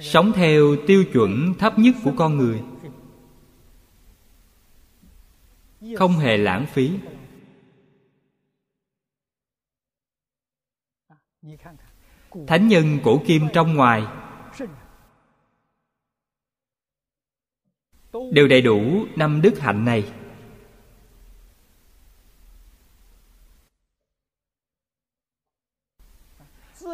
Sống 0.00 0.32
theo 0.34 0.76
tiêu 0.86 1.04
chuẩn 1.12 1.54
thấp 1.58 1.78
nhất 1.78 1.94
của 2.04 2.12
con 2.16 2.36
người. 2.36 2.62
Không 5.96 6.12
hề 6.12 6.36
lãng 6.36 6.66
phí. 6.66 6.90
Thánh 12.46 12.68
nhân 12.68 12.98
cổ 13.04 13.22
kim 13.26 13.42
trong 13.52 13.74
ngoài. 13.74 14.02
Đều 18.32 18.48
đầy 18.48 18.62
đủ 18.62 19.06
năm 19.16 19.40
đức 19.42 19.58
hạnh 19.58 19.84
này. 19.84 20.12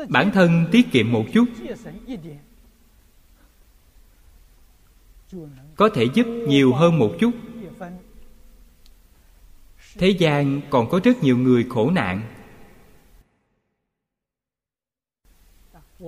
Bản 0.08 0.30
thân 0.34 0.66
tiết 0.72 0.86
kiệm 0.92 1.12
một 1.12 1.24
chút 1.32 1.44
có 5.76 5.88
thể 5.94 6.04
giúp 6.14 6.26
nhiều 6.46 6.74
hơn 6.74 6.98
một 6.98 7.12
chút. 7.20 7.30
Thế 9.98 10.08
gian 10.08 10.60
còn 10.70 10.88
có 10.90 11.00
rất 11.04 11.22
nhiều 11.22 11.38
người 11.38 11.66
khổ 11.70 11.90
nạn. 11.90 12.22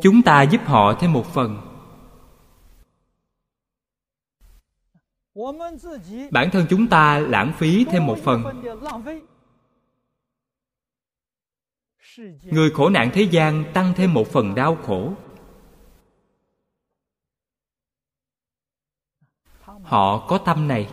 Chúng 0.02 0.22
ta 0.22 0.42
giúp 0.42 0.60
họ 0.64 0.94
thêm 1.00 1.12
một 1.12 1.26
phần. 1.34 1.60
Bản 6.30 6.50
thân 6.52 6.66
chúng 6.70 6.88
ta 6.88 7.18
lãng 7.18 7.52
phí 7.58 7.84
thêm 7.84 8.06
một 8.06 8.18
phần. 8.24 8.62
Người 12.44 12.70
khổ 12.70 12.88
nạn 12.88 13.10
thế 13.12 13.22
gian 13.22 13.64
tăng 13.74 13.94
thêm 13.96 14.14
một 14.14 14.28
phần 14.28 14.54
đau 14.54 14.76
khổ. 14.76 15.14
Họ 19.92 20.18
có 20.18 20.38
tâm 20.38 20.68
này. 20.68 20.88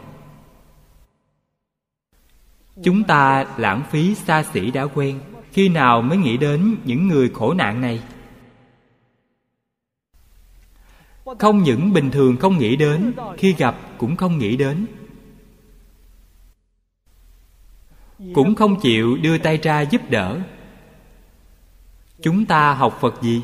Chúng 2.83 3.03
ta 3.03 3.45
lãng 3.57 3.83
phí 3.91 4.15
xa 4.15 4.43
xỉ 4.43 4.71
đã 4.71 4.85
quen, 4.85 5.19
khi 5.51 5.69
nào 5.69 6.01
mới 6.01 6.17
nghĩ 6.17 6.37
đến 6.37 6.75
những 6.85 7.07
người 7.07 7.29
khổ 7.29 7.53
nạn 7.53 7.81
này? 7.81 8.01
Không 11.39 11.63
những 11.63 11.93
bình 11.93 12.11
thường 12.11 12.37
không 12.37 12.57
nghĩ 12.57 12.75
đến, 12.75 13.13
khi 13.37 13.53
gặp 13.53 13.75
cũng 13.97 14.15
không 14.15 14.37
nghĩ 14.37 14.57
đến. 14.57 14.85
Cũng 18.33 18.55
không 18.55 18.79
chịu 18.79 19.17
đưa 19.17 19.37
tay 19.37 19.57
ra 19.57 19.81
giúp 19.81 20.01
đỡ. 20.09 20.39
Chúng 22.21 22.45
ta 22.45 22.73
học 22.73 22.97
phật 23.01 23.21
gì? 23.21 23.41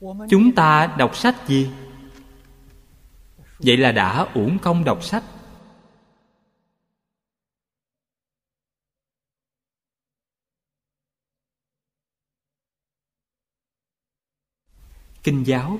Chúng 0.00 0.54
ta 0.56 0.94
đọc 0.98 1.16
sách 1.16 1.34
gì? 1.46 1.70
Vậy 3.58 3.76
là 3.76 3.92
đã 3.92 4.26
uổng 4.34 4.58
công 4.58 4.84
đọc 4.84 5.04
sách. 5.04 5.24
Kinh 15.22 15.46
giáo. 15.46 15.78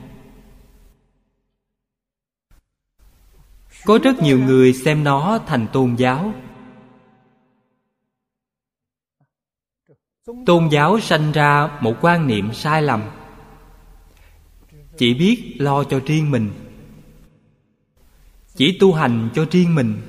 Có 3.85 3.99
rất 4.03 4.23
nhiều 4.23 4.39
người 4.39 4.73
xem 4.73 5.05
nó 5.05 5.39
thành 5.47 5.67
tôn 5.73 5.97
giáo. 5.97 6.33
Tôn 10.47 10.69
giáo 10.71 11.01
sanh 11.01 11.33
ra 11.33 11.79
một 11.83 11.95
quan 12.01 12.27
niệm 12.27 12.53
sai 12.55 12.83
lầm 12.83 13.18
chỉ 14.99 15.15
biết 15.15 15.55
lo 15.59 15.85
cho 15.85 16.01
riêng 16.07 16.31
mình. 16.31 16.51
Chỉ 18.55 18.79
tu 18.81 18.93
hành 18.93 19.29
cho 19.35 19.47
riêng 19.51 19.75
mình. 19.75 20.01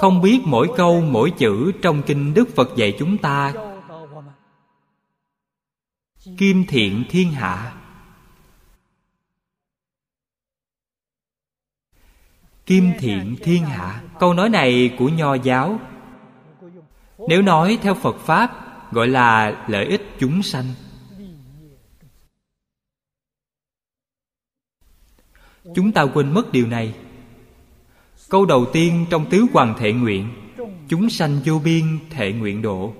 Không 0.00 0.22
biết 0.22 0.40
mỗi 0.44 0.68
câu, 0.76 1.00
mỗi 1.00 1.30
chữ 1.30 1.72
trong 1.82 2.02
kinh 2.06 2.34
đức 2.34 2.48
phật 2.56 2.76
dạy 2.76 2.96
chúng 2.98 3.18
ta. 3.18 3.54
Kim 6.38 6.64
thiện 6.68 7.04
thiên 7.10 7.32
hạ. 7.32 7.72
Kim 12.66 12.92
thiện 12.98 13.36
thiên 13.42 13.64
hạ. 13.64 14.02
Câu 14.20 14.34
nói 14.34 14.48
này 14.48 14.96
của 14.98 15.08
nho 15.08 15.34
giáo. 15.34 15.80
Nếu 17.28 17.42
nói 17.42 17.78
theo 17.82 17.94
phật 17.94 18.16
pháp, 18.16 18.50
gọi 18.92 19.08
là 19.08 19.64
lợi 19.68 19.84
ích 19.86 20.02
chúng 20.18 20.42
sanh. 20.42 20.64
Chúng 25.74 25.92
ta 25.92 26.02
quên 26.14 26.34
mất 26.34 26.52
điều 26.52 26.66
này. 26.66 26.94
Câu 28.28 28.46
đầu 28.46 28.66
tiên 28.72 29.06
trong 29.10 29.30
tứ 29.30 29.46
hoàng 29.52 29.74
thệ 29.78 29.92
nguyện, 29.92 30.28
chúng 30.88 31.10
sanh 31.10 31.40
vô 31.44 31.60
biên 31.64 31.98
thệ 32.10 32.32
nguyện 32.32 32.62
độ. 32.62 32.94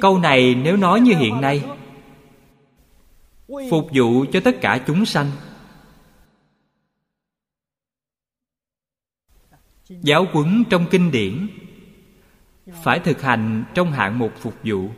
Câu 0.00 0.18
này 0.18 0.54
nếu 0.54 0.76
nói 0.76 1.00
như 1.00 1.12
hiện 1.14 1.40
nay, 1.40 1.64
phục 3.70 3.88
vụ 3.94 4.24
cho 4.32 4.40
tất 4.44 4.56
cả 4.60 4.84
chúng 4.86 5.06
sanh. 5.06 5.30
Giáo 9.88 10.26
huấn 10.32 10.64
trong 10.70 10.86
kinh 10.90 11.10
điển, 11.10 11.48
phải 12.82 12.98
thực 12.98 13.22
hành 13.22 13.64
trong 13.74 13.92
hạng 13.92 14.18
mục 14.18 14.32
phục 14.40 14.54
vụ. 14.64 14.88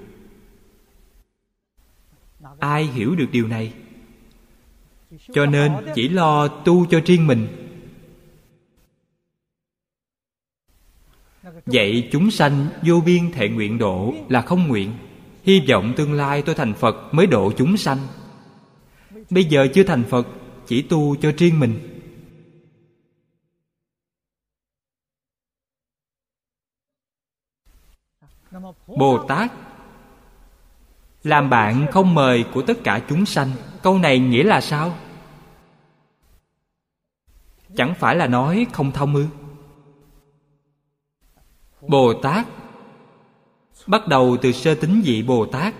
Ai 2.59 2.85
hiểu 2.85 3.15
được 3.15 3.29
điều 3.33 3.49
này? 3.49 3.73
Cho 5.33 5.47
nên 5.47 5.73
chỉ 5.95 6.09
lo 6.09 6.49
tu 6.49 6.87
cho 6.87 7.01
riêng 7.07 7.27
mình. 7.27 7.47
Vậy 11.67 12.09
chúng 12.13 12.31
sanh 12.31 12.67
vô 12.83 13.01
biên 13.07 13.33
thệ 13.33 13.49
nguyện 13.49 13.79
độ 13.79 14.15
là 14.29 14.43
không 14.43 14.69
nguyện. 14.69 14.93
Hy 15.43 15.63
vọng 15.69 15.95
tương 15.97 16.13
lai 16.13 16.43
tôi 16.43 16.55
thành 16.55 16.75
phật 16.75 17.15
mới 17.15 17.27
độ 17.27 17.53
chúng 17.57 17.77
sanh. 17.77 17.99
Bây 19.31 19.45
giờ 19.45 19.67
chưa 19.75 19.83
thành 19.83 20.05
phật, 20.05 20.27
chỉ 20.67 20.83
tu 20.83 21.17
cho 21.17 21.33
riêng 21.39 21.61
mình. 21.61 21.91
Bồ 28.87 29.25
tát, 29.29 29.53
làm 31.23 31.51
bạn 31.51 31.87
không 31.93 32.15
mời 32.15 32.45
của 32.55 32.63
tất 32.63 32.79
cả 32.85 33.03
chúng 33.09 33.27
sanh. 33.27 33.51
Câu 33.83 33.99
này 33.99 34.19
nghĩa 34.19 34.43
là 34.43 34.61
sao? 34.61 34.97
Chẳng 37.77 37.95
phải 37.95 38.17
là 38.17 38.27
nói 38.27 38.67
không 38.73 38.93
thông 38.93 39.15
ư 39.15 39.27
bồ 41.89 42.15
tát. 42.23 42.47
Bắt 43.87 44.09
đầu 44.09 44.37
từ 44.43 44.53
sơ 44.53 44.75
tính 44.75 45.03
vị 45.05 45.23
bồ 45.23 45.47
tát. 45.47 45.75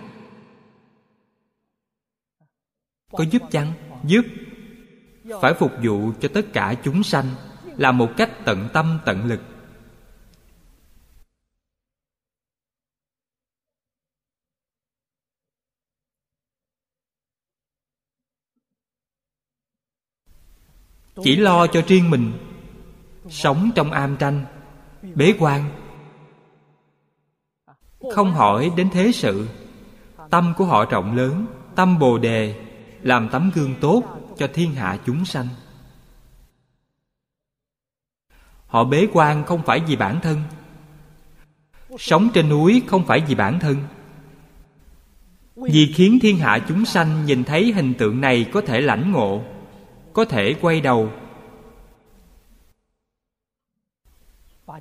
Có 3.13 3.25
giúp 3.31 3.43
chăng? 3.51 3.73
Giúp. 4.05 4.23
Phải 5.41 5.55
phục 5.55 5.73
vụ 5.83 6.13
cho 6.21 6.29
tất 6.35 6.47
cả 6.53 6.75
chúng 6.85 7.03
sanh 7.03 7.27
là 7.77 7.93
một 7.93 8.11
cách 8.17 8.31
tận 8.45 8.69
tâm 8.73 8.99
tận 9.05 9.25
lực. 9.25 9.41
Chỉ 21.23 21.37
lo 21.37 21.67
cho 21.67 21.83
riêng 21.87 22.11
mình. 22.11 22.33
Sống 23.29 23.71
trong 23.75 23.93
am 23.93 24.17
tranh. 24.17 24.45
Bế 25.15 25.35
quan. 25.39 25.65
Không 28.15 28.33
hỏi 28.33 28.71
đến 28.77 28.91
thế 28.93 29.13
sự. 29.13 29.49
Tâm 30.31 30.55
của 30.57 30.65
họ 30.65 30.85
rộng 30.85 31.17
lớn, 31.17 31.47
tâm 31.75 31.99
bồ 31.99 32.19
đề, 32.19 32.55
làm 33.03 33.29
tấm 33.33 33.51
gương 33.55 33.75
tốt 33.81 34.03
cho 34.39 34.49
thiên 34.55 34.75
hạ 34.75 34.99
chúng 35.07 35.25
sanh. 35.25 35.49
Họ 38.67 38.85
bế 38.85 39.09
quan 39.13 39.45
không 39.45 39.63
phải 39.63 39.81
vì 39.81 39.97
bản 39.97 40.21
thân. 40.21 40.43
Sống 41.99 42.29
trên 42.35 42.49
núi 42.49 42.83
không 42.87 43.07
phải 43.07 43.21
vì 43.21 43.35
bản 43.35 43.61
thân. 43.61 43.77
Vì 45.57 45.93
khiến 45.95 46.19
thiên 46.23 46.39
hạ 46.39 46.59
chúng 46.69 46.85
sanh 46.85 47.27
nhìn 47.27 47.45
thấy 47.45 47.73
hình 47.73 47.95
tượng 47.95 48.21
này 48.21 48.47
có 48.53 48.61
thể 48.61 48.81
lãnh 48.81 49.13
ngộ 49.13 49.43
có 50.15 50.25
thể 50.25 50.55
quay 50.61 50.81
đầu. 50.81 51.11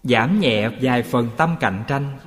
Giảm 0.04 0.40
nhẹ 0.40 0.70
vài 0.82 1.04
phần 1.04 1.30
tâm 1.38 1.56
cạnh 1.60 1.84
tranh. 1.88 2.18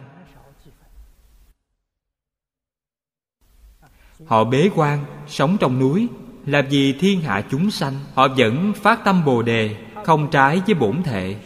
Họ 4.27 4.45
bế 4.45 4.71
quan, 4.75 5.05
sống 5.27 5.57
trong 5.61 5.79
núi. 5.79 6.09
Làm 6.47 6.71
gì 6.71 6.97
thiên 7.01 7.21
hạ 7.21 7.45
chúng 7.51 7.71
sanh, 7.71 7.95
họ 8.15 8.29
vẫn 8.37 8.73
phát 8.77 9.01
tâm 9.05 9.25
bồ 9.25 9.43
đề, 9.43 9.77
không 10.05 10.31
trái 10.31 10.63
với 10.67 10.75
bổn 10.75 11.03
thể. 11.03 11.37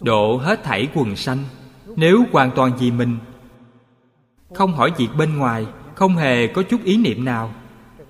Độ 0.00 0.36
hết 0.36 0.64
thảy 0.64 0.88
quần 0.94 1.16
sanh, 1.16 1.44
nếu 1.96 2.24
hoàn 2.32 2.50
toàn 2.56 2.72
vì 2.78 2.90
mình, 2.90 3.18
không 4.54 4.72
hỏi 4.72 4.92
việc 4.96 5.08
bên 5.18 5.38
ngoài, 5.38 5.66
không 5.94 6.16
hề 6.16 6.46
có 6.46 6.62
chút 6.62 6.84
ý 6.84 6.96
niệm 6.96 7.24
nào 7.24 7.54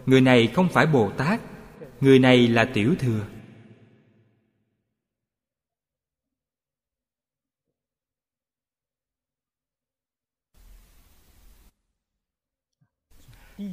người 0.08 0.20
này 0.20 0.46
không 0.46 0.68
phải 0.68 0.86
bồ 0.86 1.10
tát, 1.10 1.40
người 2.00 2.18
này 2.18 2.48
là 2.48 2.64
tiểu 2.74 2.94
thừa. 2.98 3.26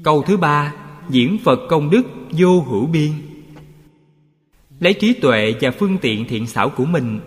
Câu 0.04 0.24
thứ 0.24 0.38
ba, 0.38 0.74
diễn 1.10 1.38
phật 1.44 1.60
công 1.70 1.90
đức 1.90 2.04
vô 2.32 2.62
hữu 2.62 2.88
biên. 2.88 3.12
Lấy 4.80 4.94
trí 4.94 5.14
tuệ 5.14 5.54
và 5.62 5.72
phương 5.72 5.98
tiện 6.02 6.26
thiện 6.28 6.48
xảo 6.48 6.70
của 6.70 6.86
mình, 6.86 7.20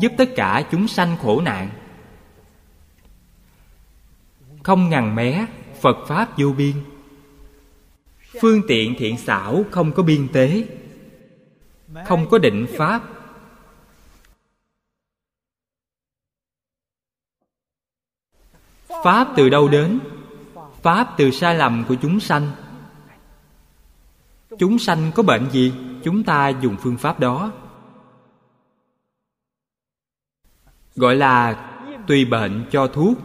giúp 0.00 0.12
tất 0.18 0.28
cả 0.36 0.68
chúng 0.72 0.88
sanh 0.88 1.16
khổ 1.22 1.40
nạn. 1.40 1.70
Không 4.62 4.88
ngằn 4.88 5.14
mé, 5.14 5.46
phật 5.80 5.96
pháp 6.08 6.38
vô 6.38 6.52
biên 6.52 6.95
phương 8.40 8.62
tiện 8.68 8.94
thiện 8.98 9.18
xảo 9.18 9.64
không 9.70 9.92
có 9.92 10.02
biên 10.02 10.28
tế, 10.32 10.64
không 12.06 12.28
có 12.30 12.38
định 12.38 12.66
pháp. 12.78 13.02
Pháp 19.04 19.28
từ 19.36 19.48
đâu 19.48 19.68
đến? 19.68 20.00
Pháp 20.82 21.14
từ 21.18 21.30
sai 21.30 21.54
lầm 21.54 21.84
của 21.88 21.94
chúng 22.02 22.20
sanh. 22.20 22.50
Chúng 24.58 24.78
sanh 24.78 25.12
có 25.14 25.22
bệnh 25.22 25.50
gì? 25.50 25.72
Chúng 26.04 26.24
ta 26.24 26.48
dùng 26.48 26.76
phương 26.80 26.96
pháp 26.96 27.20
đó. 27.20 27.52
Gọi 30.96 31.16
là 31.16 31.70
tùy 32.06 32.24
bệnh 32.24 32.66
cho 32.70 32.86
thuốc. 32.86 33.18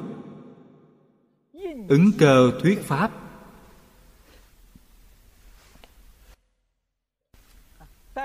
Ứng 1.87 2.11
cơ 2.19 2.51
thuyết 2.61 2.83
pháp. 2.83 3.20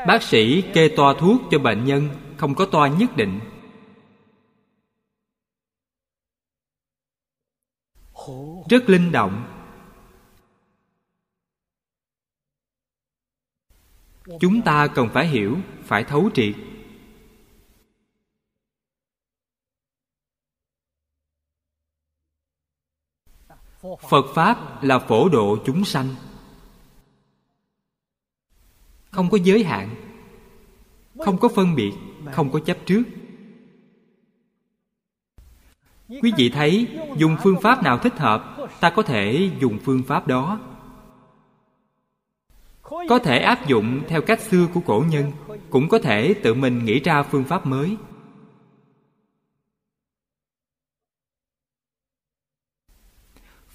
Bác 0.06 0.22
sĩ 0.22 0.62
kê 0.74 0.88
toa 0.96 1.14
thuốc 1.18 1.40
cho 1.50 1.58
bệnh 1.58 1.84
nhân, 1.84 2.08
không 2.36 2.54
có 2.54 2.66
toa 2.66 2.88
nhất 2.88 3.10
định. 3.16 3.40
Rất 8.70 8.88
linh 8.88 9.12
động. 9.12 9.52
Chúng 14.40 14.62
ta 14.64 14.88
cần 14.94 15.08
phải 15.12 15.26
hiểu, 15.26 15.56
phải 15.82 16.04
thấu 16.04 16.30
triệt. 16.34 16.54
Phật 24.08 24.26
pháp 24.34 24.82
là 24.82 24.98
phổ 24.98 25.28
độ 25.28 25.58
chúng 25.66 25.84
sanh 25.84 26.14
không 29.16 29.30
có 29.30 29.38
giới 29.42 29.64
hạn, 29.64 29.94
không 31.24 31.38
có 31.38 31.48
phân 31.48 31.74
biệt, 31.74 31.92
không 32.32 32.50
có 32.50 32.60
chấp 32.60 32.78
trước. 32.86 33.02
Quý 36.08 36.32
vị 36.36 36.50
thấy, 36.50 36.88
dùng 37.16 37.36
phương 37.42 37.60
pháp 37.62 37.82
nào 37.82 37.98
thích 37.98 38.16
hợp, 38.16 38.56
ta 38.80 38.90
có 38.90 39.02
thể 39.02 39.50
dùng 39.60 39.78
phương 39.84 40.02
pháp 40.02 40.26
đó. 40.26 40.60
Có 42.82 43.18
thể 43.24 43.38
áp 43.38 43.66
dụng 43.66 44.02
theo 44.08 44.22
cách 44.22 44.40
xưa 44.40 44.66
của 44.74 44.80
cổ 44.80 45.04
nhân, 45.08 45.32
cũng 45.70 45.88
có 45.88 45.98
thể 45.98 46.34
tự 46.42 46.54
mình 46.54 46.84
nghĩ 46.84 47.00
ra 47.00 47.22
phương 47.22 47.44
pháp 47.44 47.66
mới. 47.66 47.96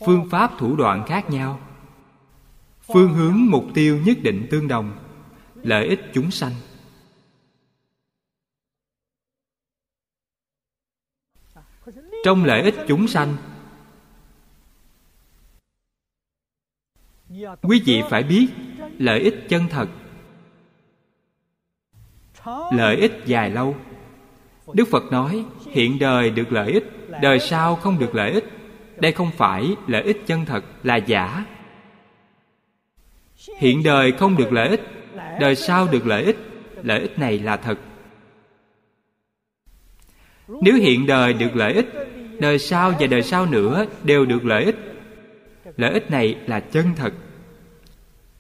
Phương 0.05 0.29
pháp 0.29 0.51
thủ 0.57 0.75
đoạn 0.75 1.03
khác 1.07 1.29
nhau. 1.29 1.59
Phương 2.93 3.13
hướng 3.13 3.37
mục 3.49 3.65
tiêu 3.73 4.01
nhất 4.05 4.17
định 4.23 4.47
tương 4.51 4.67
đồng 4.67 5.11
lợi 5.64 5.88
ích 5.88 5.99
chúng 6.14 6.32
sanh. 6.32 6.53
Trong 12.24 12.45
lợi 12.45 12.62
ích 12.62 12.76
chúng 12.88 13.07
sanh, 13.07 13.38
quý 17.62 17.82
vị 17.86 18.01
phải 18.09 18.24
biết 18.24 18.47
lợi 18.97 19.20
ích 19.20 19.36
chân 19.49 19.68
thật, 19.70 19.88
lợi 22.72 22.95
ích 22.95 23.12
dài 23.26 23.49
lâu. 23.49 23.76
Đức 24.74 24.88
phật 24.91 25.03
nói, 25.12 25.45
hiện 25.72 25.99
đời 25.99 26.30
được 26.30 26.51
lợi 26.51 26.72
ích, 26.72 26.84
đời 27.22 27.39
sau 27.39 27.76
không 27.76 27.99
được 27.99 28.16
lợi 28.16 28.32
ích. 28.32 28.45
Đây 28.97 29.12
không 29.12 29.32
phải 29.38 29.76
lợi 29.88 30.03
ích 30.03 30.18
chân 30.26 30.45
thật 30.45 30.66
là 30.84 30.95
giả. 30.95 31.45
Hiện 33.57 33.84
đời 33.84 34.12
không 34.12 34.38
được 34.38 34.51
lợi 34.51 34.70
ích 34.70 34.82
đời 35.39 35.55
sau 35.55 35.88
được 35.88 36.07
lợi 36.07 36.24
ích 36.24 36.38
lợi 36.84 36.99
ích 36.99 37.20
này 37.20 37.39
là 37.39 37.57
thật. 37.57 37.80
Nếu 40.47 40.76
hiện 40.76 41.05
đời 41.05 41.34
được 41.34 41.55
lợi 41.55 41.74
ích, 41.74 41.88
đời 42.39 42.59
sau 42.59 42.93
và 42.99 43.07
đời 43.07 43.24
sau 43.24 43.45
nữa 43.45 43.86
đều 44.03 44.26
được 44.26 44.45
lợi 44.45 44.64
ích. 44.64 44.76
Lợi 45.78 45.93
ích 45.93 46.12
này 46.12 46.38
là 46.47 46.59
chân 46.59 46.86
thật, 46.95 47.14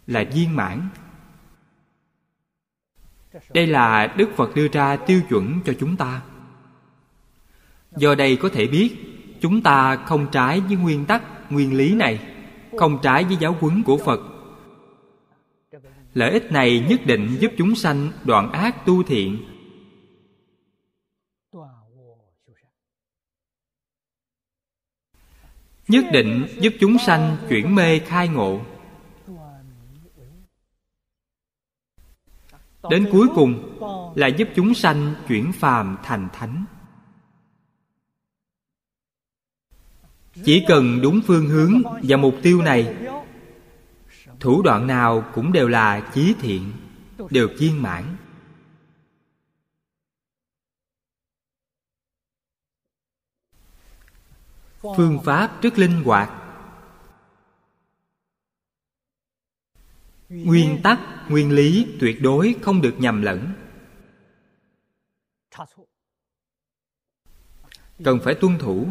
là 0.07 0.23
viên 0.33 0.55
mãn. 0.55 0.87
Đây 3.53 3.67
là 3.67 4.13
đức 4.17 4.29
phật 4.35 4.55
đưa 4.55 4.67
ra 4.67 4.95
tiêu 4.95 5.21
chuẩn 5.29 5.59
cho 5.65 5.73
chúng 5.79 5.97
ta. 5.97 6.21
Do 7.97 8.15
đây 8.15 8.35
có 8.35 8.49
thể 8.49 8.67
biết, 8.67 8.95
chúng 9.41 9.61
ta 9.61 9.95
không 9.95 10.27
trái 10.31 10.59
với 10.59 10.75
nguyên 10.75 11.05
tắc, 11.05 11.51
nguyên 11.51 11.77
lý 11.77 11.95
này, 11.95 12.19
không 12.77 12.99
trái 13.03 13.23
với 13.23 13.37
giáo 13.39 13.57
huấn 13.59 13.83
của 13.83 13.97
phật 13.97 14.19
lợi 16.13 16.31
ích 16.31 16.51
này 16.51 16.85
nhất 16.89 17.01
định 17.05 17.37
giúp 17.39 17.51
chúng 17.57 17.75
sanh 17.75 18.11
đoạn 18.23 18.51
ác 18.51 18.85
tu 18.85 19.03
thiện. 19.03 19.37
Nhất 25.87 26.05
định 26.13 26.47
giúp 26.59 26.73
chúng 26.79 26.97
sanh 26.97 27.37
chuyển 27.49 27.75
mê 27.75 27.99
khai 27.99 28.27
ngộ. 28.27 28.61
Đến 32.89 33.09
cuối 33.11 33.27
cùng 33.35 33.79
là 34.15 34.27
giúp 34.27 34.47
chúng 34.55 34.73
sanh 34.73 35.15
chuyển 35.27 35.51
phàm 35.51 35.97
thành 36.03 36.29
thánh. 36.33 36.65
Chỉ 40.43 40.63
cần 40.67 40.99
đúng 41.01 41.21
phương 41.27 41.47
hướng 41.47 41.81
và 42.03 42.17
mục 42.17 42.35
tiêu 42.43 42.61
này 42.61 42.95
thủ 44.41 44.61
đoạn 44.61 44.87
nào 44.87 45.31
cũng 45.33 45.51
đều 45.51 45.67
là 45.67 46.11
chí 46.13 46.35
thiện, 46.39 46.71
đều 47.29 47.49
viên 47.59 47.81
mãn. 47.81 48.15
Phương 54.81 55.19
pháp 55.25 55.61
rất 55.61 55.77
linh 55.77 56.03
hoạt. 56.03 56.29
Nguyên 60.29 60.79
tắc, 60.83 60.99
nguyên 61.29 61.51
lý 61.51 61.97
tuyệt 61.99 62.17
đối 62.21 62.55
không 62.61 62.81
được 62.81 62.95
nhầm 62.99 63.21
lẫn. 63.21 63.53
Cần 68.03 68.19
phải 68.23 68.35
tuân 68.41 68.57
thủ. 68.59 68.87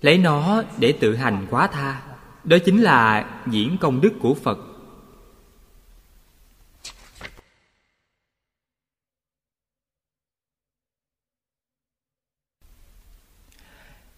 Lấy 0.00 0.18
nó 0.18 0.62
để 0.78 0.94
tự 1.00 1.16
hành 1.16 1.46
quá 1.50 1.66
tha. 1.66 2.16
Đó 2.44 2.56
chính 2.64 2.82
là 2.82 3.30
diễn 3.50 3.76
công 3.80 4.00
đức 4.00 4.12
của 4.20 4.34
phật. 4.34 4.58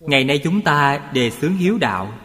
Ngày 0.01 0.25
nay 0.25 0.41
chúng 0.45 0.63
ta 0.63 1.11
đề 1.15 1.31
xướng 1.31 1.57
hiếu 1.57 1.79
đạo. 1.79 2.19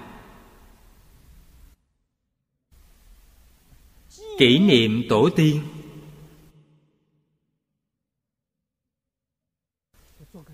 Kỷ 4.38 4.60
niệm 4.60 5.04
tổ 5.10 5.30
tiên. 5.36 5.64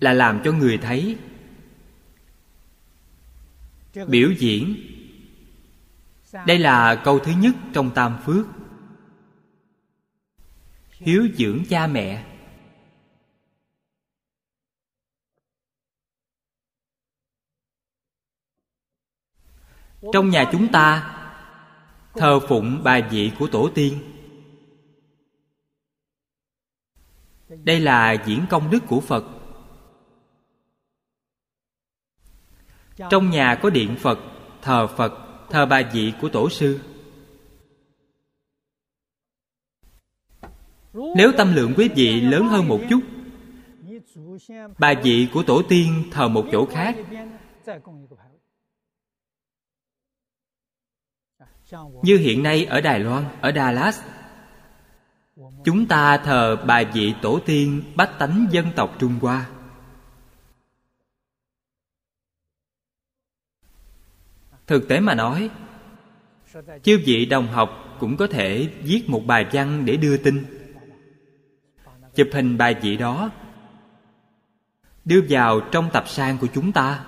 Là 0.00 0.12
làm 0.12 0.40
cho 0.44 0.52
người 0.52 0.78
thấy 0.78 1.16
biểu 4.06 4.30
diễn. 4.38 4.76
Đây 6.46 6.58
là 6.58 7.02
câu 7.04 7.18
thứ 7.18 7.32
nhất 7.32 7.54
trong 7.72 7.90
tam 7.94 8.18
phước. 8.24 8.46
Hiếu 10.90 11.28
dưỡng 11.38 11.64
cha 11.68 11.86
mẹ. 11.86 12.24
Trong 20.12 20.30
nhà 20.30 20.48
chúng 20.52 20.72
ta, 20.72 21.14
thờ 22.14 22.40
phụng 22.48 22.80
bà 22.84 23.00
vị 23.10 23.32
của 23.38 23.46
tổ 23.46 23.70
tiên. 23.74 23.98
Đây 27.48 27.80
là 27.80 28.12
diễn 28.26 28.46
công 28.50 28.70
đức 28.70 28.80
của 28.88 29.00
phật. 29.00 29.37
Trong 33.10 33.30
nhà 33.30 33.58
có 33.62 33.70
điện 33.70 33.96
phật, 33.98 34.18
thờ 34.62 34.86
phật, 34.86 35.12
thờ 35.50 35.66
bà 35.66 35.82
vị 35.92 36.12
của 36.20 36.28
tổ 36.28 36.50
sư. 36.50 36.80
Nếu 40.92 41.32
tâm 41.36 41.54
lượng 41.54 41.72
quý 41.76 41.88
vị 41.88 42.20
lớn 42.20 42.48
hơn 42.48 42.68
một 42.68 42.80
chút, 42.90 43.00
bà 44.78 44.94
vị 45.02 45.28
của 45.32 45.42
tổ 45.42 45.62
tiên 45.68 46.04
thờ 46.10 46.28
một 46.28 46.46
chỗ 46.52 46.66
khác. 46.66 46.96
Như 52.02 52.16
hiện 52.16 52.42
nay 52.42 52.64
ở 52.64 52.80
đài 52.80 53.00
loan, 53.00 53.24
ở 53.40 53.52
dallas 53.54 54.00
chúng 55.64 55.86
ta 55.86 56.18
thờ 56.18 56.56
bà 56.66 56.82
vị 56.94 57.14
tổ 57.22 57.40
tiên 57.46 57.82
bách 57.96 58.18
tánh 58.18 58.46
dân 58.50 58.66
tộc 58.76 58.96
trung 58.98 59.18
hoa. 59.20 59.46
Thực 64.68 64.88
tế 64.88 65.00
mà 65.00 65.14
nói, 65.14 65.50
chư 66.82 67.02
vị 67.06 67.26
đồng 67.26 67.46
học 67.46 67.96
cũng 68.00 68.16
có 68.16 68.26
thể 68.26 68.72
viết 68.82 69.04
một 69.08 69.22
bài 69.26 69.46
văn 69.52 69.84
để 69.84 69.96
đưa 69.96 70.16
tin. 70.16 70.44
Chụp 72.14 72.28
hình 72.32 72.58
bài 72.58 72.74
vị 72.82 72.96
đó, 72.96 73.30
đưa 75.04 75.20
vào 75.28 75.60
trong 75.72 75.90
tập 75.92 76.08
san 76.08 76.38
của 76.38 76.46
chúng 76.54 76.72
ta. 76.72 77.04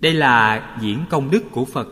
Đây 0.00 0.14
là 0.14 0.76
diễn 0.80 1.04
công 1.10 1.30
đức 1.30 1.42
của 1.52 1.64
phật. 1.64 1.88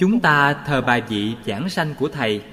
Chúng 0.00 0.20
ta 0.22 0.64
thờ 0.66 0.80
bài 0.80 1.02
vị 1.08 1.36
giảng 1.46 1.68
sanh 1.68 1.94
của 1.98 2.08
thầy. 2.08 2.44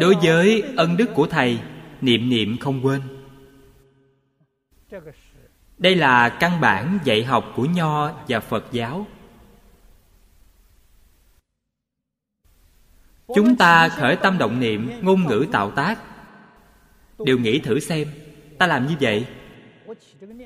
Đối 0.00 0.14
với 0.22 0.62
ân 0.76 0.96
đức 0.96 1.10
của 1.14 1.26
thầy, 1.26 1.58
niệm 2.00 2.28
niệm 2.28 2.56
không 2.58 2.86
quên. 2.86 3.00
Đây 5.78 5.96
là 5.96 6.28
căn 6.28 6.60
bản 6.60 6.98
dạy 7.04 7.24
học 7.24 7.52
của 7.56 7.64
nho 7.64 8.12
và 8.28 8.40
phật 8.40 8.64
giáo. 8.72 9.06
Chúng 13.34 13.56
ta 13.56 13.88
khởi 13.88 14.16
tâm 14.16 14.38
động 14.38 14.60
niệm, 14.60 14.90
ngôn 15.02 15.26
ngữ 15.26 15.46
tạo 15.52 15.70
tác. 15.70 15.98
Đều 17.18 17.38
nghĩ 17.38 17.58
thử 17.58 17.80
xem, 17.80 18.08
ta 18.58 18.66
làm 18.66 18.86
như 18.86 18.94
vậy. 19.00 19.26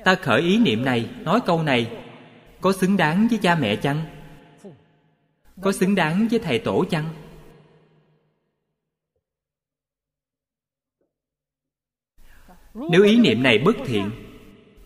Ta 0.05 0.15
khởi 0.15 0.41
ý 0.41 0.57
niệm 0.57 0.85
này, 0.85 1.09
nói 1.19 1.39
câu 1.45 1.63
này, 1.63 1.97
có 2.61 2.73
xứng 2.73 2.97
đáng 2.97 3.27
với 3.27 3.39
cha 3.41 3.55
mẹ 3.55 3.75
chăng? 3.75 4.01
Có 5.61 5.71
xứng 5.71 5.95
đáng 5.95 6.27
với 6.31 6.39
thầy 6.39 6.59
tổ 6.59 6.85
chăng? 6.89 7.05
Nếu 12.73 13.03
ý 13.03 13.19
niệm 13.19 13.43
này 13.43 13.57
bất 13.57 13.75
thiện, 13.85 14.11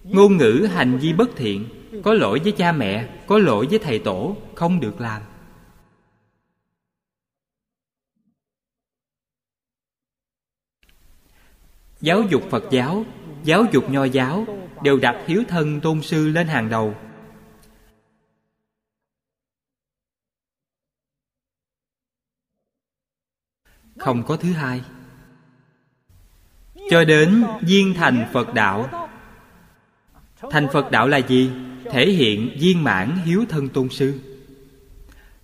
ngôn 0.03 0.37
ngữ 0.37 0.67
hành 0.73 0.97
vi 0.97 1.13
bất 1.13 1.29
thiện, 1.35 1.69
có 2.03 2.13
lỗi 2.13 2.39
với 2.43 2.51
cha 2.51 2.71
mẹ, 2.71 3.09
có 3.27 3.39
lỗi 3.39 3.67
với 3.69 3.79
thầy 3.79 3.99
tổ, 3.99 4.37
không 4.55 4.79
được 4.79 5.01
làm. 5.01 5.21
Giáo 12.01 12.21
dục 12.21 12.43
phật 12.49 12.63
giáo 12.71 13.05
giáo 13.43 13.65
dục 13.71 13.89
nho 13.89 14.03
giáo 14.03 14.45
đều 14.83 14.99
đặt 14.99 15.23
hiếu 15.27 15.43
thân 15.47 15.81
tôn 15.81 16.01
sư 16.01 16.27
lên 16.27 16.47
hàng 16.47 16.69
đầu. 16.69 16.95
Không 23.97 24.23
có 24.27 24.37
thứ 24.37 24.53
hai 24.53 24.81
cho 26.89 27.03
đến 27.03 27.43
viên 27.61 27.93
thành 27.93 28.29
phật 28.33 28.53
đạo. 28.53 29.07
Thành 30.51 30.67
phật 30.73 30.91
đạo 30.91 31.07
là 31.07 31.17
gì? 31.17 31.51
Thể 31.91 32.09
hiện 32.09 32.57
viên 32.59 32.83
mãn 32.83 33.17
hiếu 33.25 33.45
thân 33.49 33.69
tôn 33.69 33.89
sư. 33.89 34.19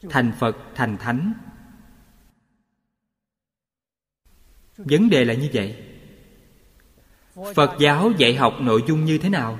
Thành 0.10 0.32
phật, 0.40 0.58
thành 0.76 0.98
thánh. 0.98 1.34
Vấn 4.78 5.10
đề 5.10 5.26
là 5.26 5.34
như 5.34 5.50
vậy. 5.54 5.76
Phật 7.56 7.76
giáo 7.80 8.12
dạy 8.18 8.36
học 8.36 8.54
nội 8.60 8.84
dung 8.88 9.06
như 9.06 9.18
thế 9.18 9.30
nào? 9.30 9.60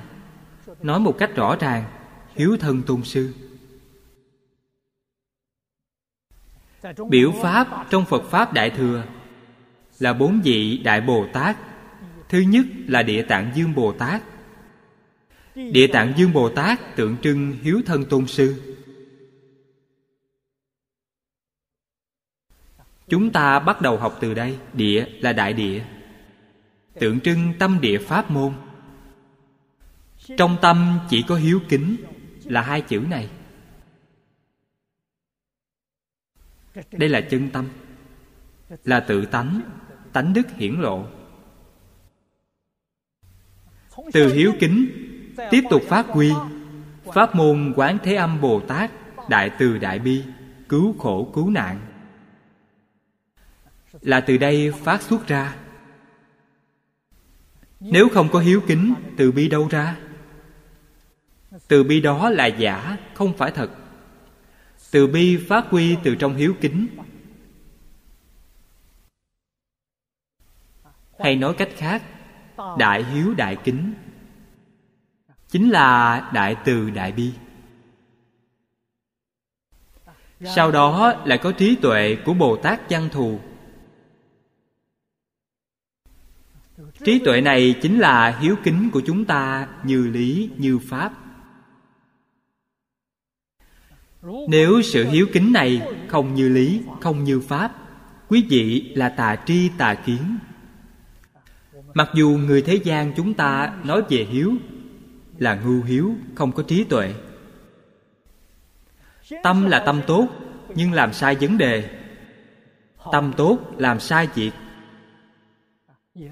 Nói 0.82 1.00
một 1.00 1.14
cách 1.18 1.30
rõ 1.36 1.56
ràng, 1.60 1.84
hiếu 2.34 2.56
thân 2.60 2.82
tôn 2.82 3.02
sư. 3.04 3.34
Biểu 7.08 7.32
pháp 7.42 7.86
trong 7.90 8.04
phật 8.04 8.22
pháp 8.30 8.52
đại 8.52 8.70
thừa 8.70 9.04
là 9.98 10.12
bốn 10.12 10.40
vị 10.44 10.78
đại 10.78 11.00
bồ 11.00 11.26
tát 11.32 11.56
thứ 12.32 12.40
nhất 12.40 12.66
là 12.88 13.02
địa 13.02 13.22
tạng 13.22 13.52
dương 13.54 13.74
bồ 13.74 13.92
tát. 13.92 14.22
Địa 15.54 15.86
tạng 15.86 16.12
dương 16.16 16.32
bồ 16.32 16.48
tát 16.48 16.96
tượng 16.96 17.16
trưng 17.22 17.52
hiếu 17.62 17.82
thân 17.86 18.04
tôn 18.04 18.26
sư. 18.26 18.76
Chúng 23.08 23.32
ta 23.32 23.60
bắt 23.60 23.80
đầu 23.80 23.98
học 23.98 24.18
từ 24.20 24.34
đây. 24.34 24.58
Địa 24.72 25.06
là 25.20 25.32
đại 25.32 25.52
địa, 25.52 25.84
tượng 26.94 27.20
trưng 27.20 27.52
tâm 27.58 27.78
địa 27.80 27.98
pháp 27.98 28.30
môn. 28.30 28.54
Trong 30.38 30.56
tâm 30.62 30.98
chỉ 31.10 31.24
có 31.28 31.34
hiếu 31.34 31.60
kính 31.68 31.96
là 32.44 32.62
hai 32.62 32.80
chữ 32.80 33.00
này. 33.10 33.30
Đây 36.92 37.08
là 37.08 37.20
chân 37.20 37.50
tâm, 37.50 37.68
là 38.84 39.00
tự 39.00 39.26
tánh 39.26 39.60
tánh 40.12 40.32
đức 40.32 40.46
hiển 40.56 40.80
lộ 40.80 41.06
từ 44.12 44.32
hiếu 44.32 44.52
kính, 44.60 44.86
tiếp 45.50 45.62
tục 45.70 45.82
phát 45.88 46.06
huy. 46.06 46.32
Pháp 47.14 47.34
môn 47.34 47.72
quán 47.76 47.98
thế 48.02 48.14
âm 48.14 48.40
bồ 48.40 48.60
tát, 48.60 48.90
đại 49.28 49.50
từ 49.58 49.78
đại 49.78 49.98
bi, 49.98 50.22
cứu 50.68 50.94
khổ 50.98 51.30
cứu 51.34 51.50
nạn. 51.50 51.80
Là 54.00 54.20
từ 54.20 54.36
đây 54.36 54.72
phát 54.72 55.02
xuất 55.02 55.26
ra. 55.26 55.56
Nếu 57.80 58.08
không 58.08 58.28
có 58.32 58.38
hiếu 58.38 58.60
kính, 58.66 58.94
từ 59.16 59.32
bi 59.32 59.48
đâu 59.48 59.68
ra? 59.70 59.96
Từ 61.68 61.84
bi 61.84 62.00
đó 62.00 62.30
là 62.30 62.46
giả, 62.46 62.96
không 63.14 63.36
phải 63.36 63.50
thật. 63.50 63.70
Từ 64.90 65.06
bi 65.06 65.36
phát 65.48 65.66
huy 65.70 65.96
từ 66.02 66.14
trong 66.14 66.36
hiếu 66.36 66.54
kính. 66.60 66.86
Hay 71.18 71.36
nói 71.36 71.54
cách 71.58 71.70
khác 71.76 72.02
đại 72.78 73.04
hiếu, 73.04 73.34
đại 73.34 73.56
kính. 73.64 73.94
Chính 75.48 75.70
là 75.70 76.30
đại 76.34 76.56
từ, 76.64 76.90
đại 76.90 77.12
bi. 77.12 77.32
Sau 80.44 80.70
đó 80.70 81.14
lại 81.24 81.38
có 81.38 81.52
trí 81.52 81.76
tuệ 81.76 82.16
của 82.24 82.34
bồ 82.34 82.56
tát 82.56 82.90
văn 82.90 83.08
thù. 83.12 83.40
Trí 87.04 87.18
tuệ 87.18 87.40
này 87.40 87.78
chính 87.82 87.98
là 87.98 88.38
hiếu 88.40 88.56
kính 88.64 88.90
của 88.92 89.02
chúng 89.06 89.24
ta 89.24 89.68
như 89.84 90.06
lý, 90.08 90.50
như 90.56 90.78
pháp. 90.78 91.12
Nếu 94.48 94.82
sự 94.82 95.08
hiếu 95.08 95.26
kính 95.32 95.52
này 95.52 95.82
không 96.08 96.34
như 96.34 96.48
lý, 96.48 96.82
không 97.00 97.24
như 97.24 97.40
pháp, 97.40 97.72
quý 98.28 98.46
vị 98.50 98.92
là 98.96 99.08
tà 99.08 99.36
tri 99.46 99.70
tà 99.78 99.94
kiến 99.94 100.38
mặc 101.94 102.10
dù 102.14 102.28
người 102.28 102.62
thế 102.62 102.74
gian 102.74 103.12
chúng 103.16 103.34
ta 103.34 103.78
nói 103.84 104.02
về 104.08 104.26
hiếu, 104.30 104.52
là 105.38 105.54
ngu 105.54 105.82
hiếu, 105.82 106.14
không 106.34 106.52
có 106.52 106.62
trí 106.62 106.84
tuệ. 106.84 107.14
Tâm 109.42 109.66
là 109.66 109.82
tâm 109.86 110.00
tốt, 110.06 110.28
nhưng 110.74 110.92
làm 110.92 111.12
sai 111.12 111.34
vấn 111.34 111.58
đề. 111.58 111.90
Tâm 113.12 113.32
tốt, 113.36 113.58
làm 113.76 114.00
sai 114.00 114.28
việc, 114.34 114.50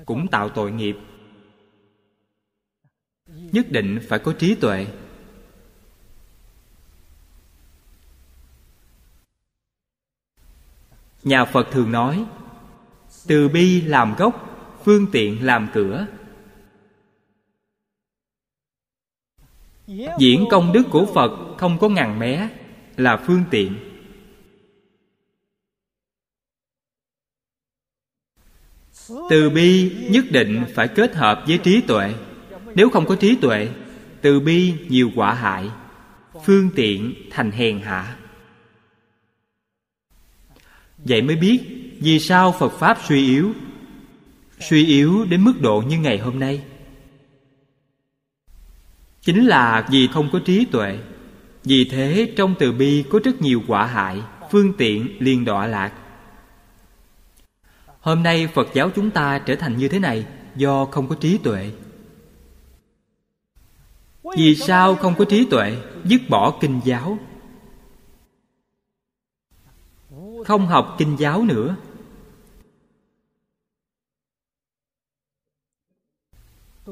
cũng 0.06 0.28
tạo 0.28 0.48
tội 0.48 0.72
nghiệp. 0.72 0.96
Nhất 3.26 3.66
định 3.70 3.98
phải 4.08 4.18
có 4.18 4.32
trí 4.32 4.54
tuệ. 4.54 4.86
Nhà 11.22 11.44
phật 11.44 11.68
thường 11.70 11.92
nói, 11.92 12.24
từ 13.26 13.48
bi 13.48 13.80
làm 13.80 14.14
gốc 14.18 14.49
phương 14.85 15.07
tiện 15.12 15.47
làm 15.47 15.68
cửa. 15.74 16.07
Diễn 20.18 20.45
công 20.51 20.72
đức 20.72 20.83
của 20.91 21.07
phật 21.14 21.31
không 21.59 21.78
có 21.78 21.89
ngàn 21.89 22.18
mé, 22.18 22.49
là 22.97 23.16
phương 23.16 23.45
tiện. 23.51 23.74
Từ 29.31 29.51
bi 29.51 29.97
nhất 30.11 30.24
định 30.31 30.64
phải 30.74 30.89
kết 30.89 31.14
hợp 31.14 31.45
với 31.47 31.59
trí 31.59 31.81
tuệ. 31.81 32.14
Nếu 32.74 32.91
không 32.91 33.07
có 33.07 33.16
trí 33.16 33.37
tuệ, 33.37 33.68
từ 34.20 34.41
bi 34.41 34.74
nhiều 34.89 35.11
quả 35.14 35.35
hại. 35.35 35.70
Phương 36.45 36.70
tiện 36.74 37.14
thành 37.31 37.51
hèn 37.51 37.81
hạ. 37.81 38.16
Vậy 40.99 41.22
mới 41.22 41.37
biết 41.37 41.61
vì 42.01 42.20
sao 42.20 42.55
phật 42.59 42.72
pháp 42.72 42.99
suy 43.09 43.26
yếu 43.26 43.55
suy 44.61 44.86
yếu 44.86 45.24
đến 45.24 45.44
mức 45.44 45.54
độ 45.61 45.82
như 45.86 45.98
ngày 45.98 46.18
hôm 46.18 46.38
nay. 46.38 46.62
Chính 49.22 49.46
là 49.46 49.86
vì 49.90 50.08
không 50.12 50.28
có 50.32 50.40
trí 50.44 50.64
tuệ, 50.64 50.98
vì 51.64 51.84
thế 51.90 52.32
trong 52.36 52.54
từ 52.58 52.72
bi 52.72 53.04
có 53.11 53.20
rất 53.24 53.42
nhiều 53.42 53.62
quả 53.66 53.86
hại, 53.86 54.22
phương 54.50 54.72
tiện 54.78 55.16
liền 55.18 55.44
đọa 55.44 55.66
lạc. 55.66 55.92
Hôm 58.00 58.22
nay 58.22 58.46
phật 58.46 58.68
giáo 58.74 58.90
chúng 58.90 59.11
ta 59.11 59.38
trở 59.38 59.56
thành 59.56 59.76
như 59.76 59.88
thế 59.88 59.98
này 59.98 60.26
do 60.56 60.84
không 60.84 61.08
có 61.08 61.14
trí 61.14 61.38
tuệ. 61.38 61.70
Vì 64.36 64.56
sao 64.56 64.96
không 64.96 65.14
có 65.14 65.24
trí 65.24 65.44
tuệ? 65.50 65.76
Dứt 66.04 66.20
bỏ 66.28 66.58
kinh 66.61 66.80
giáo. 66.84 67.18
Không 70.46 70.66
học 70.66 70.96
kinh 70.98 71.16
giáo 71.18 71.42
nữa. 71.42 71.76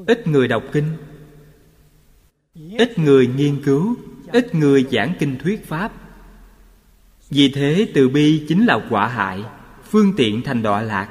Ít 0.07 0.27
người 0.27 0.47
đọc 0.47 0.63
kinh, 0.71 0.97
ít 2.77 2.99
người 2.99 3.27
nghiên 3.27 3.63
cứu, 3.63 3.95
ít 4.31 4.55
người 4.55 4.85
giảng 4.91 5.13
kinh 5.19 5.37
thuyết 5.37 5.65
pháp. 5.67 5.91
Vì 7.29 7.49
thế 7.49 7.87
từ 7.93 8.09
bi 8.09 8.45
chính 8.47 8.65
là 8.65 8.79
quả 8.89 9.07
hại, 9.07 9.43
phương 9.83 10.13
tiện 10.17 10.41
thành 10.41 10.63
đọa 10.63 10.81
lạc. 10.81 11.09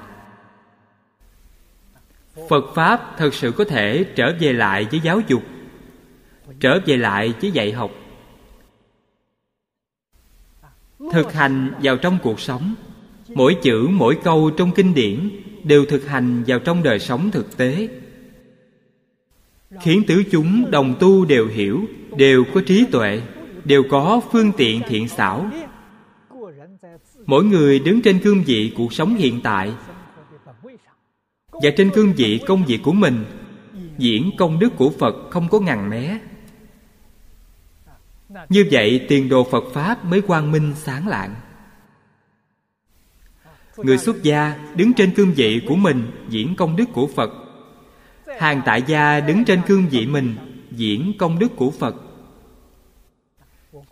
Phật 2.49 2.64
pháp 2.74 3.14
thật 3.18 3.34
sự 3.34 3.53
có 3.53 3.64
thể 3.64 4.05
trở 4.16 4.32
về 4.41 4.53
lại 4.53 4.86
với 4.91 5.01
giáo 5.01 5.20
dục, 5.28 5.43
trở 6.61 6.80
về 6.86 6.97
lại 6.97 7.34
với 7.41 7.51
dạy 7.51 7.72
học. 7.72 7.91
Thực 11.12 11.32
hành 11.32 11.74
vào 11.82 11.97
trong 11.97 12.18
cuộc 12.22 12.41
sống, 12.41 12.74
mỗi 13.28 13.57
chữ, 13.62 13.89
mỗi 13.91 14.18
câu 14.24 14.51
trong 14.51 14.72
kinh 14.72 14.95
điển 14.95 15.30
đều 15.64 15.84
thực 15.84 16.07
hành 16.07 16.45
vào 16.47 16.59
trong 16.59 16.82
đời 16.82 16.99
sống 16.99 17.30
thực 17.30 17.57
tế 17.57 17.89
khiến 19.81 20.03
tứ 20.07 20.25
chúng 20.31 20.71
đồng 20.71 20.95
tu 21.01 21.25
đều 21.25 21.47
hiểu, 21.47 21.85
đều 22.16 22.45
có 22.55 22.61
trí 22.66 22.87
tuệ, 22.93 23.23
đều 23.64 23.83
có 23.91 24.21
phương 24.33 24.53
tiện 24.57 24.83
thiện 24.89 25.09
xảo. 25.09 25.51
Mỗi 27.27 27.45
người 27.45 27.79
đứng 27.79 28.03
trên 28.03 28.19
cương 28.19 28.43
vị 28.43 28.73
cuộc 28.77 28.93
sống 28.93 29.14
hiện 29.14 29.41
tại 29.43 29.73
và 31.51 31.71
trên 31.77 31.91
cương 31.91 32.12
vị 32.12 32.41
công 32.47 32.64
việc 32.64 32.81
của 32.83 32.93
mình, 32.93 33.25
diễn 33.99 34.31
công 34.39 34.59
đức 34.59 34.77
của 34.77 34.91
phật 34.91 35.14
không 35.31 35.49
có 35.49 35.61
ngằn 35.61 35.91
mé. 35.91 36.19
Như 38.49 38.64
vậy 38.71 39.07
tiền 39.09 39.29
đồ 39.29 39.49
phật 39.51 39.64
pháp 39.75 40.05
mới 40.05 40.21
quang 40.21 40.53
minh 40.53 40.73
sáng 40.77 41.09
lạng. 41.09 41.35
Người 43.77 43.99
xuất 43.99 44.23
gia 44.23 44.55
đứng 44.77 44.93
trên 44.93 45.11
cương 45.11 45.32
vị 45.32 45.61
của 45.69 45.77
mình 45.77 46.11
diễn 46.28 46.55
công 46.57 46.77
đức 46.77 46.85
của 46.93 47.07
phật 47.07 47.31
hàng 48.39 48.62
tại 48.65 48.82
gia 48.86 49.20
đứng 49.20 49.44
trên 49.44 49.60
cương 49.66 49.89
vị 49.89 50.06
mình, 50.06 50.36
diễn 50.70 51.12
công 51.19 51.39
đức 51.39 51.56
của 51.56 51.70
phật. 51.70 51.97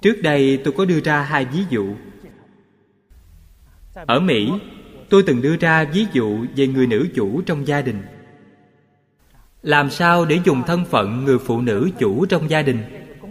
Trước 0.02 0.22
đây 0.22 0.60
tôi 0.64 0.74
có 0.76 0.84
đưa 0.84 1.00
ra 1.00 1.22
hai 1.22 1.44
ví 1.44 1.64
dụ. 1.70 1.94
Ở 3.94 4.20
mỹ, 4.20 4.52
tôi 5.08 5.22
từng 5.26 5.42
đưa 5.42 5.56
ra 5.56 5.84
ví 5.84 6.06
dụ 6.12 6.46
về 6.56 6.66
người 6.66 6.86
nữ 6.86 7.08
chủ 7.14 7.42
trong 7.42 7.66
gia 7.66 7.82
đình. 7.82 8.02
Làm 9.62 9.90
sao 9.90 10.24
để 10.24 10.38
dùng 10.44 10.62
thân 10.66 10.84
phận 10.84 11.24
người 11.24 11.38
phụ 11.38 11.60
nữ 11.60 11.90
chủ 11.98 12.26
trong 12.26 12.50
gia 12.50 12.62
đình, 12.62 12.82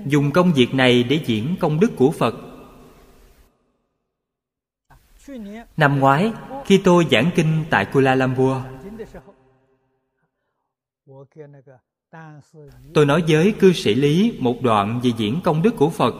dùng 0.06 0.32
công 0.32 0.54
việc 0.54 0.74
này 0.74 1.04
để 1.04 1.20
diễn 1.26 1.56
công 1.60 1.80
đức 1.80 1.92
của 1.96 2.12
phật? 2.12 2.36
Năm 5.78 6.00
ngoái, 6.00 6.32
khi 6.66 6.78
tôi 6.78 7.06
giảng 7.12 7.30
kinh 7.36 7.64
tại 7.70 7.86
kuala 7.86 8.16
lumpur 8.16 8.58
tôi 12.94 13.06
nói 13.06 13.24
với 13.28 13.56
cư 13.60 13.74
sĩ 13.74 13.96
lý 13.96 14.38
một 14.40 14.56
đoạn 14.62 15.00
về 15.04 15.12
diễn 15.18 15.40
công 15.44 15.62
đức 15.62 15.74
của 15.78 15.90
phật. 15.90 16.16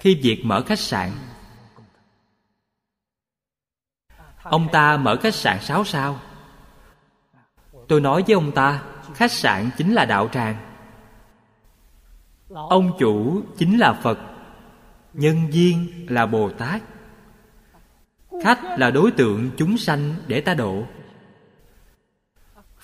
Khi 0.00 0.20
việc 0.22 0.42
mở 0.44 0.62
khách 0.66 0.78
sạn, 0.78 1.10
ông 4.42 4.68
ta 4.72 4.96
mở 4.96 5.16
khách 5.22 5.34
sạn 5.34 5.58
sáu 5.60 5.84
sao? 5.84 6.20
Tôi 7.88 8.00
nói 8.00 8.22
với 8.26 8.34
ông 8.34 8.52
ta, 8.52 8.82
khách 9.14 9.32
sạn 9.32 9.70
chính 9.76 9.94
là 9.94 10.04
đạo 10.04 10.28
tràng. 10.32 10.56
Ông 12.48 12.92
chủ 12.98 13.42
chính 13.58 13.78
là 13.78 13.92
phật, 14.02 14.18
nhân 15.12 15.50
viên 15.50 16.06
là 16.08 16.26
bồ 16.26 16.50
tát 16.50 16.82
khách 18.42 18.78
là 18.78 18.90
đối 18.90 19.10
tượng 19.10 19.50
chúng 19.56 19.78
sanh 19.78 20.14
để 20.26 20.40
ta 20.40 20.54
độ. 20.54 20.84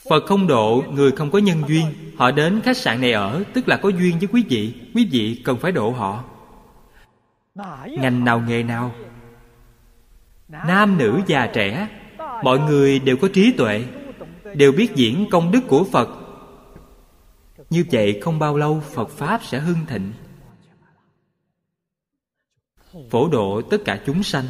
Phật 0.08 0.26
không 0.26 0.46
độ, 0.46 0.84
người 0.90 1.12
không 1.12 1.30
có 1.30 1.38
nhân 1.38 1.62
duyên. 1.68 1.86
Họ 2.16 2.30
đến 2.30 2.60
khách 2.60 2.76
sạn 2.76 3.00
này 3.00 3.12
ở, 3.12 3.42
tức 3.54 3.68
là 3.68 3.76
có 3.76 3.88
duyên 3.88 4.18
với 4.18 4.28
quý 4.32 4.44
vị. 4.48 4.74
Quý 4.94 5.08
vị 5.10 5.42
cần 5.44 5.56
phải 5.56 5.72
độ 5.72 5.90
họ. 5.90 6.24
Ngành 7.86 8.24
nào 8.24 8.40
nghề 8.40 8.62
nào? 8.62 8.94
Nam, 10.48 10.98
nữ, 10.98 11.20
già, 11.26 11.46
trẻ. 11.46 11.88
Mọi 12.42 12.58
người 12.58 12.98
đều 12.98 13.16
có 13.16 13.28
trí 13.32 13.52
tuệ, 13.52 13.84
đều 14.54 14.72
biết 14.72 14.94
diễn 14.94 15.26
công 15.30 15.52
đức 15.52 15.60
của 15.68 15.84
phật. 15.84 16.08
Như 17.70 17.84
vậy 17.92 18.20
không 18.22 18.38
bao 18.38 18.56
lâu, 18.56 18.82
phật 18.94 19.10
pháp 19.10 19.40
sẽ 19.44 19.58
hưng 19.58 19.86
thịnh. 19.86 20.12
Phổ 23.10 23.28
độ 23.28 23.62
tất 23.70 23.78
cả 23.84 24.00
chúng 24.06 24.22
sanh. 24.22 24.44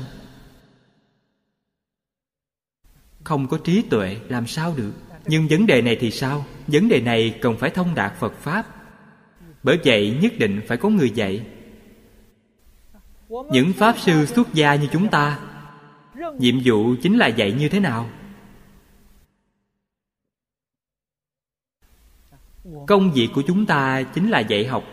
Không 3.28 3.48
có 3.48 3.58
trí 3.64 3.82
tuệ, 3.82 4.16
làm 4.28 4.46
sao 4.46 4.74
được? 4.76 4.92
Nhưng 5.26 5.48
vấn 5.50 5.66
đề 5.66 5.82
này 5.82 5.96
thì 6.00 6.10
sao? 6.10 6.44
Vấn 6.66 6.88
đề 6.88 7.00
này 7.00 7.38
cần 7.42 7.56
phải 7.56 7.70
thông 7.70 7.94
đạt 7.94 8.12
phật 8.18 8.32
pháp. 8.40 8.66
Bởi 9.62 9.78
vậy 9.84 10.18
nhất 10.22 10.32
định 10.38 10.60
phải 10.68 10.76
có 10.76 10.88
người 10.88 11.10
dạy. 11.10 11.46
Những 13.28 13.72
pháp 13.72 13.98
sư 13.98 14.26
xuất 14.26 14.54
gia 14.54 14.74
như 14.74 14.88
chúng 14.92 15.08
ta, 15.08 15.38
nhiệm 16.38 16.54
vụ 16.64 16.94
chính 17.02 17.18
là 17.18 17.26
dạy 17.26 17.52
như 17.52 17.68
thế 17.68 17.80
nào? 17.80 18.10
Công 22.86 23.12
việc 23.12 23.28
của 23.34 23.42
chúng 23.46 23.66
ta 23.66 24.02
chính 24.02 24.30
là 24.30 24.40
dạy 24.40 24.66
học. 24.66 24.84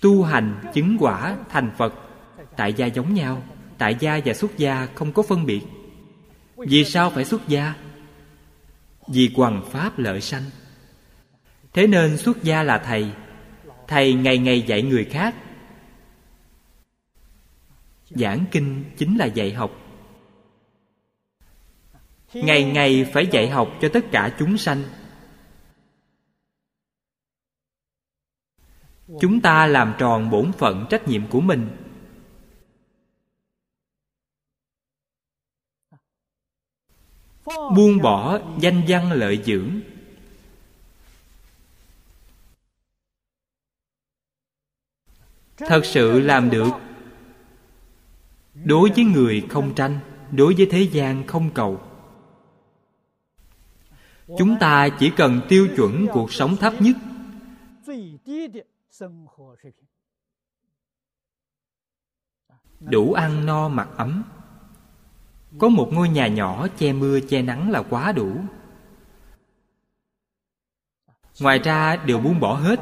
Tu 0.00 0.22
hành, 0.22 0.60
chứng 0.74 0.96
quả, 1.00 1.36
thành 1.48 1.70
phật, 1.78 1.94
tại 2.56 2.72
gia 2.72 2.86
giống 2.86 3.14
nhau, 3.14 3.42
tại 3.78 3.96
gia 4.00 4.20
và 4.24 4.34
xuất 4.34 4.58
gia 4.58 4.88
không 4.94 5.12
có 5.12 5.22
phân 5.22 5.46
biệt 5.46 5.62
vì 6.68 6.84
sao 6.84 7.10
phải 7.10 7.24
xuất 7.24 7.48
gia? 7.48 7.74
Vì 9.08 9.32
quần 9.36 9.62
pháp 9.70 9.98
lợi 9.98 10.20
sanh. 10.20 10.42
Thế 11.72 11.86
nên 11.86 12.16
xuất 12.16 12.42
gia 12.42 12.62
là 12.62 12.78
thầy. 12.78 13.12
Thầy 13.88 14.14
ngày 14.14 14.38
ngày 14.38 14.62
dạy 14.62 14.82
người 14.82 15.04
khác. 15.04 15.34
Giảng 18.10 18.44
kinh 18.50 18.84
chính 18.96 19.16
là 19.16 19.26
dạy 19.26 19.52
học. 19.52 19.70
Ngày 22.34 22.64
ngày 22.64 23.10
phải 23.12 23.26
dạy 23.26 23.48
học 23.48 23.68
cho 23.80 23.88
tất 23.92 24.04
cả 24.12 24.36
chúng 24.38 24.58
sanh. 24.58 24.82
Chúng 29.20 29.40
ta 29.40 29.66
làm 29.66 29.94
tròn 29.98 30.30
bổn 30.30 30.52
phận 30.52 30.86
trách 30.90 31.08
nhiệm 31.08 31.26
của 31.26 31.40
mình. 31.40 31.68
Buông 37.76 37.98
bỏ 38.02 38.38
danh 38.60 38.82
văn 38.88 39.12
lợi 39.12 39.42
dưỡng. 39.44 39.80
Thật 45.56 45.80
sự 45.84 46.20
làm 46.20 46.50
được. 46.50 46.70
Đối 48.54 48.90
với 48.90 49.04
người 49.04 49.46
không 49.50 49.74
tranh, 49.74 50.00
đối 50.30 50.54
với 50.54 50.68
thế 50.70 50.80
gian 50.92 51.26
không 51.26 51.50
cầu. 51.54 51.80
Chúng 54.38 54.56
ta 54.60 54.88
chỉ 54.98 55.10
cần 55.16 55.40
tiêu 55.48 55.68
chuẩn 55.76 56.06
cuộc 56.12 56.32
sống 56.32 56.56
thấp 56.56 56.74
nhất. 56.80 56.96
Đủ 62.80 63.12
ăn 63.12 63.46
no 63.46 63.68
mặc 63.68 63.88
ấm 63.96 64.24
có 65.58 65.68
một 65.68 65.88
ngôi 65.92 66.08
nhà 66.08 66.28
nhỏ 66.28 66.66
che 66.78 66.92
mưa 66.92 67.20
che 67.20 67.42
nắng 67.42 67.70
là 67.70 67.82
quá 67.82 68.12
đủ. 68.12 68.36
Ngoài 71.40 71.58
ra, 71.58 71.96
đều 71.96 72.18
buông 72.18 72.40
bỏ 72.40 72.54
hết. 72.54 72.80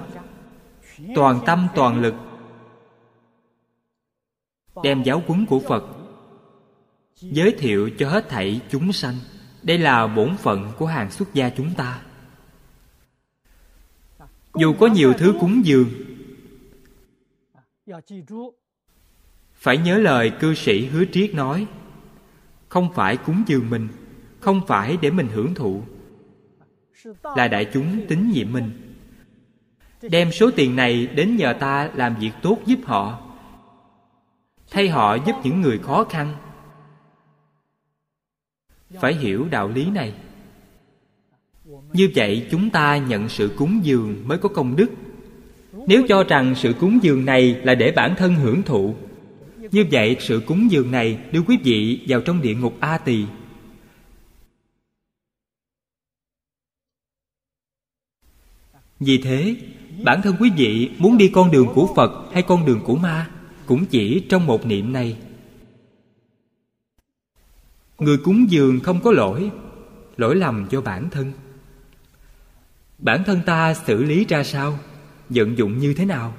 Toàn 1.14 1.40
tâm, 1.46 1.68
toàn 1.74 2.00
lực 2.00 2.14
đem 4.82 5.02
giáo 5.02 5.22
huấn 5.26 5.46
của 5.46 5.60
phật, 5.68 5.84
giới 7.20 7.56
thiệu 7.58 7.90
cho 7.98 8.08
hết 8.08 8.28
thảy 8.28 8.60
chúng 8.70 8.92
sanh. 8.92 9.14
Đây 9.62 9.78
là 9.78 10.06
bổn 10.06 10.36
phận 10.36 10.72
của 10.78 10.86
hàng 10.86 11.10
xuất 11.10 11.34
gia 11.34 11.50
chúng 11.50 11.74
ta. 11.74 12.02
Dù 14.54 14.74
có 14.80 14.86
nhiều 14.86 15.12
thứ 15.18 15.34
cúng 15.40 15.62
dường, 15.64 15.88
phải 19.54 19.78
nhớ 19.78 19.98
lời 19.98 20.32
cư 20.40 20.54
sĩ 20.54 20.86
hứa 20.86 21.04
triết 21.12 21.34
nói 21.34 21.66
không 22.68 22.92
phải 22.94 23.16
cúng 23.16 23.42
dường 23.46 23.70
mình, 23.70 23.88
không 24.40 24.60
phải 24.66 24.96
để 25.02 25.10
mình 25.10 25.28
hưởng 25.34 25.54
thụ. 25.54 25.82
Là 27.36 27.48
đại 27.48 27.64
chúng 27.72 28.06
tín 28.08 28.30
nhiệm 28.30 28.52
mình. 28.52 28.94
Đem 30.02 30.32
số 30.32 30.50
tiền 30.56 30.76
này 30.76 31.06
đến 31.06 31.36
nhờ 31.36 31.52
ta 31.60 31.90
làm 31.94 32.14
việc 32.20 32.30
tốt 32.42 32.58
giúp 32.66 32.78
họ, 32.84 33.20
thay 34.70 34.88
họ 34.88 35.14
giúp 35.14 35.36
những 35.44 35.60
người 35.60 35.78
khó 35.78 36.04
khăn. 36.04 36.34
Phải 39.00 39.14
hiểu 39.14 39.48
đạo 39.50 39.68
lý 39.68 39.90
này. 39.90 40.14
Như 41.92 42.10
vậy 42.14 42.46
chúng 42.50 42.70
ta 42.70 42.96
nhận 42.96 43.28
sự 43.28 43.50
cúng 43.56 43.80
dường 43.82 44.28
mới 44.28 44.38
có 44.38 44.48
công 44.48 44.76
đức. 44.76 44.90
Nếu 45.86 46.02
cho 46.08 46.24
rằng 46.24 46.54
sự 46.54 46.74
cúng 46.80 46.98
dường 47.02 47.24
này 47.24 47.54
là 47.54 47.74
để 47.74 47.92
bản 47.96 48.14
thân 48.16 48.34
hưởng 48.34 48.62
thụ 48.62 48.94
như 49.72 49.84
vậy, 49.90 50.16
sự 50.20 50.42
cúng 50.46 50.70
dường 50.70 50.90
này 50.90 51.18
đưa 51.32 51.42
quý 51.42 51.58
vị 51.64 52.04
vào 52.08 52.20
trong 52.20 52.42
địa 52.42 52.54
ngục 52.54 52.76
a 52.80 52.98
tỳ. 52.98 53.24
Vì 59.00 59.18
thế, 59.18 59.56
bản 60.04 60.22
thân 60.22 60.36
quý 60.40 60.50
vị 60.56 60.90
muốn 60.98 61.18
đi 61.18 61.30
con 61.34 61.50
đường 61.50 61.68
của 61.74 61.92
phật 61.96 62.30
hay 62.32 62.42
con 62.42 62.66
đường 62.66 62.80
của 62.84 62.96
ma 62.96 63.30
cũng 63.66 63.86
chỉ 63.86 64.24
trong 64.28 64.46
một 64.46 64.66
niệm 64.66 64.92
này. 64.92 65.16
Người 67.98 68.18
cúng 68.24 68.50
dường 68.50 68.80
không 68.80 69.00
có 69.00 69.12
lỗi 69.12 69.50
lỗi 70.18 70.36
lầm 70.36 70.66
cho 70.70 70.80
bản 70.80 71.10
thân. 71.10 71.32
Bản 72.98 73.24
thân 73.24 73.40
ta 73.46 73.74
xử 73.74 74.02
lý 74.02 74.24
ra 74.24 74.44
sao, 74.44 74.78
vận 75.28 75.58
dụng 75.58 75.78
như 75.78 75.94
thế 75.94 76.04
nào? 76.04 76.34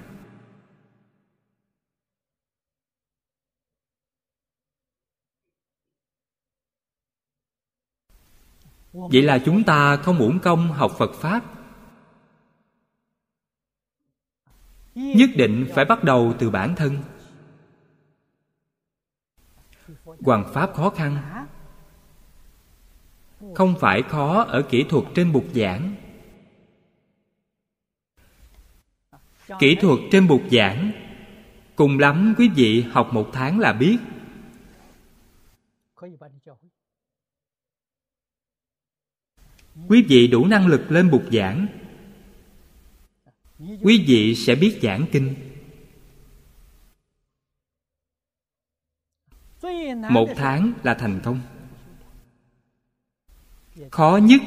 Vậy 9.11 9.21
là 9.21 9.39
chúng 9.45 9.63
ta 9.63 9.95
không 9.95 10.19
uổng 10.19 10.39
công 10.39 10.71
học 10.71 10.91
phật 10.97 11.13
pháp. 11.13 11.43
Nhất 14.95 15.29
định 15.35 15.67
phải 15.75 15.85
bắt 15.85 16.03
đầu 16.03 16.33
từ 16.39 16.49
bản 16.49 16.75
thân. 16.75 16.97
Hoàng 20.21 20.45
Pháp 20.53 20.73
khó 20.73 20.89
khăn. 20.89 21.17
Không 23.55 23.75
phải 23.79 24.01
khó 24.01 24.43
ở 24.43 24.61
kỹ 24.61 24.85
thuật 24.89 25.03
trên 25.15 25.33
bục 25.33 25.45
giảng. 25.55 25.95
Kỹ 29.59 29.75
thuật 29.75 29.99
trên 30.11 30.27
bục 30.27 30.41
giảng, 30.51 30.91
Cùng 31.79 31.99
lắm 31.99 32.33
quý 32.37 32.49
vị 32.55 32.85
học 32.91 33.13
một 33.13 33.29
tháng 33.33 33.59
là 33.59 33.73
biết. 33.73 33.97
Quý 39.87 40.05
vị 40.07 40.27
đủ 40.27 40.45
năng 40.45 40.67
lực 40.67 40.91
lên 40.91 41.11
bục 41.11 41.23
giảng. 41.31 41.67
Quý 43.81 44.05
vị 44.07 44.35
sẽ 44.35 44.55
biết 44.55 44.79
giảng 44.81 45.05
kinh. 45.11 45.35
Một 50.09 50.29
tháng 50.35 50.73
là 50.83 50.93
thành 50.93 51.19
công. 51.23 51.39
Khó 53.91 54.19
nhất 54.23 54.41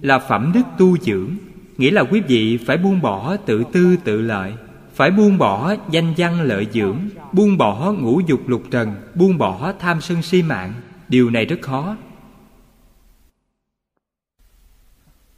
là 0.00 0.18
phẩm 0.18 0.52
đức 0.54 0.62
tu 0.78 0.98
dưỡng, 0.98 1.36
nghĩa 1.76 1.90
là 1.90 2.04
quý 2.04 2.20
vị 2.20 2.56
phải 2.56 2.76
buông 2.76 3.00
bỏ 3.00 3.36
tự 3.36 3.64
tư 3.72 3.96
tự 4.04 4.20
lợi, 4.20 4.54
phải 4.94 5.10
buông 5.10 5.38
bỏ 5.38 5.74
danh 5.90 6.14
văn 6.16 6.40
lợi 6.40 6.66
dưỡng, 6.72 7.08
buông 7.32 7.58
bỏ 7.58 7.92
ngũ 7.92 8.20
dục 8.20 8.48
lục 8.48 8.62
trần, 8.70 8.94
buông 9.14 9.38
bỏ 9.38 9.72
tham 9.78 10.00
sân 10.00 10.22
si 10.22 10.42
mạng. 10.42 10.74
Điều 11.08 11.30
này 11.30 11.44
rất 11.44 11.60
khó. 11.62 11.96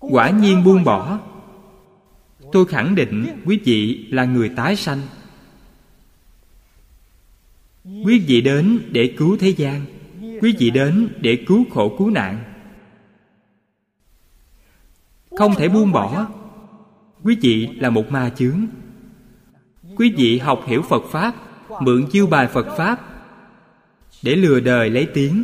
Quả 0.01 0.31
nhiên 0.31 0.65
buông 0.65 0.85
bỏ. 0.85 1.21
tôi 2.53 2.67
khẳng 2.67 2.95
định 2.95 3.27
quý 3.47 3.61
vị 3.65 4.07
là 4.11 4.25
người 4.25 4.49
tái 4.49 4.77
sanh. 4.77 5.01
Quý 7.85 8.25
vị 8.27 8.41
đến 8.41 8.79
để 8.91 9.15
cứu 9.19 9.37
thế 9.41 9.49
gian. 9.49 9.85
Quý 10.41 10.55
vị 10.59 10.71
đến 10.71 11.09
để 11.21 11.45
cứu 11.47 11.65
khổ 11.71 11.97
cứu 11.99 12.11
nạn. 12.11 12.45
Không 15.31 15.55
thể 15.55 15.69
buông 15.69 15.93
bỏ. 15.93 16.27
Quý 17.23 17.37
vị 17.41 17.67
là 17.67 17.91
một 17.91 18.11
ma 18.11 18.31
chướng. 18.37 18.67
Quý 19.97 20.15
vị 20.17 20.39
học 20.39 20.65
hiểu 20.67 20.83
phật 20.83 21.03
pháp 21.11 21.35
mượn 21.81 22.07
chiêu 22.11 22.27
bài 22.27 22.47
phật 22.47 22.77
pháp 22.77 23.01
để 24.23 24.37
lừa 24.37 24.61
đời 24.61 24.91
lấy 24.91 25.07
tiếng 25.15 25.43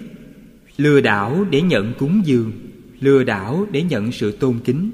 lừa 0.76 1.00
đảo 1.00 1.44
để 1.50 1.62
nhận 1.62 1.92
cúng 1.98 2.22
dường 2.24 2.52
lừa 3.04 3.24
đảo 3.24 3.66
để 3.70 3.82
nhận 3.82 4.12
sự 4.12 4.32
tôn 4.32 4.60
kính. 4.64 4.90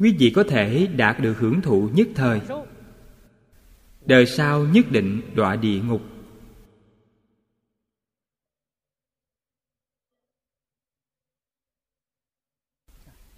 Quý 0.00 0.16
vị 0.18 0.30
có 0.30 0.42
thể 0.42 0.86
đạt 0.96 1.20
được 1.20 1.38
hưởng 1.38 1.60
thụ 1.60 1.88
nhất 1.94 2.08
thời. 2.14 2.40
Đời 4.06 4.26
sau 4.26 4.64
nhất 4.64 4.90
định 4.90 5.20
đọa 5.34 5.56
địa 5.56 5.80
ngục. 5.80 6.02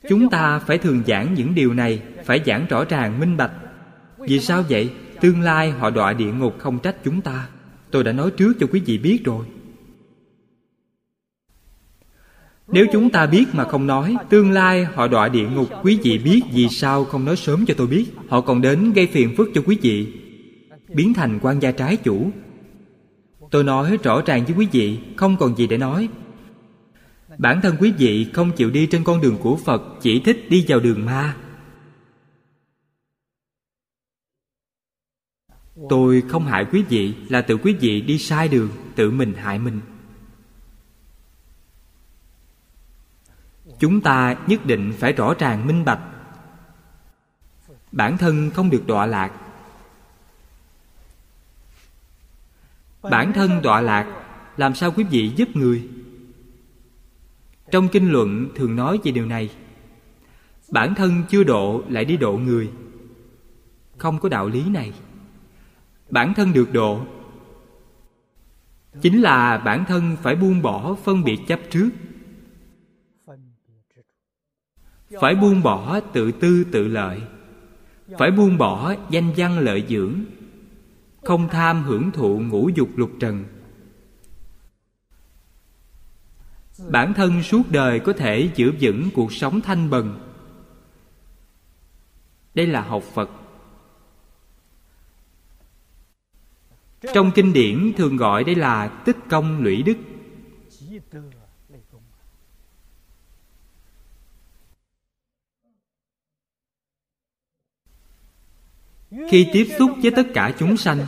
Chúng 0.08 0.30
ta 0.30 0.58
phải 0.58 0.78
thường 0.78 1.02
giảng 1.06 1.34
những 1.34 1.54
điều 1.54 1.74
này, 1.74 2.02
phải 2.24 2.40
giảng 2.46 2.66
rõ 2.66 2.84
ràng, 2.84 3.20
minh 3.20 3.36
bạch. 3.36 3.52
Vì 4.18 4.40
sao 4.40 4.64
vậy? 4.68 4.90
Tương 5.20 5.40
lai 5.40 5.70
họ 5.70 5.90
đọa 5.90 6.12
địa 6.12 6.32
ngục 6.32 6.58
không 6.58 6.78
trách 6.78 6.96
chúng 7.04 7.20
ta. 7.20 7.48
Tôi 7.90 8.04
đã 8.04 8.12
nói 8.12 8.30
trước 8.36 8.52
cho 8.60 8.66
quý 8.72 8.80
vị 8.86 8.98
biết 8.98 9.20
rồi. 9.24 9.46
Nếu 12.72 12.86
chúng 12.92 13.10
ta 13.10 13.26
biết 13.26 13.44
mà 13.52 13.64
không 13.64 13.86
nói, 13.86 14.16
Tương 14.28 14.50
lai 14.50 14.84
họ 14.84 15.08
đọa 15.08 15.28
địa 15.28 15.48
ngục, 15.48 15.68
Quý 15.82 15.98
vị 16.02 16.18
biết 16.18 16.42
vì 16.52 16.68
sao 16.68 17.04
không 17.04 17.24
nói 17.24 17.36
sớm 17.36 17.64
cho 17.66 17.74
tôi 17.74 17.86
biết. 17.86 18.06
Họ 18.28 18.40
còn 18.40 18.62
đến 18.62 18.92
gây 18.92 19.06
phiền 19.06 19.34
phức 19.36 19.48
cho 19.54 19.62
quý 19.66 19.78
vị. 19.82 20.12
Biến 20.88 21.14
thành 21.14 21.38
quan 21.42 21.62
gia 21.62 21.72
trái 21.72 21.96
chủ. 21.96 22.30
Tôi 23.50 23.64
nói 23.64 23.98
rõ 24.02 24.22
ràng 24.26 24.44
với 24.44 24.54
quý 24.58 24.68
vị, 24.72 24.98
Không 25.16 25.36
còn 25.36 25.56
gì 25.56 25.66
để 25.66 25.78
nói. 25.78 26.08
Bản 27.38 27.60
thân 27.60 27.76
quý 27.80 27.92
vị 27.98 28.26
không 28.32 28.52
chịu 28.52 28.70
đi 28.70 28.86
trên 28.86 29.04
con 29.04 29.20
đường 29.20 29.36
của 29.42 29.56
phật, 29.56 29.82
chỉ 30.00 30.20
thích 30.20 30.46
đi 30.48 30.64
vào 30.68 30.80
đường 30.80 31.04
ma. 31.04 31.36
Tôi 35.88 36.22
không 36.28 36.44
hại 36.44 36.66
quý 36.72 36.82
vị 36.88 37.14
là 37.28 37.42
tự 37.42 37.56
quý 37.56 37.76
vị 37.80 38.00
đi 38.00 38.18
sai 38.18 38.48
đường, 38.48 38.68
tự 38.96 39.10
mình 39.10 39.32
hại 39.34 39.58
mình. 39.58 39.80
Chúng 43.82 44.00
ta 44.00 44.36
nhất 44.46 44.66
định 44.66 44.92
phải 44.98 45.12
rõ 45.12 45.34
ràng 45.38 45.66
minh 45.66 45.84
bạch. 45.84 46.00
Bản 47.92 48.18
thân 48.18 48.50
không 48.50 48.70
được 48.70 48.86
đọa 48.86 49.06
lạc. 49.06 49.32
Bản 53.02 53.32
thân 53.32 53.62
đọa 53.62 53.80
lạc, 53.80 54.24
làm 54.56 54.74
sao 54.74 54.92
quý 54.92 55.04
vị 55.04 55.32
giúp 55.36 55.48
người? 55.56 55.88
Trong 57.70 57.88
kinh 57.88 58.10
luận 58.10 58.48
thường 58.54 58.76
nói 58.76 58.98
về 59.04 59.12
điều 59.12 59.26
này, 59.26 59.50
bản 60.68 60.94
thân 60.94 61.22
chưa 61.28 61.44
độ 61.44 61.82
lại 61.88 62.04
đi 62.04 62.16
độ 62.16 62.32
người. 62.32 62.70
Không 63.98 64.18
có 64.18 64.28
đạo 64.28 64.48
lý 64.48 64.68
này. 64.68 64.92
Bản 66.10 66.34
thân 66.34 66.52
được 66.52 66.72
độ. 66.72 67.00
Chính 69.00 69.22
là 69.22 69.58
bản 69.58 69.84
thân 69.84 70.16
phải 70.22 70.36
buông 70.36 70.62
bỏ 70.62 70.94
phân 71.04 71.24
biệt 71.24 71.38
chấp 71.46 71.60
trước 71.70 71.90
phải 75.20 75.34
buông 75.34 75.62
bỏ 75.62 76.00
tự 76.00 76.32
tư 76.32 76.64
tự 76.72 76.88
lợi. 76.88 77.22
Phải 78.18 78.30
buông 78.30 78.58
bỏ 78.58 78.94
danh 79.10 79.32
văn 79.36 79.58
lợi 79.58 79.86
dưỡng. 79.88 80.14
Không 81.22 81.48
tham 81.48 81.82
hưởng 81.82 82.10
thụ 82.10 82.40
ngũ 82.40 82.68
dục 82.68 82.88
lục 82.96 83.10
trần. 83.20 83.44
Bản 86.88 87.14
thân 87.14 87.42
suốt 87.42 87.62
đời 87.70 88.00
có 88.00 88.12
thể 88.12 88.50
giữ 88.54 88.72
vững 88.80 89.08
cuộc 89.14 89.32
sống 89.32 89.60
thanh 89.60 89.90
bần. 89.90 90.20
Đây 92.54 92.66
là 92.66 92.80
học 92.80 93.02
phật. 93.02 93.30
Trong 97.14 97.30
kinh 97.34 97.52
điển 97.52 97.92
thường 97.96 98.16
gọi 98.16 98.44
đây 98.44 98.54
là 98.54 98.88
tích 98.88 99.16
công 99.30 99.62
lũy 99.62 99.82
đức. 99.82 99.96
Khi 109.30 109.48
tiếp 109.52 109.68
xúc 109.78 109.90
với 110.02 110.10
tất 110.10 110.26
cả 110.34 110.54
chúng 110.58 110.76
sanh. 110.76 111.06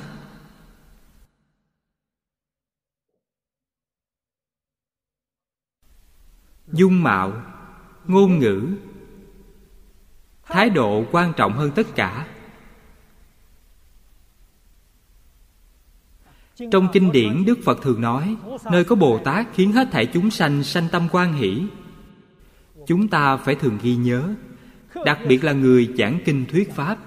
Dung 6.73 7.03
mạo, 7.03 7.43
ngôn 8.07 8.39
ngữ, 8.39 8.69
thái 10.43 10.71
độ 10.71 11.05
quan 11.13 11.33
trọng 11.37 11.53
hơn 11.53 11.71
tất 11.75 11.87
cả. 11.95 12.29
Trong 16.71 16.89
kinh 16.93 17.13
điển, 17.13 17.45
đức 17.45 17.59
phật 17.65 17.79
thường 17.83 18.01
nói, 18.01 18.37
nơi 18.71 18.85
có 18.85 18.97
bồ 18.97 19.19
tát 19.25 19.47
khiến 19.55 19.73
hết 19.73 19.89
thảy 19.93 20.07
chúng 20.07 20.31
sanh 20.31 20.65
sanh 20.65 20.89
tâm 20.93 21.09
quan 21.13 21.33
hỷ. 21.33 21.67
Chúng 22.87 23.09
ta 23.09 23.37
phải 23.37 23.55
thường 23.55 23.79
ghi 23.83 23.97
nhớ, 23.97 24.35
đặc 25.05 25.19
biệt 25.29 25.45
là 25.45 25.53
người 25.53 25.95
giảng 25.99 26.19
kinh 26.25 26.47
thuyết 26.47 26.73
pháp 26.75 26.99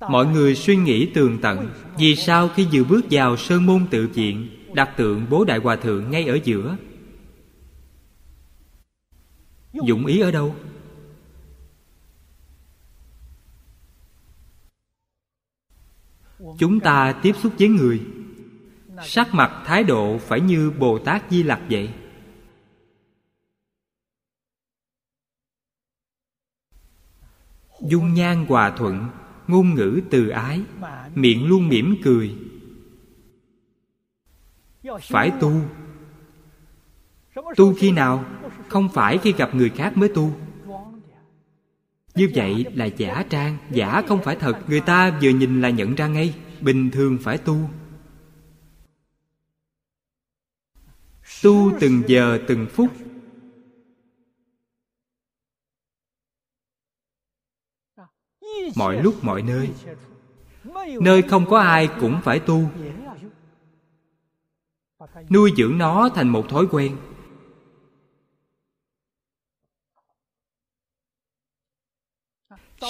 mọi 0.00 0.26
người 0.26 0.54
suy 0.54 0.76
nghĩ 0.76 1.10
tường 1.14 1.38
tận, 1.42 1.70
vì 1.98 2.16
sao 2.16 2.48
khi 2.48 2.68
vừa 2.72 2.84
bước 2.84 3.04
vào 3.10 3.36
sơn 3.36 3.66
môn 3.66 3.86
tự 3.90 4.06
viện, 4.06 4.48
đặt 4.74 4.96
tượng 4.96 5.26
bố 5.30 5.44
đại 5.44 5.58
hòa 5.58 5.76
thượng 5.76 6.10
ngay 6.10 6.26
ở 6.26 6.38
giữa? 6.44 6.76
Dụng 9.72 10.06
ý 10.06 10.20
ở 10.20 10.30
đâu? 10.30 10.56
Chúng 16.58 16.80
ta 16.80 17.20
tiếp 17.22 17.32
xúc 17.42 17.52
với 17.58 17.68
người. 17.68 18.00
Sắc 19.02 19.34
mặt, 19.34 19.62
thái 19.66 19.84
độ 19.84 20.18
phải 20.18 20.40
như 20.40 20.70
bồ 20.70 20.98
tát 20.98 21.22
di 21.30 21.42
lặc 21.42 21.60
vậy. 21.70 21.90
Dung 27.80 28.14
nhan 28.14 28.46
hòa 28.46 28.70
thuận 28.70 29.08
ngôn 29.48 29.74
ngữ 29.74 30.00
từ 30.10 30.28
ái, 30.28 30.60
miệng 31.14 31.46
luôn 31.46 31.68
mỉm 31.68 31.96
cười. 32.04 32.34
Phải 35.02 35.32
tu. 35.40 35.52
Tu 37.56 37.74
khi 37.74 37.92
nào? 37.92 38.24
Không 38.68 38.88
phải 38.94 39.18
khi 39.18 39.32
gặp 39.32 39.54
người 39.54 39.70
khác 39.70 39.96
mới 39.96 40.08
tu. 40.08 40.32
Như 42.14 42.28
vậy 42.34 42.66
là 42.74 42.84
giả 42.84 43.24
trang, 43.30 43.56
giả 43.70 44.02
không 44.08 44.22
phải 44.22 44.36
thật. 44.36 44.58
Người 44.68 44.80
ta 44.80 45.18
vừa 45.22 45.30
nhìn 45.30 45.60
là 45.60 45.70
nhận 45.70 45.94
ra 45.94 46.06
ngay. 46.06 46.34
Bình 46.60 46.90
thường 46.90 47.18
phải 47.22 47.38
tu. 47.38 47.70
Tu 51.42 51.72
từng 51.80 52.02
giờ, 52.06 52.38
từng 52.48 52.66
phút 52.72 53.05
mọi 58.76 59.02
lúc, 59.02 59.24
mọi 59.24 59.42
nơi. 59.42 59.70
Nơi 61.00 61.22
không 61.22 61.46
có 61.46 61.58
ai 61.58 61.88
cũng 62.00 62.20
phải 62.24 62.38
tu. 62.38 62.70
Nuôi 65.30 65.52
dưỡng 65.56 65.78
nó 65.78 66.08
thành 66.14 66.28
một 66.28 66.48
thói 66.48 66.66
quen. 66.70 66.96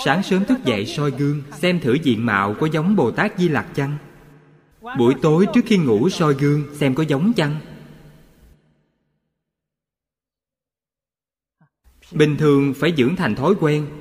Sáng 0.04 0.22
sớm 0.22 0.44
thức 0.44 0.58
dậy 0.64 0.86
soi 0.86 1.10
gương, 1.10 1.42
xem 1.52 1.80
thử 1.80 1.94
diện 2.02 2.26
mạo 2.26 2.54
có 2.60 2.68
giống 2.72 2.96
bồ 2.96 3.10
tát 3.10 3.38
di 3.38 3.48
lặc 3.48 3.66
chăng. 3.74 3.98
Buổi 4.98 5.14
tối 5.22 5.46
trước 5.54 5.60
khi 5.66 5.76
ngủ 5.76 6.08
soi 6.08 6.34
gương, 6.34 6.74
xem 6.74 6.94
có 6.94 7.02
giống 7.02 7.32
chăng. 7.32 7.60
Bình 12.12 12.36
thường 12.38 12.74
phải 12.76 12.94
dưỡng 12.96 13.16
thành 13.16 13.34
thói 13.34 13.54
quen 13.60 13.95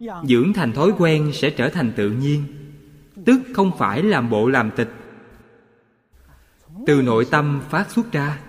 dưỡng 0.00 0.52
thành 0.54 0.72
thói 0.72 0.92
quen 0.98 1.30
sẽ 1.34 1.50
trở 1.50 1.68
thành 1.68 1.92
tự 1.96 2.10
nhiên, 2.10 2.44
tức 3.26 3.40
không 3.54 3.72
phải 3.78 4.02
làm 4.02 4.30
bộ 4.30 4.48
làm 4.48 4.70
tịch. 4.76 4.90
Từ 6.86 7.02
nội 7.02 7.26
tâm 7.30 7.62
phát 7.70 7.90
xuất 7.90 8.12
ra. 8.12 8.42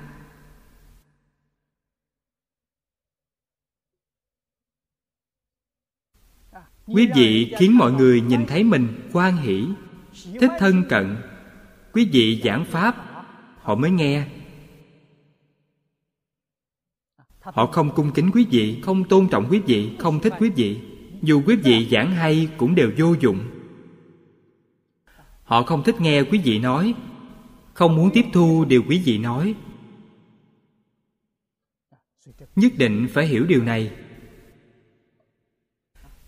Quý 6.88 7.10
vị 7.15 7.53
khiến 7.60 7.78
mọi 7.78 7.91
người 7.91 8.22
nhìn 8.22 8.45
thấy 8.45 8.64
mình 8.64 9.10
quan 9.14 9.38
hỷ, 9.38 9.68
thích 10.40 10.52
thân 10.60 10.84
cận. 10.90 11.18
Quý 11.94 12.10
vị 12.11 12.41
giảng 12.45 12.65
pháp, 12.65 12.95
họ 13.61 13.76
mới 13.76 13.91
nghe. 13.91 14.28
Họ 17.40 17.68
không 17.68 17.95
cung 17.95 18.11
kính 18.14 18.32
quý 18.34 18.45
vị, 18.52 18.82
không 18.86 19.03
tôn 19.03 19.28
trọng 19.32 19.48
quý 19.49 19.60
vị, 19.60 19.95
không 19.99 20.19
thích 20.19 20.34
quý 20.40 20.49
vị 20.49 20.97
dù 21.22 21.41
quý 21.45 21.56
vị 21.56 21.88
giảng 21.91 22.11
hay 22.11 22.49
cũng 22.57 22.76
đều 22.76 22.91
vô 22.98 23.15
dụng. 23.19 23.39
Họ 25.44 25.64
không 25.64 25.84
thích 25.84 26.02
nghe 26.02 26.23
quý 26.23 26.41
vị 26.44 26.60
nói, 26.60 26.94
không 27.73 27.95
muốn 27.95 28.10
tiếp 28.14 28.26
thu 28.34 28.65
điều 28.65 28.84
quý 28.89 29.02
vị 29.06 29.18
nói. 29.18 29.56
Nhất 32.56 32.72
định 32.77 33.07
phải 33.14 33.27
hiểu 33.27 33.45
điều 33.45 33.64
này. 33.64 33.91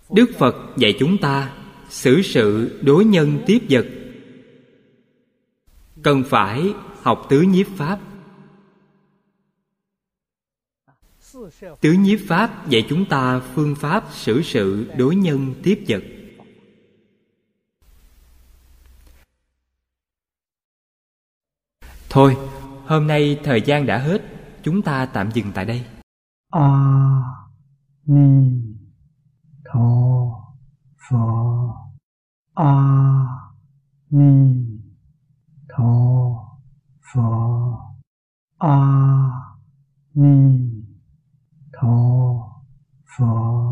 Đức 0.09 0.31
phật 0.37 0.55
dạy 0.77 0.95
chúng 0.99 1.17
ta 1.17 1.53
xử 1.89 2.21
sự 2.21 2.79
đối 2.81 3.05
nhân 3.05 3.43
tiếp 3.45 3.59
vật. 3.69 3.87
Cần 6.03 6.23
phải 6.23 6.73
học 7.01 7.25
tứ 7.29 7.41
nhiếp 7.41 7.67
pháp. 7.67 7.99
Tứ 11.81 11.91
nhiếp 11.91 12.19
pháp 12.27 12.69
dạy 12.69 12.85
chúng 12.89 13.05
ta 13.05 13.39
phương 13.39 13.75
pháp 13.75 14.03
xử 14.11 14.41
sự 14.41 14.91
đối 14.97 15.15
nhân 15.15 15.53
tiếp 15.63 15.85
vật. 15.87 16.03
Thôi, 22.09 22.37
hôm 22.85 23.07
nay 23.07 23.39
thời 23.43 23.61
gian 23.61 23.85
đã 23.85 23.97
hết, 23.97 24.21
chúng 24.63 24.81
ta 24.81 25.05
tạm 25.05 25.31
dừng 25.33 25.51
tại 25.53 25.65
đây. 25.65 25.85
A 26.49 26.69
ni 28.05 28.51
tho 29.65 29.79
pho. 31.09 31.75
A 32.53 32.73
ni 34.09 34.55
tho 35.69 35.85
pho. 37.13 37.79
A 38.57 38.79
ni 40.13 40.68
tho 41.81 41.95
phật 43.17 43.69